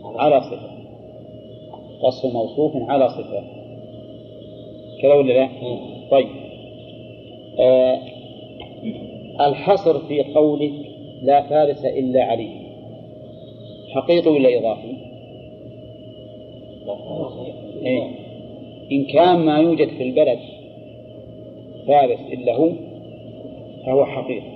على 0.05 0.41
صفة. 0.41 0.71
قصر 2.03 2.29
موصوف 2.33 2.73
على 2.91 3.09
صفة. 3.09 3.43
كذا 5.03 5.15
ولا 5.15 5.33
لا؟ 5.33 5.49
طيب. 6.11 6.29
آه 7.61 7.99
الحصر 9.41 9.99
في 9.99 10.23
قولك 10.23 10.73
لا 11.23 11.43
فارس 11.43 11.85
إلا 11.85 12.25
علي. 12.25 12.49
حقيقي 13.95 14.31
ولا 14.31 14.59
إضافي؟ 14.59 15.12
إيه؟ 17.83 18.03
إن 18.93 19.05
كان 19.05 19.39
ما 19.39 19.59
يوجد 19.59 19.89
في 19.89 20.03
البلد 20.03 20.39
فارس 21.89 22.21
إلا 22.33 22.57
هو 22.57 22.71
فهو 23.87 24.05
حقيقي 24.05 24.53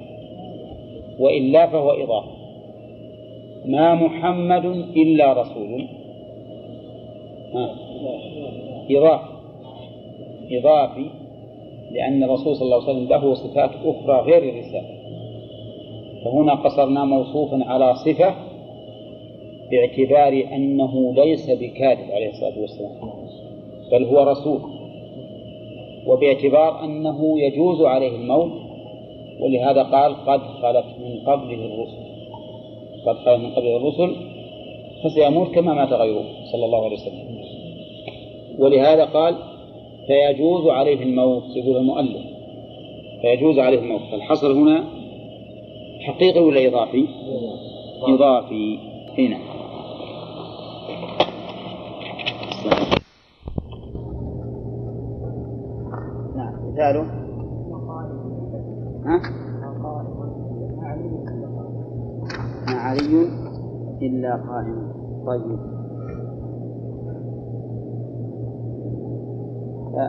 وإلا 1.18 1.66
فهو 1.66 1.90
إضافي 1.90 2.36
ما 3.64 3.94
محمد 3.94 4.64
إلا 4.96 5.32
رسول. 5.32 5.86
ها. 7.54 7.74
إضافي 8.90 9.26
إضافي 10.50 11.10
لأن 11.90 12.22
الرسول 12.24 12.56
صلى 12.56 12.64
الله 12.66 12.88
عليه 12.88 12.98
وسلم 12.98 13.08
له 13.08 13.34
صفات 13.34 13.70
أخرى 13.84 14.20
غير 14.20 14.42
الرسالة. 14.42 14.96
فهنا 16.24 16.54
قصرنا 16.54 17.04
موصوفا 17.04 17.64
على 17.64 17.94
صفة 17.94 18.34
باعتبار 19.70 20.54
أنه 20.54 21.14
ليس 21.14 21.50
بكاذب 21.50 22.10
عليه 22.10 22.30
الصلاة 22.30 22.60
والسلام 22.60 22.92
بل 23.92 24.04
هو 24.04 24.22
رسول. 24.22 24.60
وباعتبار 26.06 26.84
أنه 26.84 27.40
يجوز 27.40 27.82
عليه 27.82 28.16
الموت 28.16 28.52
ولهذا 29.40 29.82
قال 29.82 30.14
قد 30.14 30.40
خلت 30.40 30.84
من 31.00 31.20
قبله 31.26 31.64
الرسل. 31.66 32.06
قد 33.06 33.16
خلت 33.16 33.40
من 33.40 33.50
قبله 33.50 33.76
الرسل 33.76 34.16
فسيموت 35.04 35.54
كما 35.54 35.74
مات 35.74 35.92
غيره 35.92 36.24
صلى 36.52 36.64
الله 36.64 36.84
عليه 36.84 36.96
وسلم. 36.96 37.36
ولهذا 38.58 39.04
قال 39.04 39.36
فيجوز 40.06 40.66
عليه 40.66 41.02
الموت. 41.02 41.56
يقول 41.56 41.76
المؤلف 41.76 42.22
فيجوز 43.22 43.58
عليه 43.58 43.78
الموت. 43.78 44.00
فالحصر 44.10 44.52
هنا 44.52 44.84
حقيقي 46.00 46.40
ولا 46.40 46.68
إضافي؟ 46.68 47.06
إضافي. 48.02 48.78
هنا. 49.18 49.38
نعم 56.36 56.54
مثاله. 56.72 57.02
ها؟ 59.06 59.20
ما 62.66 62.72
علي 62.72 63.28
إلا 64.02 64.36
قائم. 64.36 64.92
طيب. 65.26 65.58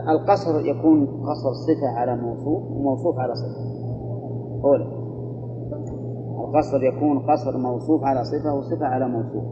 القصر 0.10 0.66
يكون 0.66 1.06
قصر 1.06 1.54
صفة 1.54 1.88
على 1.88 2.16
موصوف 2.16 2.72
وموصوف 2.72 3.20
على 3.20 3.36
صفة. 3.36 3.68
أولى 4.64 4.97
القصر 6.48 6.84
يكون 6.84 7.20
قصر 7.20 7.58
موصوف 7.58 8.04
على 8.04 8.24
صفة 8.24 8.54
وصفة 8.54 8.86
على 8.86 9.08
موصوف. 9.08 9.44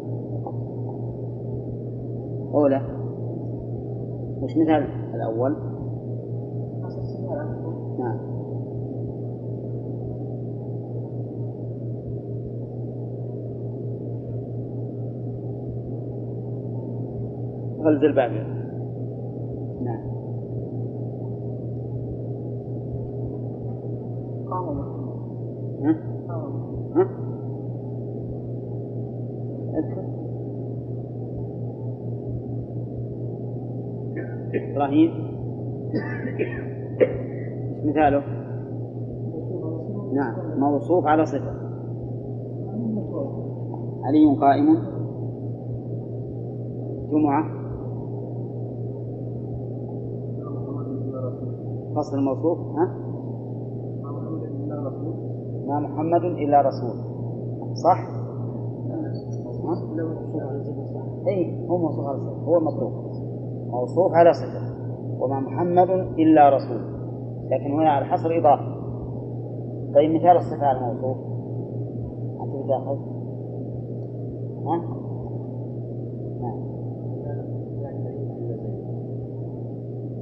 أولى. 2.53 2.81
وش 4.41 4.57
مثال 4.57 4.87
الأول؟ 5.15 5.55
نعم. 7.99 8.35
غلز 17.85 18.03
الباب 18.03 18.31
نعم 19.81 20.15
ها؟ 25.81 25.91
ها؟ 26.95 27.09
اذكر 34.55 34.74
إبراهيم. 34.86 35.11
مثاله؟ 37.86 38.23
نعم 40.13 40.59
موصوف 40.59 41.05
على 41.05 41.25
صفة 41.25 41.53
علي 44.03 44.38
قائم. 44.41 44.77
جمعة. 47.11 47.43
فصل 51.95 52.17
الموصوف 52.17 52.57
ها؟ 52.59 52.95
ما 55.67 55.79
محمد 55.79 56.21
إلا 56.23 56.61
رسول. 56.61 56.95
صح؟ 57.73 58.07
ها؟ 59.65 59.95
اي 61.27 61.67
هو 61.69 61.77
موصوف 61.77 62.05
على 62.07 62.17
صفة 62.17 62.45
هو 62.45 62.57
المطلوب 62.57 62.93
موصوف 63.71 64.13
على 64.13 64.33
صفة 64.33 64.74
وما 65.20 65.39
محمد 65.39 65.89
إلا 66.20 66.49
رسول. 66.49 66.82
لكن 67.49 67.72
هنا 67.72 67.89
على 67.89 68.05
الحصر 68.05 68.30
إضافة. 68.38 68.76
طيب 69.95 70.11
مثال 70.11 70.38
الصفة 70.38 70.66
على 70.66 70.78
الموصوف. 70.78 71.18
أنت 72.41 72.66
بتاخذ 72.66 72.97
ها؟ 74.66 74.82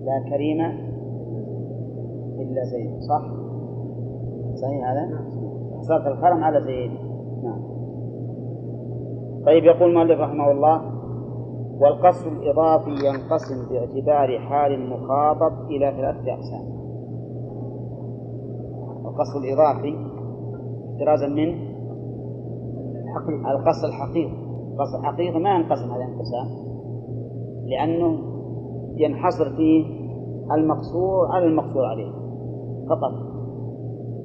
لا 0.06 0.30
كريم 0.30 0.62
إلا 2.40 2.64
زيد. 2.64 3.00
صح؟ 3.00 3.22
صحيح 4.56 4.90
هذا؟ 4.90 5.20
حصرت 5.80 6.08
الكرم 6.08 6.44
على 6.44 6.62
زيد. 6.62 6.92
نعم. 7.44 7.62
طيب 9.46 9.64
يقول 9.64 9.90
المؤلف 9.90 10.20
رحمه 10.20 10.52
الله 10.52 10.93
والقصر 11.84 12.28
الإضافي 12.28 12.90
ينقسم 12.90 13.70
باعتبار 13.70 14.40
حال 14.40 14.72
المخاطب 14.74 15.66
إلى 15.70 15.92
ثلاثة 15.92 16.34
أقسام. 16.34 16.84
القصر 19.06 19.40
الإضافي 19.40 19.96
احترازا 20.94 21.28
من 21.28 21.74
القصر 23.52 23.88
الحقيقي. 23.88 24.44
قصر 24.80 25.04
حقيقي 25.04 25.40
ما 25.40 25.56
ينقسم 25.56 25.92
هذا 25.92 26.04
الانقسام 26.06 26.48
لأنه 27.66 28.20
ينحصر 28.98 29.56
فيه 29.56 29.86
المقصور 30.52 31.28
على 31.32 31.46
المقصور 31.46 31.86
عليه 31.86 32.12
فقط. 32.90 33.34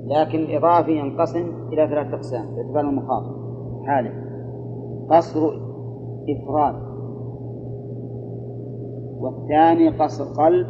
لكن 0.06 0.38
الإضافي 0.38 0.92
ينقسم 0.92 1.52
إلى 1.72 1.88
ثلاثة 1.88 2.16
أقسام 2.16 2.54
باعتبار 2.56 2.80
المخاطب. 2.80 3.34
حاله. 3.86 4.12
قصر 5.10 5.40
إفراد. 6.28 6.87
والثاني 9.20 9.88
قصر 9.88 10.24
قلب 10.24 10.66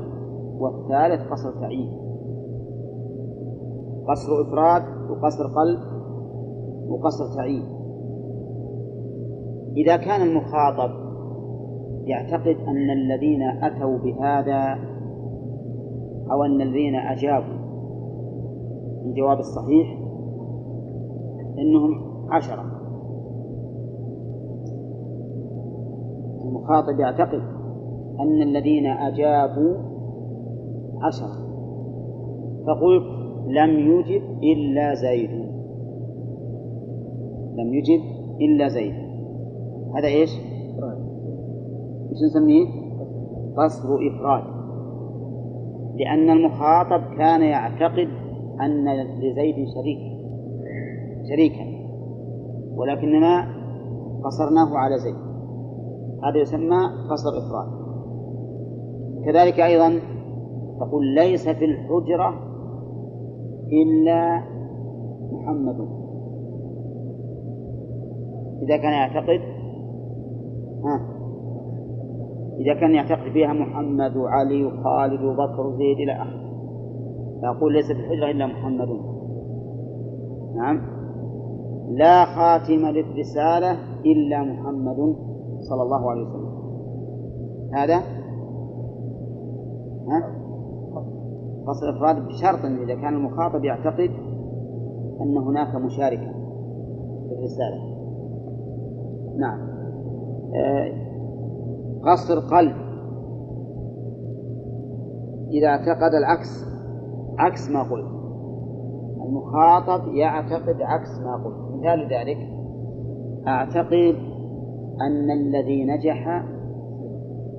والثالث 0.60 1.32
قصر 1.32 1.60
تعيين 1.60 1.98
قصر 4.08 4.42
إفراد 4.42 4.82
وقصر 5.10 5.46
قلب 5.46 5.80
وقصر 6.88 7.36
تعيين 7.36 7.78
إذا 9.76 9.96
كان 9.96 10.22
المخاطب 10.22 10.90
يعتقد 12.04 12.56
أن 12.68 12.90
الذين 12.90 13.42
أتوا 13.42 13.98
بهذا 13.98 14.78
أو 16.30 16.44
أن 16.44 16.60
الذين 16.60 16.94
أجابوا 16.94 17.58
الجواب 19.04 19.38
الصحيح 19.38 19.98
أنهم 21.58 22.08
عشرة. 22.30 22.64
المخاطب 26.44 27.00
يعتقد 27.00 27.57
أن 28.20 28.42
الذين 28.42 28.86
أجابوا 28.86 29.76
عشرة 31.02 31.48
فقلت 32.66 33.18
لم 33.48 33.70
يجب 33.70 34.22
إلا 34.42 34.94
زيد. 34.94 35.30
لم 37.58 37.74
يجب 37.74 38.00
إلا 38.40 38.68
زيد. 38.68 38.94
هذا 39.96 40.06
إيش؟ 40.06 40.30
إيش 42.10 42.18
نسميه؟ 42.24 42.66
قصر 43.56 43.88
إفراد. 43.88 44.44
لأن 45.94 46.30
المخاطب 46.30 47.16
كان 47.18 47.42
يعتقد 47.42 48.08
أن 48.60 48.84
لزيد 49.22 49.54
شريك. 49.54 49.98
شريكا. 51.28 51.78
ولكننا 52.76 53.46
قصرناه 54.24 54.76
على 54.76 54.98
زيد. 54.98 55.16
هذا 56.24 56.38
يسمى 56.42 56.78
قصر 57.10 57.30
إفراد. 57.38 57.77
كذلك 59.28 59.60
أيضا 59.60 60.00
تقول 60.80 61.14
ليس 61.14 61.48
في 61.48 61.64
الحجرة 61.64 62.34
إلا 63.72 64.42
محمد. 65.32 65.88
إذا 68.62 68.76
كان 68.76 68.92
يعتقد 68.92 69.40
ها 70.84 71.00
إذا 72.60 72.74
كان 72.80 72.94
يعتقد 72.94 73.32
فيها 73.32 73.52
محمد 73.52 74.16
وعلي 74.16 74.64
وخالد 74.64 75.22
وبكر 75.22 75.66
وزيد 75.66 75.96
إلى 75.96 76.12
آخره. 76.12 76.48
فيقول 77.40 77.72
ليس 77.72 77.86
في 77.86 77.92
الحجرة 77.92 78.30
إلا 78.30 78.46
محمد. 78.46 78.88
نعم. 80.56 80.80
لا 81.90 82.24
خاتم 82.24 82.86
للرسالة 82.86 83.72
إلا 84.06 84.42
محمد 84.42 85.16
صلى 85.58 85.82
الله 85.82 86.10
عليه 86.10 86.22
وسلم. 86.22 86.48
هذا 87.74 88.17
فصل 91.66 91.96
إفراد 91.96 92.26
بشرط 92.26 92.64
إذا 92.64 92.94
كان 92.94 93.14
المخاطب 93.14 93.64
يعتقد 93.64 94.10
أن 95.20 95.36
هناك 95.36 95.74
مشاركة 95.74 96.32
في 97.28 97.34
الرسالة. 97.38 97.98
نعم. 99.38 99.60
آه 100.54 101.08
قصر 102.02 102.56
قلب 102.56 102.76
إذا 105.50 105.66
اعتقد 105.66 106.14
العكس 106.14 106.64
عكس 107.38 107.70
ما 107.70 107.82
قلت. 107.82 108.18
المخاطب 109.26 110.08
يعتقد 110.08 110.82
عكس 110.82 111.20
ما 111.20 111.44
قلت. 111.44 111.78
مثال 111.78 112.00
ذلك 112.00 112.38
أعتقد 113.46 114.16
أن 115.00 115.30
الذي 115.30 115.84
نجح 115.84 116.44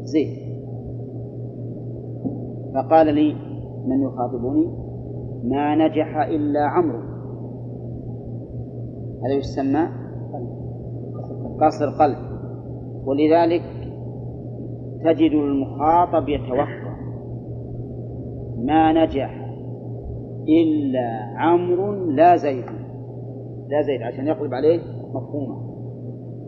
زيد. 0.03 0.48
فقال 2.73 3.15
لي 3.15 3.35
من 3.87 4.01
يخاطبني؟ 4.01 4.67
ما 5.43 5.75
نجح 5.75 6.17
إلا 6.17 6.59
عمرو. 6.59 6.99
هذا 9.25 9.33
يسمى؟ 9.37 9.87
قصر 11.61 11.89
قلب 11.99 12.17
ولذلك 13.05 13.61
تجد 15.05 15.31
المخاطب 15.31 16.29
يتوقع. 16.29 16.99
ما 18.57 19.05
نجح 19.05 19.49
إلا 20.47 21.09
عمرو 21.37 21.93
لا 21.93 22.35
زيد. 22.35 22.65
لا 23.67 23.81
زيد 23.81 24.01
عشان 24.01 24.27
يقلب 24.27 24.53
عليه 24.53 24.79
مفهومه. 25.13 25.69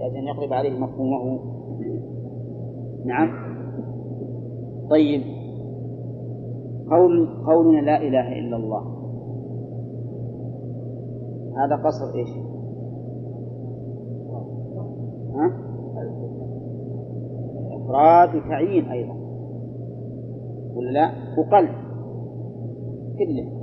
عشان 0.02 0.28
يقلب 0.28 0.54
عليه 0.54 0.80
مفهومه. 0.80 1.40
نعم. 3.06 3.30
طيب. 4.90 5.41
قول 6.92 7.44
قولنا 7.46 7.82
لا 7.82 7.98
إله 7.98 8.40
إلا 8.40 8.58
الله 8.58 8.84
هذا 11.58 11.76
قصر 11.76 12.16
إيش؟ 12.16 12.30
ها؟ 15.36 15.52
إفراد 17.78 18.36
وتعيين 18.36 18.86
أيضا 18.86 19.14
ولا 20.76 20.90
لا؟ 20.92 21.12
وقلب 21.38 21.76
كله 23.20 23.62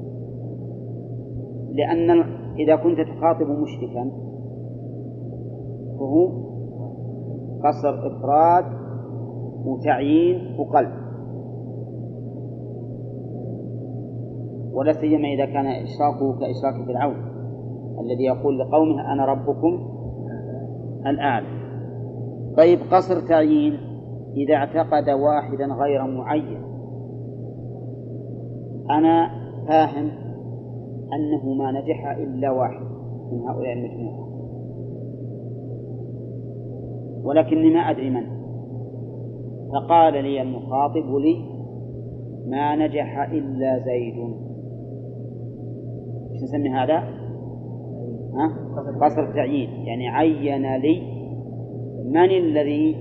لأن 1.71 2.11
إذا 2.59 2.77
كنت 2.77 3.01
تخاطب 3.01 3.47
مشركا 3.47 4.11
فهو 5.99 6.29
قصر 7.65 8.07
إفراد 8.07 8.65
وتعيين 9.65 10.61
وقلب 10.61 11.08
ولا 14.79 14.93
سيما 14.93 15.29
إذا 15.29 15.47
كان 15.47 15.67
إشراكه 15.67 16.39
كإشراك 16.39 16.87
فرعون 16.87 17.17
الذي 18.01 18.25
يقول 18.25 18.59
لقومه 18.59 19.13
أنا 19.13 19.25
ربكم 19.25 19.99
الأعلى. 21.07 21.47
طيب 22.57 22.79
قصر 22.91 23.29
تعيين 23.29 23.73
إذا 24.37 24.55
اعتقد 24.55 25.11
واحدا 25.11 25.67
غير 25.67 26.07
معين 26.07 26.63
أنا 28.91 29.31
فاهم 29.69 30.11
أنه 31.13 31.55
ما 31.55 31.73
نجح 31.73 32.17
إلا 32.19 32.51
واحد 32.51 32.87
من 33.33 33.41
هؤلاء 33.49 33.73
المجموعة. 33.73 34.29
ولكني 37.25 37.71
ما 37.71 37.81
أدري 37.81 38.11
من. 38.11 38.27
فقال 39.73 40.13
لي 40.13 40.43
المخاطب 40.43 41.15
لي 41.17 41.37
ما 42.47 42.77
نجح 42.77 43.29
إلا 43.33 43.79
زيد. 43.85 44.48
إيش 46.39 46.45
نسمي 46.45 46.69
هذا؟ 46.69 46.99
ها؟ 48.35 48.69
قصر 49.03 49.35
تعيين 49.35 49.69
يعني 49.71 50.09
عين 50.09 50.77
لي 50.77 51.03
من 52.05 52.31
الذي 52.31 52.97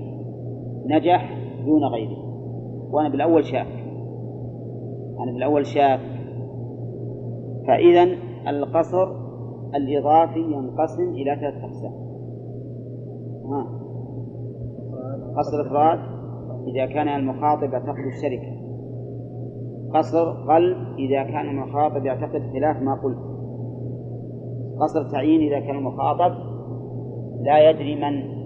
نجح 0.86 1.38
دون 1.64 1.84
غيره 1.84 2.18
وأنا 2.90 3.08
بالأول 3.08 3.44
شاك. 3.44 3.66
أنا 5.20 5.32
بالأول 5.32 5.66
شاك. 5.66 6.00
فإذا 7.66 8.02
القصر 8.48 9.08
الإضافي 9.74 10.40
ينقسم 10.40 11.08
إلى 11.08 11.36
ثلاثة 11.40 11.66
أقسام. 11.66 12.08
قصر 15.36 15.66
إفراد 15.66 15.98
إذا 16.66 16.86
كان 16.86 17.08
المخاطب 17.08 17.72
يعتقد 17.72 18.04
الشركة. 18.16 18.58
قصر 19.94 20.30
قلب 20.30 20.76
إذا 20.98 21.22
كان 21.22 21.48
المخاطب 21.48 22.06
يعتقد 22.06 22.42
خلاف 22.52 22.82
ما 22.82 22.94
قلت. 22.94 23.27
قصر 24.80 25.10
تعيين 25.12 25.40
إذا 25.40 25.60
كان 25.60 25.78
المخاطب 25.78 26.34
لا 27.42 27.70
يدري 27.70 27.96
من 27.96 28.38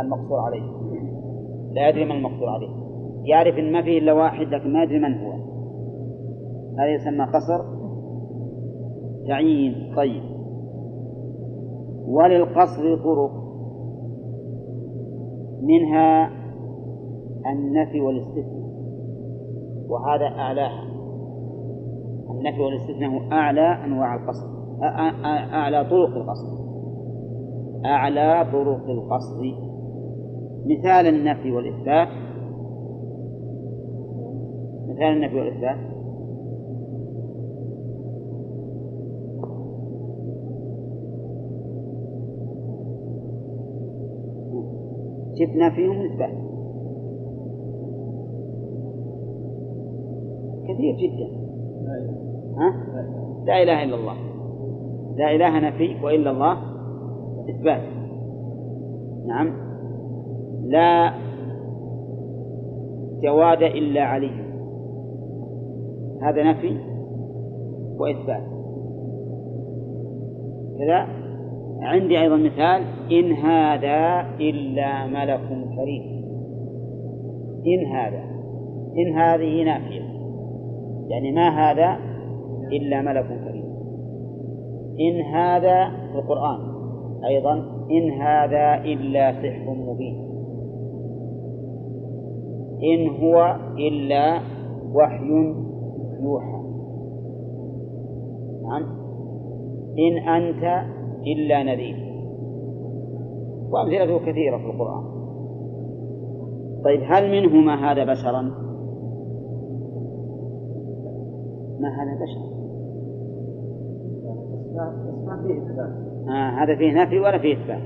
المقصور 0.00 0.38
عليه. 0.40 0.84
لا 1.72 1.88
يدري 1.88 2.04
من 2.04 2.12
المقصور 2.12 2.48
عليه. 2.48 2.68
يعرف 3.24 3.58
إن 3.58 3.72
ما 3.72 3.82
فيه 3.82 3.98
إلا 3.98 4.12
واحد 4.12 4.46
لكن 4.46 4.72
ما 4.72 4.82
يدري 4.82 4.98
من 4.98 5.18
هو. 5.18 5.32
هذا 6.78 6.94
يسمى 6.94 7.24
قصر 7.24 7.64
تعيين. 9.28 9.94
طيب. 9.96 10.22
وللقصر 12.08 12.96
طرق. 12.96 13.30
منها 15.62 16.30
النفي 17.52 18.00
والاستثناء. 18.00 18.64
وهذا 19.88 20.24
أعلاها. 20.24 20.84
النفي 22.30 22.60
والاستثناء 22.60 23.32
أعلى 23.32 23.84
أنواع 23.84 24.14
القصر. 24.14 24.53
أعلى 24.82 25.84
طرق 25.84 26.16
القصر 26.16 26.64
أعلى 27.84 28.46
طرق 28.52 28.90
القصر 28.90 29.40
مثال 30.66 31.06
النفي 31.06 31.52
والإثبات. 31.52 32.08
مثال 34.88 35.02
النفي 35.02 35.36
والإثبات. 35.36 35.76
شف 45.34 45.56
نفيهم 45.56 45.98
وإثبات. 45.98 46.44
كثير 50.64 50.96
جدا. 50.96 51.44
ها؟ 52.56 52.70
لا 53.46 53.62
إله 53.62 53.84
إلا 53.84 53.94
الله. 53.94 54.33
لا 55.16 55.34
إله 55.34 55.68
نفي 55.68 55.96
وإلا 56.02 56.30
الله 56.30 56.58
إثبات. 57.50 57.82
نعم. 59.26 59.52
لا 60.64 61.12
جواد 63.22 63.62
إلا 63.62 64.02
علي. 64.02 64.30
هذا 66.22 66.42
نفي 66.42 66.76
وإثبات. 67.98 68.42
كذا. 70.78 71.06
عندي 71.82 72.20
أيضا 72.20 72.36
مثال. 72.36 72.82
إن 73.12 73.32
هذا 73.32 74.26
إلا 74.40 75.06
ملك 75.06 75.48
كريم. 75.76 76.24
إن 77.66 77.86
هذا. 77.86 78.24
إن 78.98 79.18
هذه 79.18 79.64
نافية. 79.64 80.04
يعني 81.08 81.32
ما 81.32 81.48
هذا 81.48 81.96
إلا 82.72 83.02
ملك 83.02 83.26
كريم. 83.26 83.53
إن 85.00 85.20
هذا 85.20 85.90
في 86.12 86.18
القرآن 86.18 86.58
أيضا 87.24 87.52
إن 87.90 88.10
هذا 88.10 88.84
إلا 88.84 89.32
سحر 89.32 89.70
مبين. 89.70 90.34
إن 92.82 93.08
هو 93.08 93.56
إلا 93.78 94.40
وحي 94.94 95.54
يوحى. 96.22 96.64
نعم. 98.62 98.82
إن 99.98 100.28
أنت 100.28 100.84
إلا 101.26 101.62
نذير. 101.62 101.96
وأمثلته 103.70 104.18
كثيرة 104.18 104.56
في 104.56 104.66
القرآن. 104.66 105.04
طيب 106.84 107.00
هل 107.04 107.30
منهما 107.30 107.92
هذا 107.92 108.04
بشرا؟ 108.04 108.42
ما 111.80 111.88
هذا 111.88 112.14
بشر؟ 112.22 112.63
آه 116.28 116.50
هذا 116.50 116.76
فيه 116.76 117.02
نفي 117.02 117.18
ولا 117.18 117.38
فيه 117.38 117.54
إثبات؟ 117.54 117.82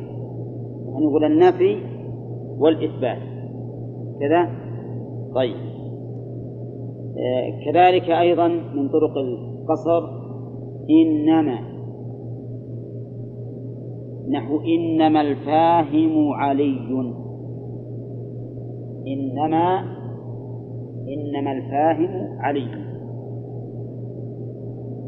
نقول 1.01 1.24
النفي 1.24 1.76
والإثبات. 2.59 3.18
كذا؟ 4.20 4.49
طيب. 5.34 5.57
آه 7.18 7.64
كذلك 7.64 8.11
أيضا 8.11 8.49
من 8.49 8.89
طرق 8.89 9.18
القصر 9.18 10.18
إنما. 10.91 11.59
نحو 14.30 14.61
إنما 14.61 15.20
الفاهم 15.20 16.32
علي. 16.32 16.78
إنما 19.07 19.80
إنما 21.09 21.53
الفاهم 21.53 22.39
علي. 22.41 22.88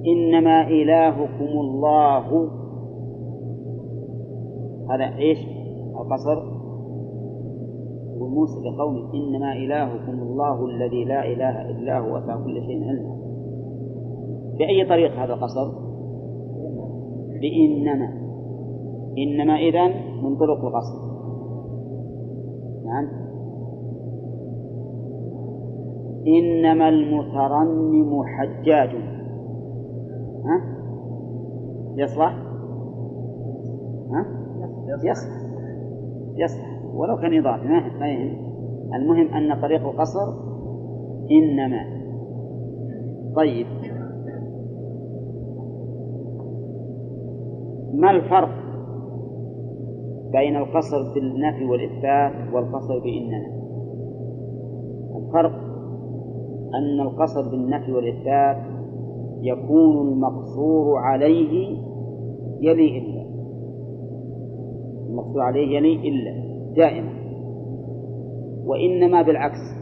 إنما 0.07 0.69
إلهكم 0.69 1.61
الله. 1.61 2.51
هذا 4.91 5.17
إيش؟ 5.19 5.39
القصر. 6.01 6.61
وموسى 8.21 8.55
لقومه 8.61 9.15
إنما 9.15 9.53
إلهكم 9.53 10.23
الله 10.23 10.67
الذي 10.67 11.05
لا 11.05 11.27
إله 11.27 11.71
إلا 11.71 11.99
هو 11.99 12.17
وسع 12.17 12.37
كل 12.45 12.55
شيء 12.55 12.85
علما. 12.89 13.17
بأي 14.59 14.85
طريق 14.89 15.13
هذا 15.13 15.35
القصر؟ 15.35 15.71
بإنما. 17.41 18.09
إنما 19.19 19.57
إذن 19.57 19.95
من 20.23 20.37
طرق 20.37 20.65
القصر. 20.65 21.11
نعم. 22.85 23.21
إنما 26.27 26.89
المترنم 26.89 28.23
حجاج. 28.25 29.20
ها؟ 30.45 30.81
يصلح؟ 31.97 32.33
ها؟ 34.11 34.27
يصلح. 35.05 35.41
يصلح. 36.37 36.81
ولو 36.95 37.17
كان 37.17 37.39
إضافي. 37.39 37.69
ما 38.01 38.09
يهم 38.09 38.51
المهم 38.95 39.35
أن 39.35 39.61
طريق 39.61 39.89
القصر 39.89 40.33
إنما. 41.31 42.01
طيب. 43.37 43.67
ما 47.95 48.11
الفرق 48.11 48.51
بين 50.33 50.57
القصر 50.57 51.15
بالنفي 51.15 51.65
والإثبات 51.65 52.55
والقصر 52.55 52.99
بإننا 52.99 53.61
الفرق 55.17 55.53
أن 56.75 57.01
القصر 57.01 57.51
بالنفي 57.51 57.93
والإثبات 57.93 58.57
يكون 59.43 60.09
المقصور 60.09 60.99
عليه 60.99 61.79
يلي 62.61 62.99
إلا. 62.99 63.25
المقصور 65.09 65.43
عليه 65.43 65.77
يلي 65.77 66.09
إلا 66.09 66.33
دائما. 66.77 67.13
وإنما 68.67 69.23
بالعكس 69.23 69.81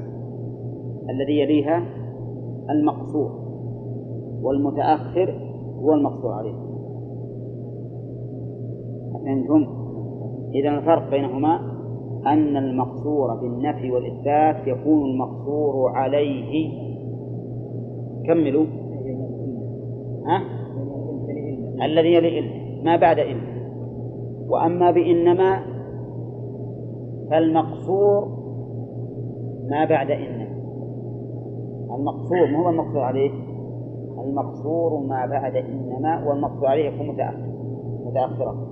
الذي 1.11 1.41
يليها 1.41 1.83
المقصور 2.71 3.31
والمتأخر 4.43 5.35
هو 5.83 5.95
المقصور 5.95 6.33
عليه. 6.33 6.69
فهمتم؟ 9.25 9.67
إذا 10.55 10.69
الفرق 10.79 11.11
بينهما 11.11 11.61
أن 12.27 12.57
المقصور 12.57 13.35
بالنفي 13.35 13.91
والإثبات 13.91 14.69
يكون 14.69 15.11
المقصور 15.11 15.91
عليه. 15.91 16.71
كملوا. 18.27 18.67
ها؟ 20.29 20.43
الذي 21.85 22.15
يلي 22.15 22.39
إلا 22.39 22.83
ما 22.85 22.97
بعد 22.97 23.19
إلا 23.19 23.59
وأما 24.49 24.91
بإنما 24.91 25.63
فالمقصور 27.31 28.29
ما 29.71 29.85
بعد 29.85 30.11
إنما. 30.11 30.49
المقصور 31.97 32.47
ما 32.47 32.59
هو 32.59 32.69
المقصور 32.69 33.01
عليه. 33.01 33.31
المقصور 34.25 35.01
ما 35.01 35.27
بعد 35.27 35.57
إنما 35.57 36.29
والمقصور 36.29 36.67
عليه 36.67 36.85
يكون 36.85 37.09
متأخر. 37.09 37.49
متأخرا 38.07 38.69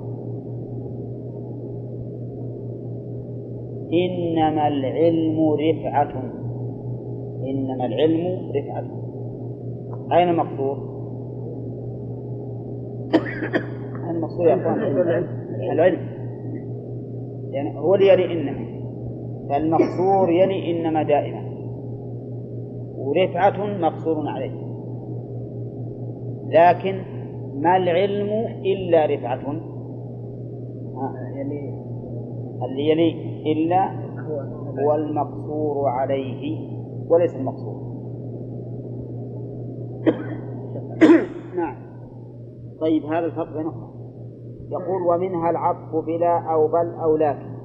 إنما 3.92 4.68
العلم 4.68 5.50
رفعة. 5.52 6.22
إنما 7.46 7.86
العلم 7.86 8.52
رفعة. 8.56 8.84
أين 10.12 10.28
المقصور؟ 10.28 10.95
أين 14.16 14.24
المقصور 14.24 14.48
يا 14.48 14.55
أخوان؟ 14.55 15.26
العلم 15.72 15.98
يعني 17.51 17.78
هو 17.78 17.94
اللي 17.94 18.09
يلي 18.09 18.32
إنما. 18.32 18.66
فالمقصور 19.48 20.30
يلي 20.30 20.70
إنما 20.70 21.02
دائما. 21.02 21.43
ورفعة 22.97 23.78
مقصور 23.80 24.28
عليه. 24.28 24.66
لكن 26.47 27.01
ما 27.55 27.76
العلم 27.76 28.28
إلا 28.64 29.06
رفعة. 29.06 29.60
اللي 32.62 32.88
يلي 32.88 33.12
إلا 33.52 33.90
هو 34.82 34.94
المقصور 34.94 35.88
عليه 35.88 36.59
وليس 37.09 37.36
المقصور. 37.36 37.76
نعم. 41.56 41.76
طيب 42.80 43.05
هذا 43.05 43.26
الفرق 43.26 43.56
بينهما 43.56 43.95
يقول 44.70 45.02
ومنها 45.02 45.51
العطف 45.51 46.05
بلا 46.06 46.52
أو 46.52 46.68
بل 46.68 46.94
أو 46.94 47.16
لكن 47.16 47.56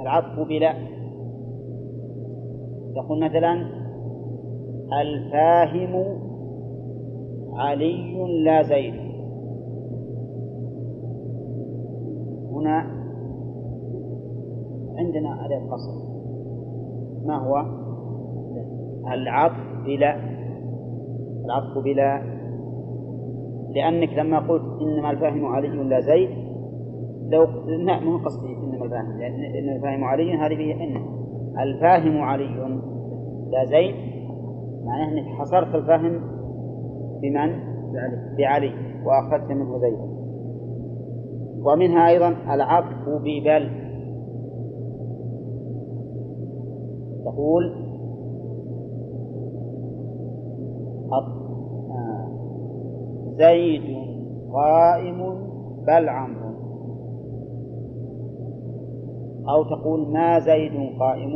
العطف 0.00 0.48
بلا. 0.48 0.74
يقول 2.96 3.24
مثلا 3.24 3.52
الفاهم 5.00 6.18
علي 7.54 8.42
لا 8.44 8.62
زيد. 8.62 8.94
هنا 12.52 12.76
عندنا 14.98 15.46
أداة 15.46 15.70
قصر 15.70 15.92
ما 17.24 17.36
هو؟ 17.36 17.56
العطف 19.12 19.84
بلا. 19.86 20.16
العطف 21.44 21.78
بلا 21.84 22.39
لأنك 23.74 24.12
لما 24.18 24.38
قلت 24.38 24.62
إنما 24.82 25.10
الفاهم 25.10 25.46
علي 25.46 25.68
لا 25.68 26.00
زيد 26.00 26.30
لو 27.30 27.44
لا 27.66 28.00
مو 28.00 28.16
قصدي 28.16 28.56
إنما 28.56 28.84
الفاهم 28.84 29.18
لأن 29.18 29.44
إن 29.44 29.76
الفاهم 29.76 30.04
علي 30.04 30.34
هذه 30.34 30.56
فيه 30.56 30.74
إن. 30.74 30.96
الفاهم 31.60 32.22
علي 32.22 32.80
لا 33.50 33.64
زيد 33.64 33.94
معناه 34.84 35.12
أنك 35.12 35.26
حصرت 35.38 35.74
الفهم 35.74 36.20
بمن؟ 37.22 37.70
بعلي 37.92 38.36
بعلي 38.38 38.72
وأخذت 39.04 39.50
منه 39.50 39.78
زيد. 39.78 39.98
ومنها 41.66 42.08
أيضا 42.08 42.28
العطف 42.28 43.08
ببل. 43.24 43.70
تقول 47.24 47.90
زيد 53.40 53.86
قائم 54.52 55.20
بل 55.86 56.08
عمرو. 56.08 56.50
أو 59.48 59.62
تقول 59.64 60.12
ما 60.12 60.38
زيد 60.38 60.72
قائم؟ 61.00 61.32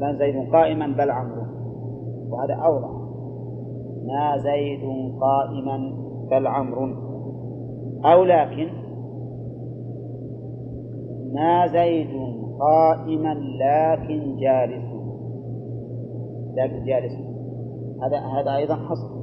ما 0.00 0.12
زيد 0.18 0.52
قائما 0.52 0.86
بل 0.86 1.10
عمرو. 1.10 1.42
وهذا 2.30 2.54
أوضح. 2.54 2.90
ما 4.06 4.38
زيد 4.38 4.80
قائما 5.20 5.92
بل 6.30 6.46
عمرو. 6.46 6.84
أو 8.04 8.24
لكن 8.24 8.68
ما 11.34 11.66
زيد 11.66 12.10
قائما 12.60 13.34
لكن 13.34 14.36
جالس. 14.36 14.88
لكن 16.54 16.84
جالس. 16.84 17.12
هذا 18.02 18.18
هذا 18.18 18.56
أيضا 18.56 18.74
حصر 18.74 19.17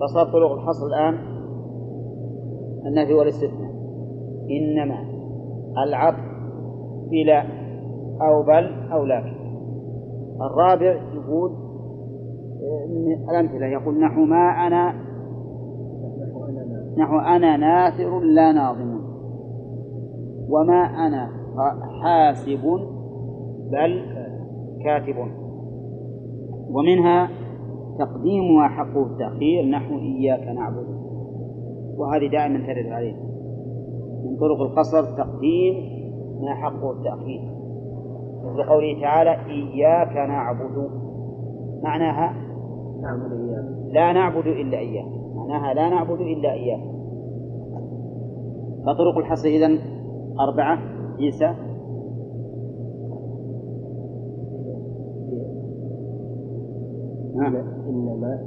فصار 0.00 0.32
طرق 0.32 0.52
الحصر 0.52 0.86
الآن 0.86 1.14
النفي 2.86 3.14
والاستثناء. 3.14 3.74
إنما 4.50 4.98
العطف 5.86 6.24
بلا 7.10 7.42
أو 8.22 8.42
بل 8.42 8.92
أو 8.92 9.04
لكن. 9.04 9.34
الرابع 10.40 11.02
يقول 11.14 11.50
الأمثلة 13.30 13.66
يقول 13.66 14.00
نحو 14.00 14.24
ما 14.24 14.66
أنا 14.66 14.94
نحو 16.98 17.18
أنا 17.18 17.56
ناثر 17.56 18.20
لا 18.20 18.52
ناظم. 18.52 19.00
وما 20.48 21.06
أنا 21.06 21.30
حاسب 22.02 22.80
بل 23.72 24.02
كاتب. 24.84 25.16
ومنها 26.70 27.28
تقديم 27.98 28.56
ما 28.56 28.68
حقه 28.68 29.06
التأخير 29.06 29.64
نحو 29.64 29.98
إياك 29.98 30.48
نعبد. 30.48 30.86
وهذه 31.98 32.30
دائما 32.32 32.58
ترد 32.58 32.86
عليه. 32.86 33.14
من 34.24 34.36
طرق 34.40 34.60
القصر 34.60 35.04
تقديم 35.04 35.74
ما 36.40 36.54
حقه 36.54 36.90
التأخير. 36.90 37.40
مثل 38.44 38.68
قوله 38.68 39.00
تعالى 39.00 39.30
إياك 39.30 40.16
نعبد. 40.28 40.90
معناها 41.82 42.34
نعبد 43.02 43.32
إياك. 43.32 43.64
لا 43.92 44.12
نعبد 44.12 44.46
إلا 44.46 44.78
إياك. 44.78 45.08
معناها 45.34 45.74
لا 45.74 45.88
نعبد 45.88 46.20
إلا 46.20 46.52
إياك. 46.52 46.80
فطرق 48.86 49.18
الحصر 49.18 49.48
إذن 49.48 49.78
أربعة 50.40 50.78
عيسى 51.20 51.54
نعم 57.44 57.56
إنما 57.88 58.38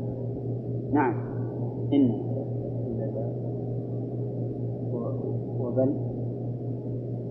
نعم. 0.93 1.13
إنما 1.93 2.17
إنما 2.87 3.31
وبل. 5.59 5.95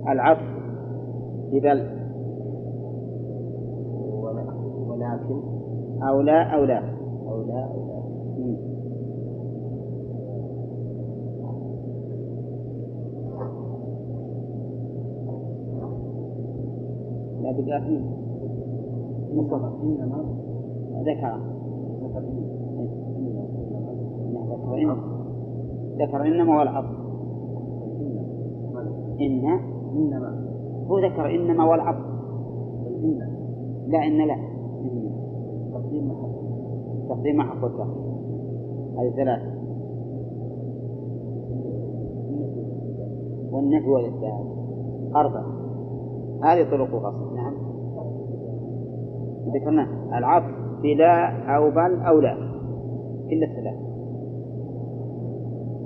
العطف 0.08 0.42
ببل. 1.52 1.86
ولكن 4.88 5.40
أو 6.02 6.20
لا 6.20 6.42
أو 6.54 6.64
لا. 6.64 6.78
أو 7.28 7.42
لا 7.42 7.64
أو 7.64 7.86
لا. 7.86 8.02
مم. 8.38 8.56
لا 17.42 17.52
بقى 17.52 17.80
فيه 17.80 18.00
مصطفى 19.34 19.70
إنما 19.82 20.24
ذكر. 21.06 21.55
ذكر 22.16 22.36
ذكر 24.50 24.76
إن 24.78 24.96
ذكر 25.98 26.26
إنما 26.26 26.58
والعطف 26.58 26.96
إن 29.20 29.46
إنما 29.96 30.46
هو 30.86 30.98
ذكر 30.98 31.34
إنما 31.34 31.64
والعطف 31.64 32.16
لا 33.86 34.06
إن 34.06 34.26
لا. 34.26 34.36
تقديم 37.08 37.42
حق 37.42 37.64
هذه 38.98 39.10
ثلاثة. 39.16 39.56
والنفي 43.52 43.88
والإثبات. 43.88 44.46
أربعة. 45.16 45.46
هذه 46.42 46.70
طرق 46.70 46.94
القصر 46.94 47.34
نعم. 47.34 47.54
ذكرنا 49.54 50.18
العطف. 50.18 50.55
بلا 50.86 51.14
أو 51.56 51.70
بل 51.70 51.92
أو 52.08 52.20
لا. 52.20 52.32
إلا 53.32 53.46
الثلاث. 53.50 53.78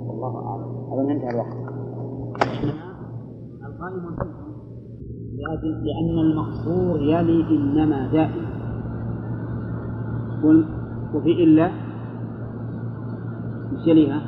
والله 0.07 0.33
أعلم. 0.47 0.69
أظن 0.93 1.09
انتهى 1.11 1.29
الوقت. 1.29 1.57
القائم 3.65 4.03
لأجل 5.37 5.73
لأن 5.85 6.15
المقصور 6.19 6.99
يلي 7.01 7.39
إنما 7.57 8.11
دائما 8.11 8.51
وفي 11.15 11.43
إلا 11.43 11.71
مش 13.73 13.87
يليها؟ 13.87 14.21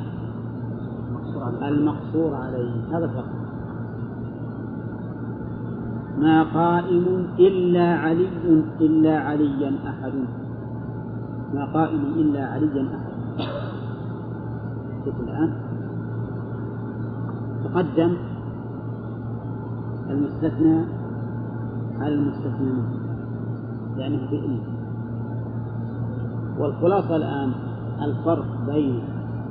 المقصور 1.68 2.34
عليه. 2.34 2.96
هذا 2.96 3.04
الفرق 3.04 3.44
ما 6.18 6.42
قائم 6.54 7.26
إلا 7.38 7.94
علي 7.94 8.28
إلا 8.80 9.18
عليا 9.18 9.72
أحد. 9.88 10.12
ما 11.54 11.64
قائم 11.64 12.00
إلا 12.00 12.46
عليا 12.46 12.84
أحد 12.94 13.14
شوف 15.04 15.20
الآن. 15.20 15.50
تقدم 17.64 18.16
المستثنى 20.10 20.84
على 22.00 22.14
المستثنى. 22.14 22.72
منه 22.72 22.88
لأنه 23.96 24.30
بإن 24.30 24.58
والخلاصة 26.58 27.16
الآن 27.16 27.52
الفرق 28.02 28.46
بين 28.66 29.02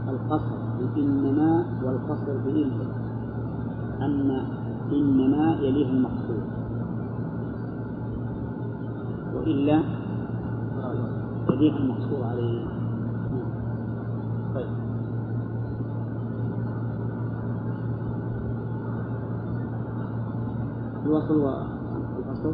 القصر 0.08 0.58
بإنما 0.80 1.66
والقصر 1.84 2.38
بإن 2.46 2.72
أن 4.02 4.42
إنما 4.92 5.56
يليه 5.62 5.90
المقصود. 5.90 6.44
وإلا 9.36 10.03
يليه 11.52 11.78
المقصور 11.78 12.24
عليه. 12.24 12.66
طيب. 14.56 14.68
الوصل 21.06 21.38
والقصر 21.38 22.54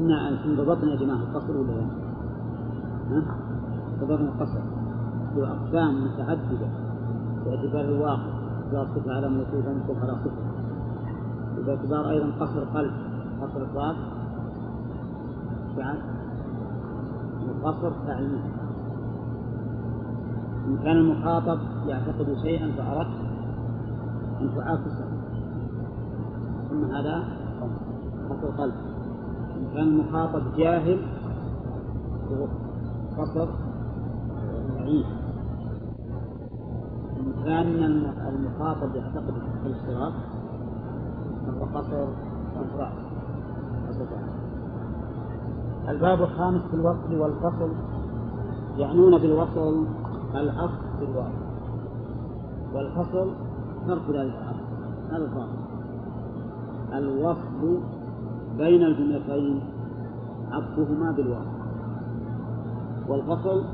نعم 0.00 0.56
ضبطنا 0.56 0.90
يا 0.90 0.96
جماعة 0.96 1.16
القصر 1.16 1.56
ولا 1.56 1.72
لا؟ 1.72 1.86
ها؟ 3.10 3.22
ضبطنا 4.00 4.28
القصر 4.28 4.60
له 5.36 5.52
أقسام 5.52 6.04
متعددة 6.04 6.68
باعتبار 7.44 7.84
الواقع. 7.84 8.34
إذا 8.70 8.88
صفة 8.94 9.12
على 9.12 9.28
موصوف 9.28 10.02
على 10.02 10.16
صفة. 10.24 10.54
وباعتبار 11.58 12.10
أيضا 12.10 12.30
قصر 12.40 12.64
قلب 12.64 12.92
قصر 13.42 13.62
الضاد 13.62 13.96
بعد 15.76 16.13
وقصر 17.64 17.92
تعليم 18.06 18.42
إن 20.66 20.76
كان 20.84 20.96
المخاطب 20.96 21.58
يعتقد 21.86 22.36
شيئا 22.42 22.72
فأردت 22.76 23.20
أن 24.40 24.54
تعاكسه 24.56 25.04
ثم 26.70 26.84
هذا 26.84 27.24
قصر 28.30 28.50
قلب 28.50 28.74
إن 29.56 29.66
كان 29.74 29.88
المخاطب 29.88 30.56
جاهل 30.56 30.98
قصر 33.18 33.48
ضعيف. 34.78 35.06
إن 37.16 37.32
كان 37.44 37.66
المخاطب 38.28 38.94
يعتقد 38.94 39.34
الاشتراك 39.66 40.14
فهو 41.46 41.64
قصر 41.64 42.08
إفراط 42.56 43.13
الباب 45.88 46.22
الخامس 46.22 46.62
في 46.70 46.74
الوصل 46.74 47.18
والفصل 47.18 47.72
يعنون 48.76 49.18
بالوصل 49.18 49.86
العطف 50.34 50.80
في 50.98 51.04
الواو 51.04 51.32
والفصل 52.74 53.30
ترك 53.86 54.02
ذلك 54.10 54.34
العطف 54.34 54.64
هذا 55.10 55.24
الظاهر 55.24 55.64
الوصل 56.92 57.80
بين 58.56 58.82
الجملتين 58.82 59.60
عطفهما 60.50 61.12
بالواو 61.12 61.44
والفصل 63.08 63.64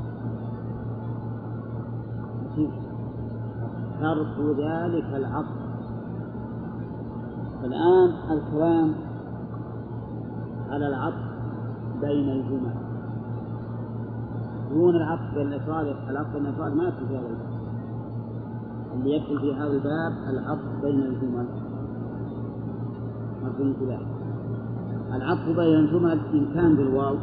ترك 4.01 4.57
ذلك 4.57 5.05
العطف 5.13 5.61
الآن 7.63 8.13
الكلام 8.31 8.93
على 10.69 10.87
العطف 10.87 11.30
بين 12.01 12.29
الجمل 12.29 12.73
دون 14.73 14.95
الأفراد 14.95 15.87
العطف 16.09 16.33
بين 16.33 16.45
الأفراد 16.45 16.75
ما 16.75 16.83
يدخل 16.83 17.07
في 17.07 17.17
هذا 17.17 17.27
الباب 17.27 17.61
اللي 18.93 19.15
يدخل 19.15 19.39
في 19.39 19.53
هذا 19.53 19.67
الباب 19.67 20.13
العطف 20.29 20.81
بين 20.81 20.99
الجمل 20.99 21.45
مرجو 23.43 23.85
ذلك 23.87 24.07
العطف 25.15 25.45
بين 25.45 25.79
الجمل 25.79 26.19
إن 26.33 26.53
كان 26.53 26.75
بالواو 26.75 27.15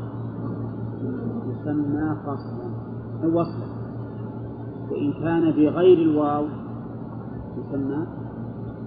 يسمى 1.48 2.16
فصلا 2.26 2.68
أو 3.24 3.40
وصلا. 3.40 3.78
وإن 4.90 5.12
كان 5.12 5.50
بغير 5.50 5.98
الواو 5.98 6.46
يسمى 7.56 8.06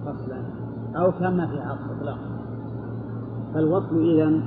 فصلا 0.06 0.42
أو 0.96 1.12
كما 1.12 1.46
في 1.46 1.60
عطف 1.60 1.90
إطلاقا. 1.98 2.32
فالوصل 3.54 4.10
إذا 4.10 4.40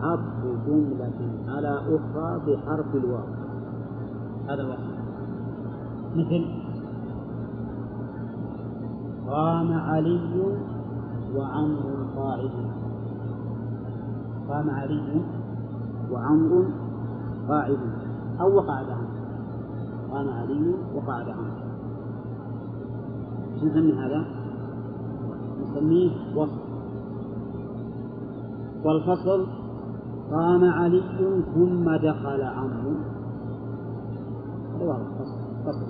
عطف 0.00 0.44
جملة 0.66 1.30
على 1.48 1.78
أخرى 1.78 2.40
بحرف 2.46 2.94
الواو 2.94 3.24
هذا 4.48 4.62
الوصل 4.62 4.96
مثل 6.16 6.44
قام 9.28 9.72
علي 9.72 10.56
وعمر 11.36 12.06
قاعد 12.16 12.50
قام 14.48 14.70
علي 14.70 15.22
وعمر 16.12 16.66
قاعد 17.48 17.78
أو 18.40 18.56
وقعد 18.56 18.90
عنه 18.90 19.08
قام 20.12 20.28
علي 20.28 20.74
وقعد 20.94 21.28
عنه 21.28 21.56
شو 23.60 23.66
نسمي 23.66 23.92
هذا؟ 23.92 24.24
نسميه 25.62 26.10
وصف. 26.36 26.66
والفصل 28.84 29.46
قام 30.30 30.64
علي 30.64 31.02
ثم 31.54 31.96
دخل 31.96 32.42
عمرو 32.42 32.94
هذا 34.80 34.98
فصل 35.18 35.46
فصل. 35.64 35.86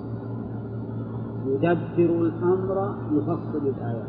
يدبر 1.45 2.25
الأمر 2.25 2.95
يفصل 3.11 3.67
الآيات. 3.67 4.07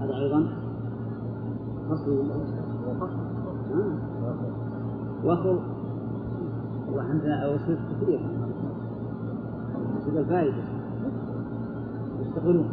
هذا 0.00 0.14
أيضا 0.14 0.48
فصل. 1.88 2.18
وفصل. 2.88 3.22
وصل 5.24 5.58
والله 6.86 7.02
عندنا 7.02 7.48
وصول 7.48 7.76
كثير. 7.90 8.20
تبقى 10.06 10.20
الفائدة. 10.20 10.64
يشتغلون 12.20 12.68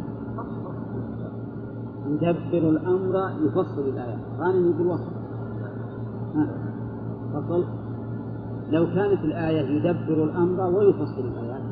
يدبر 2.06 2.68
الأمر 2.68 3.30
يفصل 3.46 3.80
الآيات. 3.80 4.18
غانم 4.38 4.70
يقول 4.70 4.86
وصل. 4.86 5.19
فصل 7.42 7.64
لو 8.70 8.86
كانت 8.86 9.24
الآية 9.24 9.60
يدبر 9.60 10.24
الأمر 10.24 10.60
ويفصل 10.60 11.20
الآيات 11.20 11.62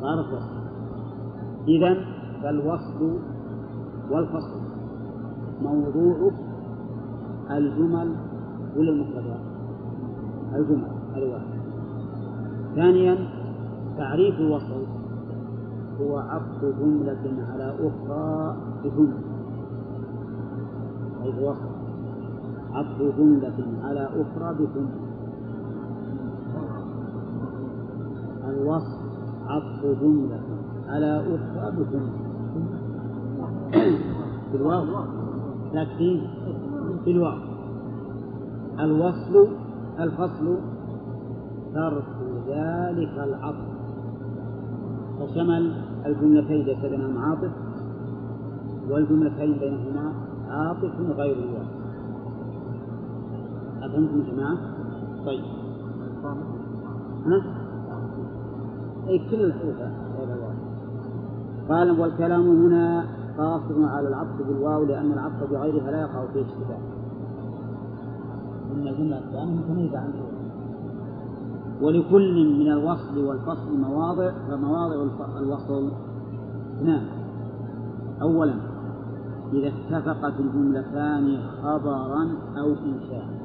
صارت 0.00 0.26
وصل 0.32 0.64
إذا 1.68 1.96
فالوصل 2.42 3.18
والفصل. 4.10 4.60
موضوع 5.62 6.30
الجمل 7.50 8.16
ولا 8.76 8.90
المفردات؟ 8.90 9.40
الجمل 10.54 10.90
هذا 11.14 11.26
واحد 11.26 11.44
ثانيا 12.74 13.18
تعريف 13.96 14.40
الوصل 14.40 14.86
هو 16.00 16.18
عطف 16.18 16.64
جملة 16.64 17.44
على 17.52 17.74
أخرى 17.80 18.56
بجملة. 18.84 19.20
أي 21.22 21.44
وصل 21.44 21.83
عطف 22.74 22.98
جملة 23.18 23.58
على 23.82 24.08
أخرى 24.08 24.54
بجملة 24.54 25.04
الوصل 28.48 28.98
عطف 29.46 30.00
جملة 30.02 30.40
على 30.88 31.20
أخرى 31.20 31.70
بجملة 31.76 32.24
بالواو 34.52 34.84
لكن 35.74 36.20
بالواو 37.06 37.38
الوصل 38.80 39.48
الفصل 40.00 40.58
ترك 41.74 42.04
ذلك 42.48 43.18
العطف. 43.18 43.74
فشمل 45.20 45.72
الجملتين 46.06 46.62
ليس 46.62 46.78
بينهما 46.78 47.20
عاطف 47.20 47.52
والجملتين 48.90 49.58
بينهما 49.58 50.12
عاطف 50.48 51.00
غير 51.16 51.36
الواو. 51.36 51.63
أفهمتم 53.94 54.18
يا 54.18 54.34
جماعة؟ 54.34 54.56
طيب. 55.26 55.44
ها؟ 57.26 57.42
أي 59.08 59.18
كل 59.30 59.44
الحروف 59.44 59.76
الواو 60.22 60.52
قال 61.68 62.00
والكلام 62.00 62.48
هنا 62.48 63.06
قاصر 63.38 63.84
على 63.84 64.08
العطف 64.08 64.46
بالواو 64.48 64.84
لأن 64.84 65.12
العطف 65.12 65.50
بغيرها 65.50 65.90
لا 65.90 66.00
يقع 66.00 66.26
فيه 66.32 66.40
اشتباه 66.40 66.78
إن 68.72 68.88
الجملة 68.88 69.18
الثانية 69.18 69.54
متميزة 69.54 69.98
عن 69.98 70.12
ولكل 71.82 72.58
من 72.58 72.72
الوصل 72.72 73.24
والفصل 73.24 73.78
مواضع 73.80 74.32
فمواضع 74.48 74.94
الوصل. 75.38 75.92
اثنان 76.76 77.06
أولا 78.22 78.54
إذا 79.52 79.68
اتفقت 79.68 80.40
الجملتان 80.40 81.38
خبرا 81.62 82.28
أو 82.58 82.72
إنشاء. 82.72 83.43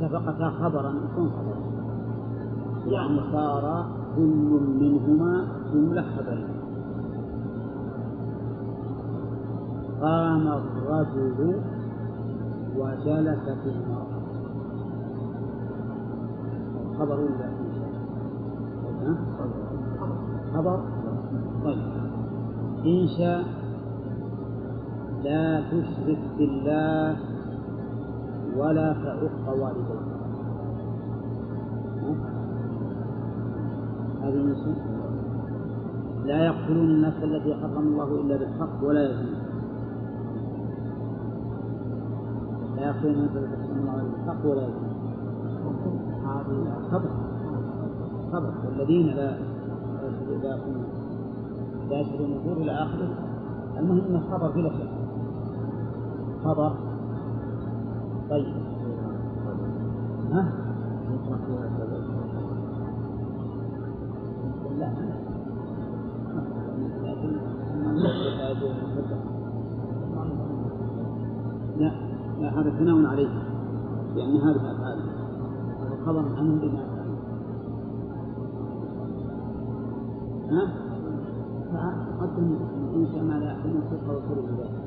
اتفقتا 0.00 0.50
خبرا 0.50 0.90
يكون 0.90 1.30
خبرا. 1.30 1.56
يعني 2.86 3.20
صار 3.32 3.86
كل 4.16 4.60
منهما 4.80 5.46
جملة 5.72 6.02
خبرية. 6.02 6.56
قام 10.02 10.48
الرجل 10.48 11.60
وجلست 12.76 13.58
المرأة. 13.66 14.06
خبر 16.98 17.20
ولا؟ 17.20 17.50
خبر؟ 20.54 20.80
طيب. 21.64 21.78
إنشاء 22.86 23.44
لا 25.24 25.60
تشرك 25.60 26.18
بالله 26.38 27.16
ولا 28.56 28.92
تعق 28.92 29.62
والديك. 29.62 30.16
هذه 34.22 34.40
إنشاء 34.40 34.96
لا 36.24 36.44
يقتلون 36.44 36.84
النفس 36.84 37.22
التي 37.22 37.54
حرم 37.54 37.78
الله 37.78 38.20
إلا 38.20 38.36
بالحق 38.36 38.84
ولا 38.84 39.10
يزنون. 39.10 39.40
لا 42.76 42.86
يقتلون 42.86 43.14
النفس 43.14 43.36
التي 43.36 43.56
حرم 43.56 43.78
الله 43.78 44.00
إلا 44.00 44.10
بالحق 44.10 44.46
ولا 44.46 44.62
يزنون. 44.62 44.96
خبر. 46.90 47.10
خبر. 48.32 48.52
والذين 48.66 49.06
لا 49.06 49.30
لا 50.42 50.58
لا 51.90 52.00
يشهدون 52.00 52.32
الزور 52.32 52.56
إلى 52.56 52.72
آخره. 52.72 53.08
المهم 53.78 54.00
انه 54.08 54.20
خبر 54.30 54.50
بلا 54.50 54.70
شك. 54.70 54.90
خبر. 56.44 56.85
طيب 58.30 58.54
ها؟ 60.32 60.52
لا 71.78 71.92
لا 72.40 72.60
هذا 72.60 72.70
ثناء 72.70 73.06
عليه 73.06 73.28
لأن 74.14 74.36
هذه 74.36 74.56
أفعال 74.56 74.98
خبر 76.06 76.18
عنهم 76.36 76.58
بما 76.58 76.80
يفعلون 76.80 77.18
ها؟ 80.50 80.86
فقدم 81.72 82.56
إنشاء 82.94 83.22
ما 83.22 83.32
لا 83.32 83.52
يحتمل 83.52 83.76
الصدق 83.76 84.08
والخروج 84.08 84.44
ذلك 84.58 84.85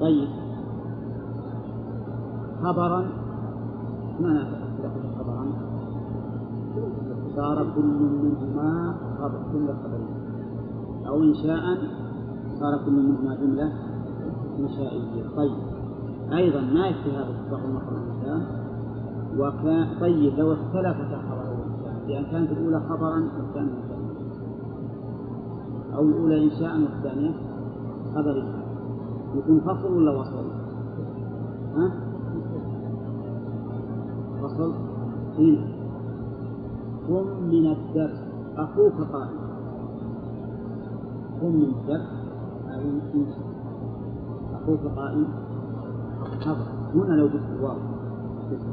طيب. 0.00 0.28
خبرا. 2.62 3.00
ما 4.20 4.42
اختلاف 4.42 4.92
الخبران 5.04 5.52
صار 7.36 7.72
كل 7.74 7.84
منهما 7.84 8.94
خبر 9.18 9.42
جملة 9.52 9.74
خبرية 9.74 11.08
أو 11.08 11.22
إنشاء 11.22 11.78
صار 12.60 12.84
كل 12.84 12.92
منهما 12.92 13.34
جملة 13.34 13.72
إنشائية 14.58 15.28
طيب. 15.36 15.58
أيضا 16.32 16.60
ما 16.60 16.86
يكفي 16.86 17.10
هذا 17.10 17.28
اتفاق 17.30 17.60
المخرج 17.64 17.96
الإنسان 17.96 18.46
وكان 19.38 19.98
طيب. 20.00 20.38
لو 20.38 20.52
اختلفت 20.52 21.12
الخبر 21.12 21.50
والإنشاء 21.50 21.94
لأن 22.08 22.24
كانت 22.24 22.52
الأولى 22.52 22.80
خبرا 22.80 23.28
والثانية 23.38 23.93
أو 25.96 26.02
الأولى 26.02 26.44
إنشاء 26.44 26.80
والثانية 26.80 27.34
خبرية 28.14 28.64
يكون 29.34 29.60
فصل 29.60 29.96
ولا 29.96 30.20
وصل؟ 30.20 30.44
ها؟ 31.74 31.92
فصل؟ 34.42 34.74
هنا 35.38 35.66
قم 37.08 37.26
من 37.42 37.66
الدرس. 37.66 38.18
أخوك 38.56 38.92
قائم. 39.12 39.38
قم 41.40 41.48
من 41.48 41.62
الدرس. 41.64 42.08
أخوك 44.54 44.80
قائم. 44.96 45.26
خبر. 46.40 46.66
هنا 46.94 47.14
لو 47.14 47.26
قلت 47.26 47.42
الواو 47.56 47.78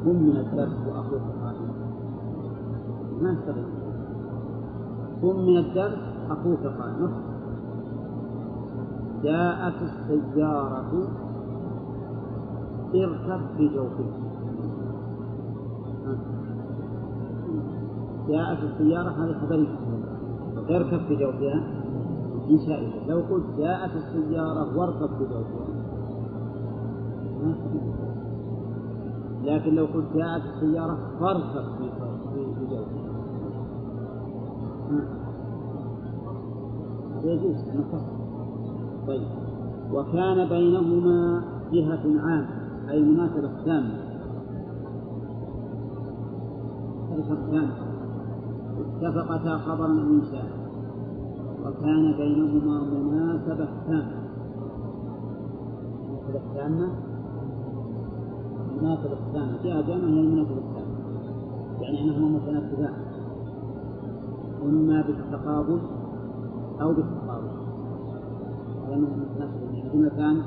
قم 0.04 0.22
من 0.22 0.36
الدرس 0.36 0.86
وأخوك 0.86 1.22
قائم. 1.42 1.68
ما 3.22 3.32
يستغل 3.32 3.64
قم 5.22 5.36
من 5.46 5.56
الدرس 5.58 6.11
أخوك 6.30 6.66
قائم 6.66 7.12
جاءت 9.22 9.74
السيارة 9.82 11.08
اركب 12.94 13.40
في 13.56 13.68
جوفها 13.68 14.22
جاءت 18.28 18.58
السيارة 18.58 19.10
هذه 19.10 19.40
خبرية 19.40 19.78
اركب 20.76 21.06
في 21.06 21.16
جوفها 21.16 21.82
إنشائية 22.50 23.06
لو 23.06 23.20
قلت 23.20 23.46
جاءت 23.58 23.90
السيارة 23.96 24.78
واركب 24.78 25.18
في 25.18 25.24
جوفها 25.24 25.66
لكن 29.42 29.74
لو 29.74 29.84
قلت 29.84 30.16
جاءت 30.16 30.42
السيارة 30.42 30.98
فاركب 31.20 31.64
في 31.78 32.66
جوفها 32.70 33.12
يجوز 37.24 37.56
طيب. 39.06 39.22
وكان 39.92 40.48
بينهما 40.48 41.44
جهة 41.72 42.20
عامة 42.20 42.62
أي 42.90 43.02
مناسبة 43.02 43.64
تامة. 43.64 44.12
اتفقتا 49.02 49.58
خبرا 49.58 49.86
أو 49.86 50.10
إنشاء 50.10 50.46
وكان 51.66 52.14
بينهما 52.16 52.80
مناسبة 52.80 53.68
تامة. 53.86 54.22
مناسبة 56.08 56.54
تامة؟ 56.54 56.92
مناسبة 58.82 59.16
تامة. 59.32 59.62
جهة 59.64 59.80
جامعة 59.86 60.08
هي 60.08 60.20
المناسبة 60.20 60.58
التامة. 60.58 60.92
يعني 61.80 62.00
أنهما 62.00 62.28
متناسبان. 62.28 62.94
إما 64.62 65.02
بالتقابل 65.02 66.01
أو 66.82 66.92
بالتقابل 66.92 67.50
هذا 68.86 68.96
من 68.96 69.02
متناسب 69.02 69.92
جملتان 69.92 70.42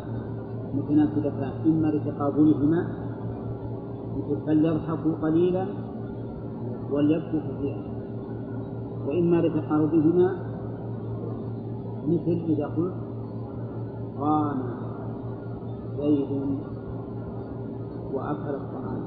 متناسبتان 0.74 1.52
إما 1.66 1.88
لتقابلهما 1.88 2.88
فليضحكوا 4.46 5.16
قليلا 5.22 5.68
وليبكوا 6.92 7.40
كثيرا. 7.40 7.84
وإما 9.08 9.36
لتقاربهما 9.36 10.36
مثل 12.08 12.46
إذا 12.48 12.66
قلت 12.66 12.94
قام 14.20 14.64
زيد 15.98 16.60
وأكل 18.14 18.56
الطعام. 18.56 19.02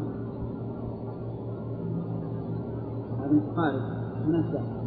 هذا 3.19 3.33
متقارب 3.33 3.83
مناسب 4.27 4.78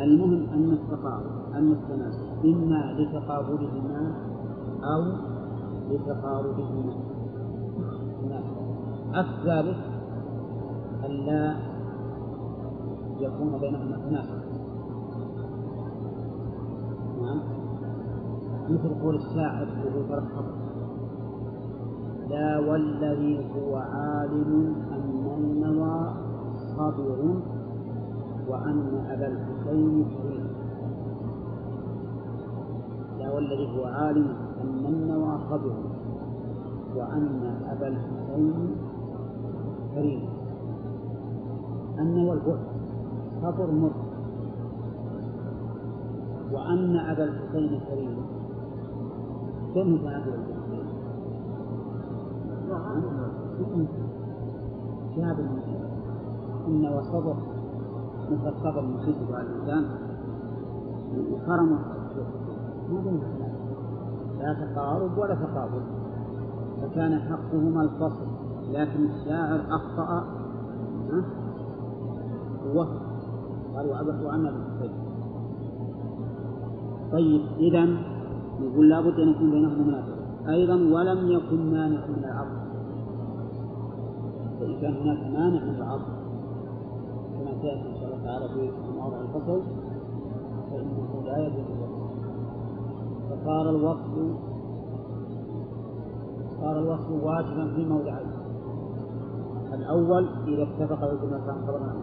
المهم 0.00 0.48
أن 0.52 0.72
التقارب 0.72 1.54
أن 1.54 1.72
التناسب 1.72 2.44
إما 2.44 2.92
لتقابلهما 2.98 4.14
أو 4.84 5.02
لتقاربهما. 5.90 6.92
الثالث 9.16 9.78
ألا 11.04 11.56
يكون 13.20 13.58
بينهما 13.60 13.96
تناسب 13.96 14.42
نعم. 17.22 17.40
مثل 18.70 19.00
قول 19.02 19.16
الشاعر 19.16 19.66
وهو 19.84 20.02
ترحب 20.08 20.44
لا 22.30 22.58
والذي 22.58 23.46
هو 23.54 23.76
عالم 23.76 24.74
أن 24.92 25.26
النوى 25.36 26.14
صبر. 26.76 27.51
وأن 28.52 29.06
أبا 29.10 29.26
الحسين 29.26 30.04
كريم 30.04 30.46
لا 33.18 33.32
والذي 33.34 33.78
هو 33.78 33.84
عالم 33.84 34.26
أن 34.62 34.86
النوى 34.86 35.38
صبر 35.50 35.74
وأن 36.96 37.56
أبا 37.70 37.88
الحسين 37.88 38.76
كريم 39.94 40.28
النوى 41.98 42.32
البعد 42.32 42.58
صبر 43.42 43.70
مر. 43.70 43.92
وأن 46.52 46.96
أبا 46.96 47.24
الحسين 47.24 47.80
كريم 47.88 48.16
كم 49.74 49.94
متناسب 49.94 50.28
الحسين؟ 50.28 50.86
شاب 55.16 55.38
إن 56.68 56.86
وصبر 56.86 57.51
مثل 58.30 58.48
الصبر 58.48 58.84
يشد 58.98 59.32
على 59.32 59.46
الإنسان 59.46 59.84
وكرم 61.32 61.78
ما 62.90 63.22
لا 64.38 64.54
تقارب 64.54 65.18
ولا 65.18 65.34
تقابل. 65.34 65.82
فكان 66.82 67.20
حقهما 67.20 67.82
الفصل 67.82 68.26
لكن 68.72 69.04
الشاعر 69.04 69.60
أخطأ 69.70 70.24
ووهم 72.66 72.98
قال 73.76 73.86
وأبح 73.86 74.32
عنا 74.32 74.50
بالحسين 74.50 74.92
طيب 77.12 77.42
إذا 77.58 77.84
نقول 78.60 78.88
لابد 78.90 79.20
أن 79.20 79.28
يكون 79.28 79.50
بينهما 79.50 79.84
مناسبة 79.84 80.22
أيضا 80.48 80.74
ولم 80.74 81.30
يكن 81.30 81.70
مانع 81.72 82.06
من 82.06 82.24
العقل 82.24 82.62
فإن 84.60 84.80
كان 84.80 84.94
هناك 84.96 85.18
مانع 85.32 85.64
من 85.64 85.74
العقل 85.74 86.12
كما 87.38 87.60
سيأتي 87.62 88.01
تعالى 88.24 88.48
في 88.48 88.70
موضع 88.98 89.20
الفصل 89.20 89.62
فإنه 90.70 91.22
لا 91.24 91.46
يجوز. 91.46 91.66
فصار 93.30 93.70
الوصل 93.70 94.34
صار 96.60 96.78
الوصل 96.78 97.12
واجبا 97.22 97.74
في 97.74 97.84
موضعين. 97.84 98.32
الأول 99.74 100.28
إذا 100.46 100.62
اتفق 100.62 101.10
الجملتان 101.10 101.66
خبرا 101.66 101.96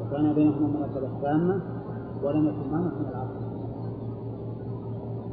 وكان 0.00 0.32
بينهما 0.32 0.68
مناسبة 0.68 1.20
تامة 1.22 1.60
ولم 2.22 2.46
يكن 2.46 2.70
مانع 2.70 2.90
من 2.98 3.06
العقل. 3.08 3.44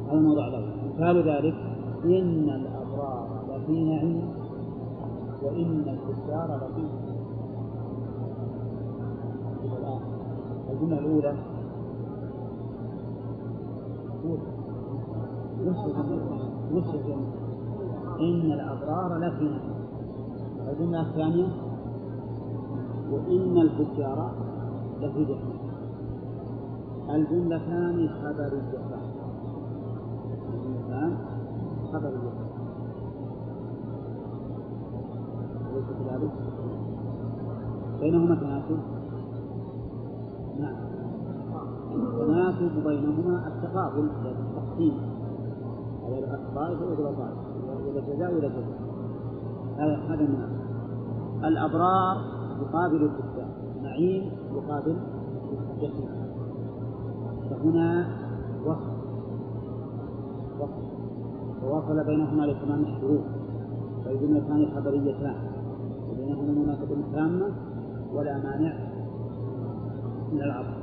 هذا 0.08 0.18
الموضوع 0.18 0.48
الأول. 0.48 0.82
مثال 0.94 1.28
ذلك 1.28 1.54
إن 2.04 2.50
الأبرار 2.50 3.44
لفي 3.48 3.84
نعيم 3.84 4.28
وإن 5.42 5.84
الفجار 5.88 6.56
لفي 6.56 6.86
الآن 9.76 10.00
الجملة 10.82 10.98
الأولى. 10.98 11.36
وش 14.24 15.76
وش 16.72 16.94
الجملة؟ 16.94 17.32
إن 18.20 18.52
الأبرار 18.52 19.18
لفي 19.18 19.44
نعيم 19.44 19.74
الجملة 20.68 21.00
الثانية. 21.00 21.48
وإن 23.10 23.58
الفجار 23.58 24.32
لفي 25.00 25.24
جحيم. 25.24 25.62
الجملتان 27.10 28.08
خبريتان 28.08 29.02
الجملتان 30.52 31.16
خبريتان 31.92 32.52
أليس 35.72 35.86
كذلك؟ 35.86 36.32
بينهما 38.00 38.34
تناسب؟ 38.34 39.01
التقابل 43.46 44.10
التقسيم 44.26 45.12
على 46.04 46.34
الطائف 46.34 46.82
والى 46.82 47.16
طائف 47.16 47.38
إلى 47.88 48.00
جزاء 48.00 48.34
وإلى 48.34 48.48
جزاء؟ 48.48 48.92
هذا 49.78 50.26
مناسب 50.26 50.62
الأبرار 51.44 52.16
يقابل 52.60 53.04
الكفار 53.04 53.48
نعيم 53.82 54.32
يقابل 54.52 54.96
جحيم 55.80 56.08
فهنا 57.50 58.08
وصل 58.66 58.92
وصل 60.60 60.82
ووصل 61.64 62.04
بينهما 62.04 62.42
لتمام 62.42 62.80
الشروط. 62.80 63.24
فالجملتان 64.04 64.66
خبريتان. 64.76 65.34
وبينهما 66.10 66.52
مناسبة 66.52 66.96
تامة 67.12 67.52
ولا 68.14 68.38
مانع 68.38 68.74
من 70.32 70.42
العصر 70.42 70.81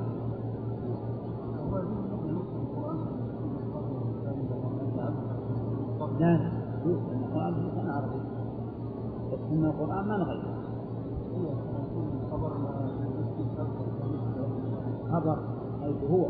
لا 6.19 6.37
لا 6.37 6.51
القرآن 6.85 7.53
بلسان 7.53 7.89
عربي. 7.89 8.19
بس 9.31 9.39
إن 9.51 9.65
القرآن 9.65 10.07
ما 10.07 10.17
نغير. 10.17 10.43
خبر 15.11 15.37
حيث 15.81 16.11
هو. 16.11 16.25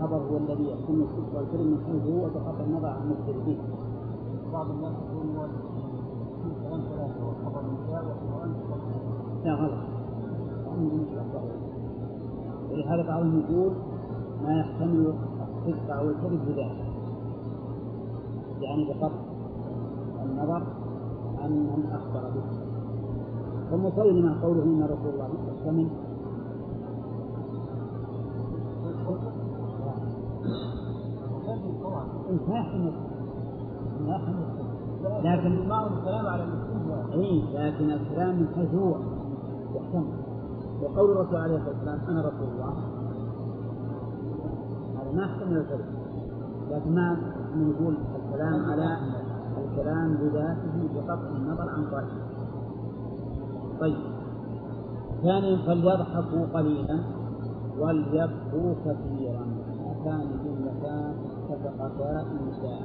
خبر 0.00 0.16
هو 0.16 0.36
الذي 0.36 0.70
يحكم 0.70 1.02
الصدق 1.02 1.38
والكلم 1.38 1.66
من 1.66 1.78
حيث 1.86 2.04
هو 2.12 2.22
بغض 2.28 2.60
النظر 2.60 2.86
عن 2.86 3.02
المختلفين 3.02 3.58
بعض 4.52 4.70
الناس 4.70 4.92
يقول 4.92 5.48
كلام 6.62 6.80
ثلاثة 6.80 7.26
والخبر 7.26 7.60
النساء 7.60 8.04
والقرآن 8.04 8.50
لا 9.44 9.54
غلط. 9.54 9.84
ولهذا 12.70 13.02
بعضهم 13.08 13.40
يقول 13.40 13.72
ما 14.42 14.60
يحتمل 14.60 15.14
الصدق 15.66 15.94
أو 15.94 16.08
الكذب 16.08 16.44
بذلك. 16.46 16.87
يعني 18.60 18.84
بقطع 18.84 19.20
النظر 20.24 20.62
عن 21.38 21.50
من 21.50 21.90
أخبر 21.92 22.30
به. 22.30 22.68
ومسلما 23.72 24.40
قوله 24.42 24.62
إن 24.62 24.82
رسول 24.82 25.14
الله 25.14 25.28
ما 25.28 25.78
ما 34.00 34.14
يحتمل 34.14 34.58
لكن 35.24 35.68
معه 35.68 35.86
الكلام 35.86 36.26
على 36.26 36.44
اي 37.12 37.42
لكن 37.54 37.90
الكلام 37.90 38.36
من 38.36 38.48
حيث 38.56 38.74
هو 38.74 38.96
يحتمل 39.74 40.18
وقول 40.82 41.10
الرسول 41.10 41.36
عليه 41.36 41.56
الصلاة 41.56 41.74
والسلام 41.74 42.00
أنا 42.08 42.20
رسول 42.20 42.48
الله. 42.48 42.74
هذا 44.96 45.12
ما 45.12 45.22
يحتمل 45.22 45.56
الكذب 45.56 45.84
لكن 46.70 46.94
ما 46.94 47.16
نقول 47.58 47.94
الكلام 48.16 48.64
على 48.70 48.98
الكلام 49.58 50.14
بذاته 50.14 50.88
بقطع 50.94 51.36
النظر 51.36 51.68
عن 51.68 51.90
ظاهره 51.90 52.28
طيب. 53.80 53.98
ثانيا 55.22 55.66
فليضحكوا 55.66 56.46
قليلا 56.54 56.98
وليبكوا 57.78 58.74
كثيرا. 58.84 59.46
هاتان 59.84 60.28
جملتان 60.44 61.14
اتفقتا 61.50 62.20
انشاء 62.20 62.82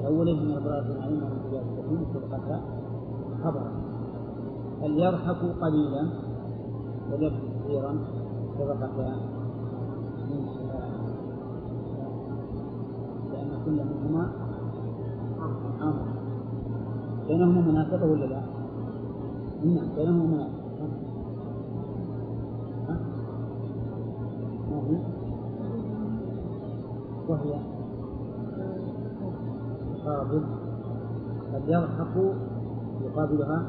الأول 0.00 0.26
من 0.26 0.56
النعيم 0.56 1.22
ومن 1.22 1.38
تجاه 1.50 1.62
الجحيم 1.62 2.06
سبقتا 2.14 2.60
خبرا 3.44 3.72
فليضحكوا 4.80 5.52
قليلا 5.62 6.08
وليبكوا 7.12 7.48
كثيرا. 7.64 7.98
سبقتا 8.58 9.33
لأن 13.66 13.76
كل 13.76 13.84
منهما 13.84 14.30
أمر 15.82 16.06
بينهما 17.28 17.60
مناسبة 17.60 18.04
ولا 18.04 18.24
لا؟ 18.24 18.42
نعم 19.64 19.94
بينهما 19.96 20.26
مناسبة؟ 20.26 20.64
وهي 27.28 27.60
تقابل 30.04 30.44
قد 31.54 31.68
يضحك 31.68 32.34
يقابلها. 33.02 33.66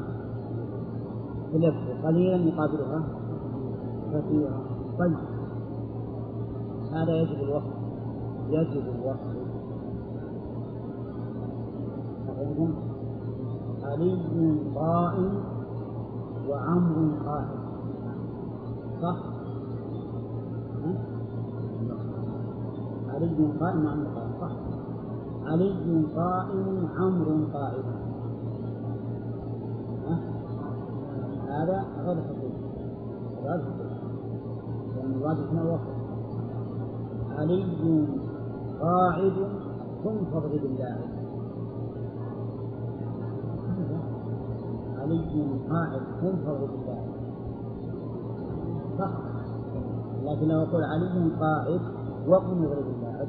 فليبكي 1.52 1.92
قليلا 2.04 2.36
يقابلها. 2.36 3.02
كثيرا. 4.12 4.60
طيب. 4.98 5.16
هذا 6.92 7.16
يجب 7.16 7.42
الوصف. 7.42 7.74
يجب 8.48 8.84
الوصف. 8.94 9.55
فإنهم 12.56 12.74
علي 13.84 14.56
قائم 14.74 15.44
وعمر 16.48 17.12
قائم 17.26 17.60
صح؟ 19.02 19.18
علي 23.08 23.52
قائم 23.60 23.86
وعمر 23.86 24.06
قائم 24.14 24.32
صح؟ 24.40 24.52
علي 25.46 26.04
قائم 26.16 26.88
عمرو 26.96 27.46
قائم؟ 27.52 27.84
هذا 31.48 31.84
غير 32.04 32.16
حقيقي 32.22 32.50
غير 33.44 33.62
حقيقي 33.62 33.96
لأن 34.96 35.12
الواجب 35.14 35.48
هنا 35.48 35.62
الوصف 35.62 35.96
علي 37.38 38.06
قاعد 38.80 39.32
ثم 40.04 40.24
فاضرب 40.32 40.64
الله 40.64 41.15
علي 45.36 45.68
قاعد 45.70 46.00
ثم 46.20 46.36
فاضرب 46.46 46.70
الله 46.74 46.98
صح. 48.98 49.10
لكن 50.24 50.48
لو 50.48 50.60
يقول 50.60 50.84
علي 50.84 51.30
قاعد 51.40 51.80
وقم 52.28 52.64
اللاعب 52.64 53.28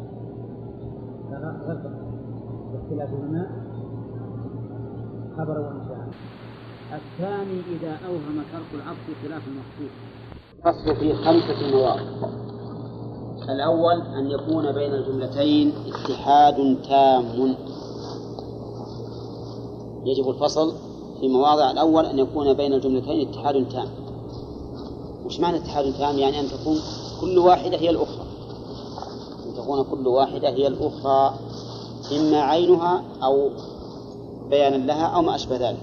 هذا 1.31 1.61
غير 1.67 1.77
صحيح 1.83 2.07
باختلاف 2.71 3.09
هنا. 3.09 3.43
خبر 5.37 5.59
وانشاء 5.59 6.07
الثاني 6.93 7.59
إذا 7.59 7.91
أوهم 8.07 8.43
ترك 8.53 8.69
العطف 8.73 9.05
خلاف 9.23 9.43
المقصود. 9.47 9.91
الفصل 10.65 10.95
في 10.95 11.13
خمسة 11.13 11.59
مواضع 11.71 12.01
الأول 13.49 14.01
أن 14.01 14.25
يكون 14.25 14.71
بين 14.71 14.93
الجملتين 14.93 15.73
اتحاد 15.87 16.55
تام. 16.89 17.55
يجب 20.05 20.29
الفصل. 20.29 20.86
في 21.19 21.27
مواضع 21.27 21.71
الأول 21.71 22.05
أن 22.05 22.19
يكون 22.19 22.53
بين 22.53 22.73
الجملتين 22.73 23.29
اتحاد 23.29 23.69
تام. 23.69 23.87
وش 25.25 25.39
معنى 25.39 25.57
اتحاد 25.57 25.93
تام؟ 25.93 26.19
يعني 26.19 26.39
أن 26.39 26.45
تكون 26.47 26.77
كل 27.21 27.37
واحدة 27.37 27.77
هي 27.77 27.89
الأخرى. 27.89 28.25
أن 29.45 29.53
تكون 29.63 29.83
كل 29.83 30.07
واحدة 30.07 30.49
هي 30.49 30.67
الأخرى 30.67 31.33
إما 32.17 32.41
عينها 32.41 33.03
أو 33.23 33.49
بيانا 34.49 34.85
لها 34.85 35.05
أو 35.05 35.21
ما 35.21 35.35
أشبه 35.35 35.69
ذلك. 35.69 35.81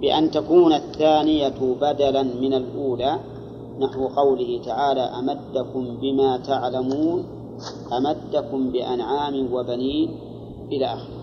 بأن 0.00 0.30
تكون 0.30 0.72
الثانية 0.72 1.76
بدلا 1.80 2.22
من 2.22 2.54
الأولى 2.54 3.18
نحو 3.80 4.08
قوله 4.08 4.60
تعالى 4.64 5.00
أمدكم 5.00 5.96
بما 6.00 6.36
تعلمون 6.36 7.24
أمدكم 7.92 8.70
بأنعام 8.70 9.54
وبنين 9.54 10.18
إلى 10.72 10.86
آخره. 10.86 11.22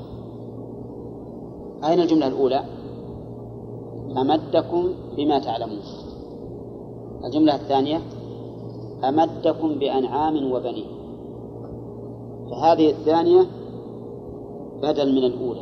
أين 1.84 2.00
الجملة 2.00 2.28
الأولى؟ 2.28 2.79
أمدكم 4.18 4.90
بما 5.18 5.40
تعلمون. 5.40 5.80
الجملة 7.26 7.56
الثانية 7.56 8.02
أمدكم 9.04 9.80
بأنعام 9.80 10.52
وبنين. 10.52 10.86
فهذه 12.52 12.90
الثانية 12.90 13.42
بدل 14.82 15.12
من 15.12 15.24
الأولى. 15.24 15.62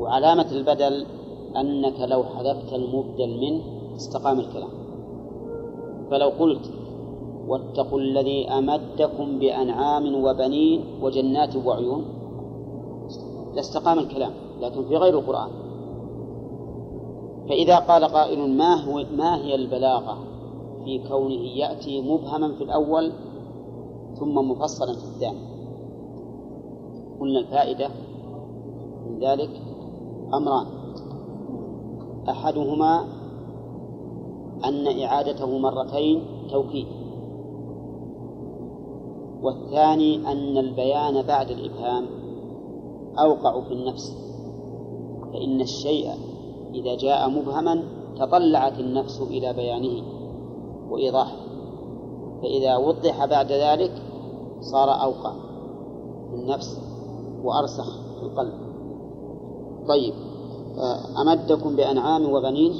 وعلامة 0.00 0.52
البدل 0.52 1.06
أنك 1.56 2.00
لو 2.00 2.24
حذفت 2.24 2.72
المبدل 2.72 3.40
منه 3.40 3.62
استقام 3.96 4.40
الكلام. 4.40 4.70
فلو 6.10 6.28
قلت 6.28 6.70
واتقوا 7.48 8.00
الذي 8.00 8.48
أمدكم 8.48 9.38
بأنعام 9.38 10.24
وبنين 10.24 10.84
وجنات 11.02 11.56
وعيون 11.56 12.04
لاستقام 13.54 13.98
الكلام 13.98 14.32
لكن 14.60 14.84
في 14.88 14.96
غير 14.96 15.18
القرآن. 15.18 15.69
فإذا 17.50 17.78
قال 17.78 18.04
قائل 18.04 18.56
ما 18.56 18.74
هو 18.74 19.04
ما 19.16 19.36
هي 19.36 19.54
البلاغة 19.54 20.18
في 20.84 21.08
كونه 21.08 21.34
يأتي 21.56 22.00
مبهما 22.00 22.54
في 22.54 22.64
الأول 22.64 23.12
ثم 24.18 24.34
مفصلا 24.50 24.94
في 24.94 25.04
الثاني؟ 25.04 25.40
قلنا 27.20 27.40
الفائدة 27.40 27.88
من 29.06 29.18
ذلك 29.18 29.50
أمران. 30.34 30.66
أحدهما 32.28 33.04
أن 34.64 35.00
إعادته 35.02 35.58
مرتين 35.58 36.22
توكيد. 36.50 36.86
والثاني 39.42 40.16
أن 40.32 40.58
البيان 40.58 41.22
بعد 41.22 41.50
الإبهام 41.50 42.06
أوقع 43.18 43.60
في 43.60 43.72
النفس 43.72 44.16
فإن 45.32 45.60
الشيء 45.60 46.29
إذا 46.74 46.96
جاء 46.96 47.28
مبهما 47.28 47.82
تطلعت 48.18 48.78
النفس 48.78 49.20
إلى 49.20 49.52
بيانه 49.52 50.02
وإيضاحه 50.90 51.36
فإذا 52.42 52.76
وضح 52.76 53.24
بعد 53.24 53.52
ذلك 53.52 54.02
صار 54.60 55.02
أوقع 55.02 55.32
في 56.30 56.36
النفس 56.36 56.80
وأرسخ 57.44 58.00
في 58.20 58.22
القلب. 58.22 58.54
طيب 59.88 60.14
آه، 60.78 61.22
أمدكم 61.22 61.76
بأنعام 61.76 62.32
وبنين؟ 62.32 62.72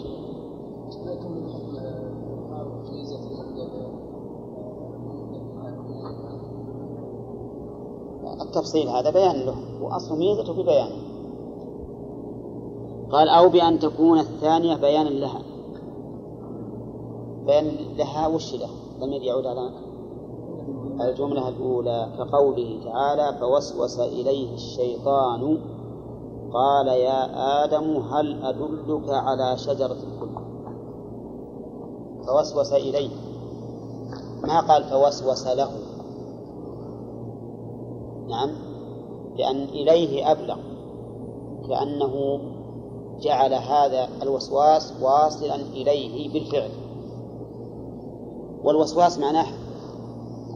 التفصيل 8.41 8.89
هذا 8.89 9.11
بيان 9.11 9.47
له 9.47 9.55
وأصل 9.83 10.19
ميزته 10.19 10.55
في 10.55 10.63
بيانه. 10.63 11.10
قال 13.13 13.29
أو 13.29 13.49
بأن 13.49 13.79
تكون 13.79 14.19
الثانية 14.19 14.77
بيانا 14.77 15.09
لها. 15.09 15.43
بيان 17.47 17.97
لها 17.97 18.27
وش 18.27 18.55
له؟ 18.55 18.69
ضمير 19.01 19.23
يعود 19.23 19.47
على 19.47 19.71
الجملة 21.01 21.49
الأولى. 21.49 22.09
كقوله 22.19 22.81
تعالى 22.85 23.39
فوسوس 23.41 24.01
إليه 24.01 24.55
الشيطان 24.55 25.59
قال 26.53 26.87
يا 26.87 27.25
آدم 27.65 27.97
هل 27.97 28.45
أدلك 28.45 29.09
على 29.09 29.57
شجرة 29.59 29.97
الخلد؟ 30.03 30.41
فوسوس 32.27 32.73
إليه. 32.73 33.11
ما 34.43 34.61
قال 34.61 34.85
فوسوس 34.85 35.47
له؟ 35.47 35.71
نعم 38.29 38.51
لأن 39.39 39.63
إليه 39.63 40.33
أبلغ 40.33 40.59
كأنه 41.69 42.41
جعل 43.21 43.55
هذا 43.55 44.09
الوسواس 44.23 44.93
واصلا 45.03 45.55
إليه 45.55 46.33
بالفعل 46.33 46.71
والوسواس 48.65 49.19
معناه 49.19 49.47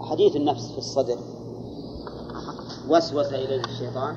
حديث 0.01 0.37
النفس 0.37 0.73
في 0.73 0.79
الصدر 0.79 1.17
وسوس 2.91 3.33
إليه 3.33 3.61
الشيطان 3.65 4.15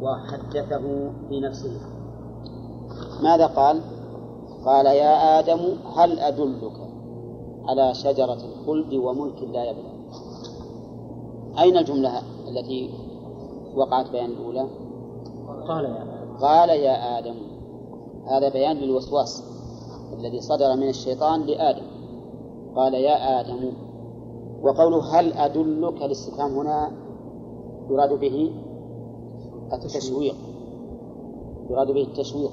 وحدثه 0.00 1.12
في 1.28 1.40
نفسه 1.40 1.80
ماذا 3.22 3.46
قال؟ 3.46 3.80
قال 4.64 4.86
يا 4.86 5.38
آدم 5.38 5.76
هل 5.96 6.18
أدلك 6.18 6.72
على 7.64 7.94
شجرة 7.94 8.38
الخلد 8.44 8.94
وملك 8.94 9.42
لا 9.42 9.64
يبلغ 9.64 9.96
أين 11.58 11.76
الجملة 11.76 12.22
التي 12.48 12.90
وقعت 13.74 14.10
بيان 14.10 14.30
الأولى؟ 14.30 14.66
قال 15.68 15.84
يا 15.84 16.02
آدم 16.02 16.15
قال 16.40 16.70
يا 16.70 17.18
آدم 17.18 17.34
هذا 18.26 18.48
بيان 18.48 18.76
للوسواس 18.76 19.44
الذي 20.12 20.40
صدر 20.40 20.76
من 20.76 20.88
الشيطان 20.88 21.40
لآدم. 21.40 21.96
قال 22.76 22.94
يا 22.94 23.40
آدم 23.40 23.72
وقوله 24.62 25.20
هل 25.20 25.32
أدلك 25.32 26.02
الاستفهام 26.02 26.58
هنا 26.58 26.90
يراد 27.90 28.12
به 28.20 28.52
التشويق؟ 29.72 30.34
يراد 31.70 31.90
به 31.90 32.02
التشويق 32.02 32.50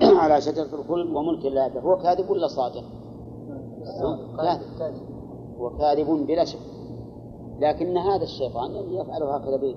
على 0.22 0.40
شجرة 0.40 0.74
الخلد 0.74 1.16
وملك 1.16 1.44
لا 1.44 1.80
هو 1.80 1.96
كاذب 1.96 2.30
ولا 2.30 2.46
صادق؟ 2.46 2.84
كاذب. 4.78 5.02
هو 5.58 5.70
كاذب 5.70 6.26
بلا 6.26 6.44
شك. 6.44 6.58
لكن 7.60 7.96
هذا 7.96 8.22
الشيطان 8.22 8.70
يفعل 8.70 9.22
هكذا 9.22 9.74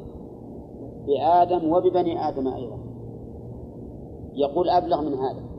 بآدم 1.07 1.73
وببني 1.73 2.27
آدم 2.29 2.47
أيضا. 2.47 2.92
يقول 4.35 4.69
أبلغ 4.69 5.01
من 5.01 5.13
هذا. 5.13 5.52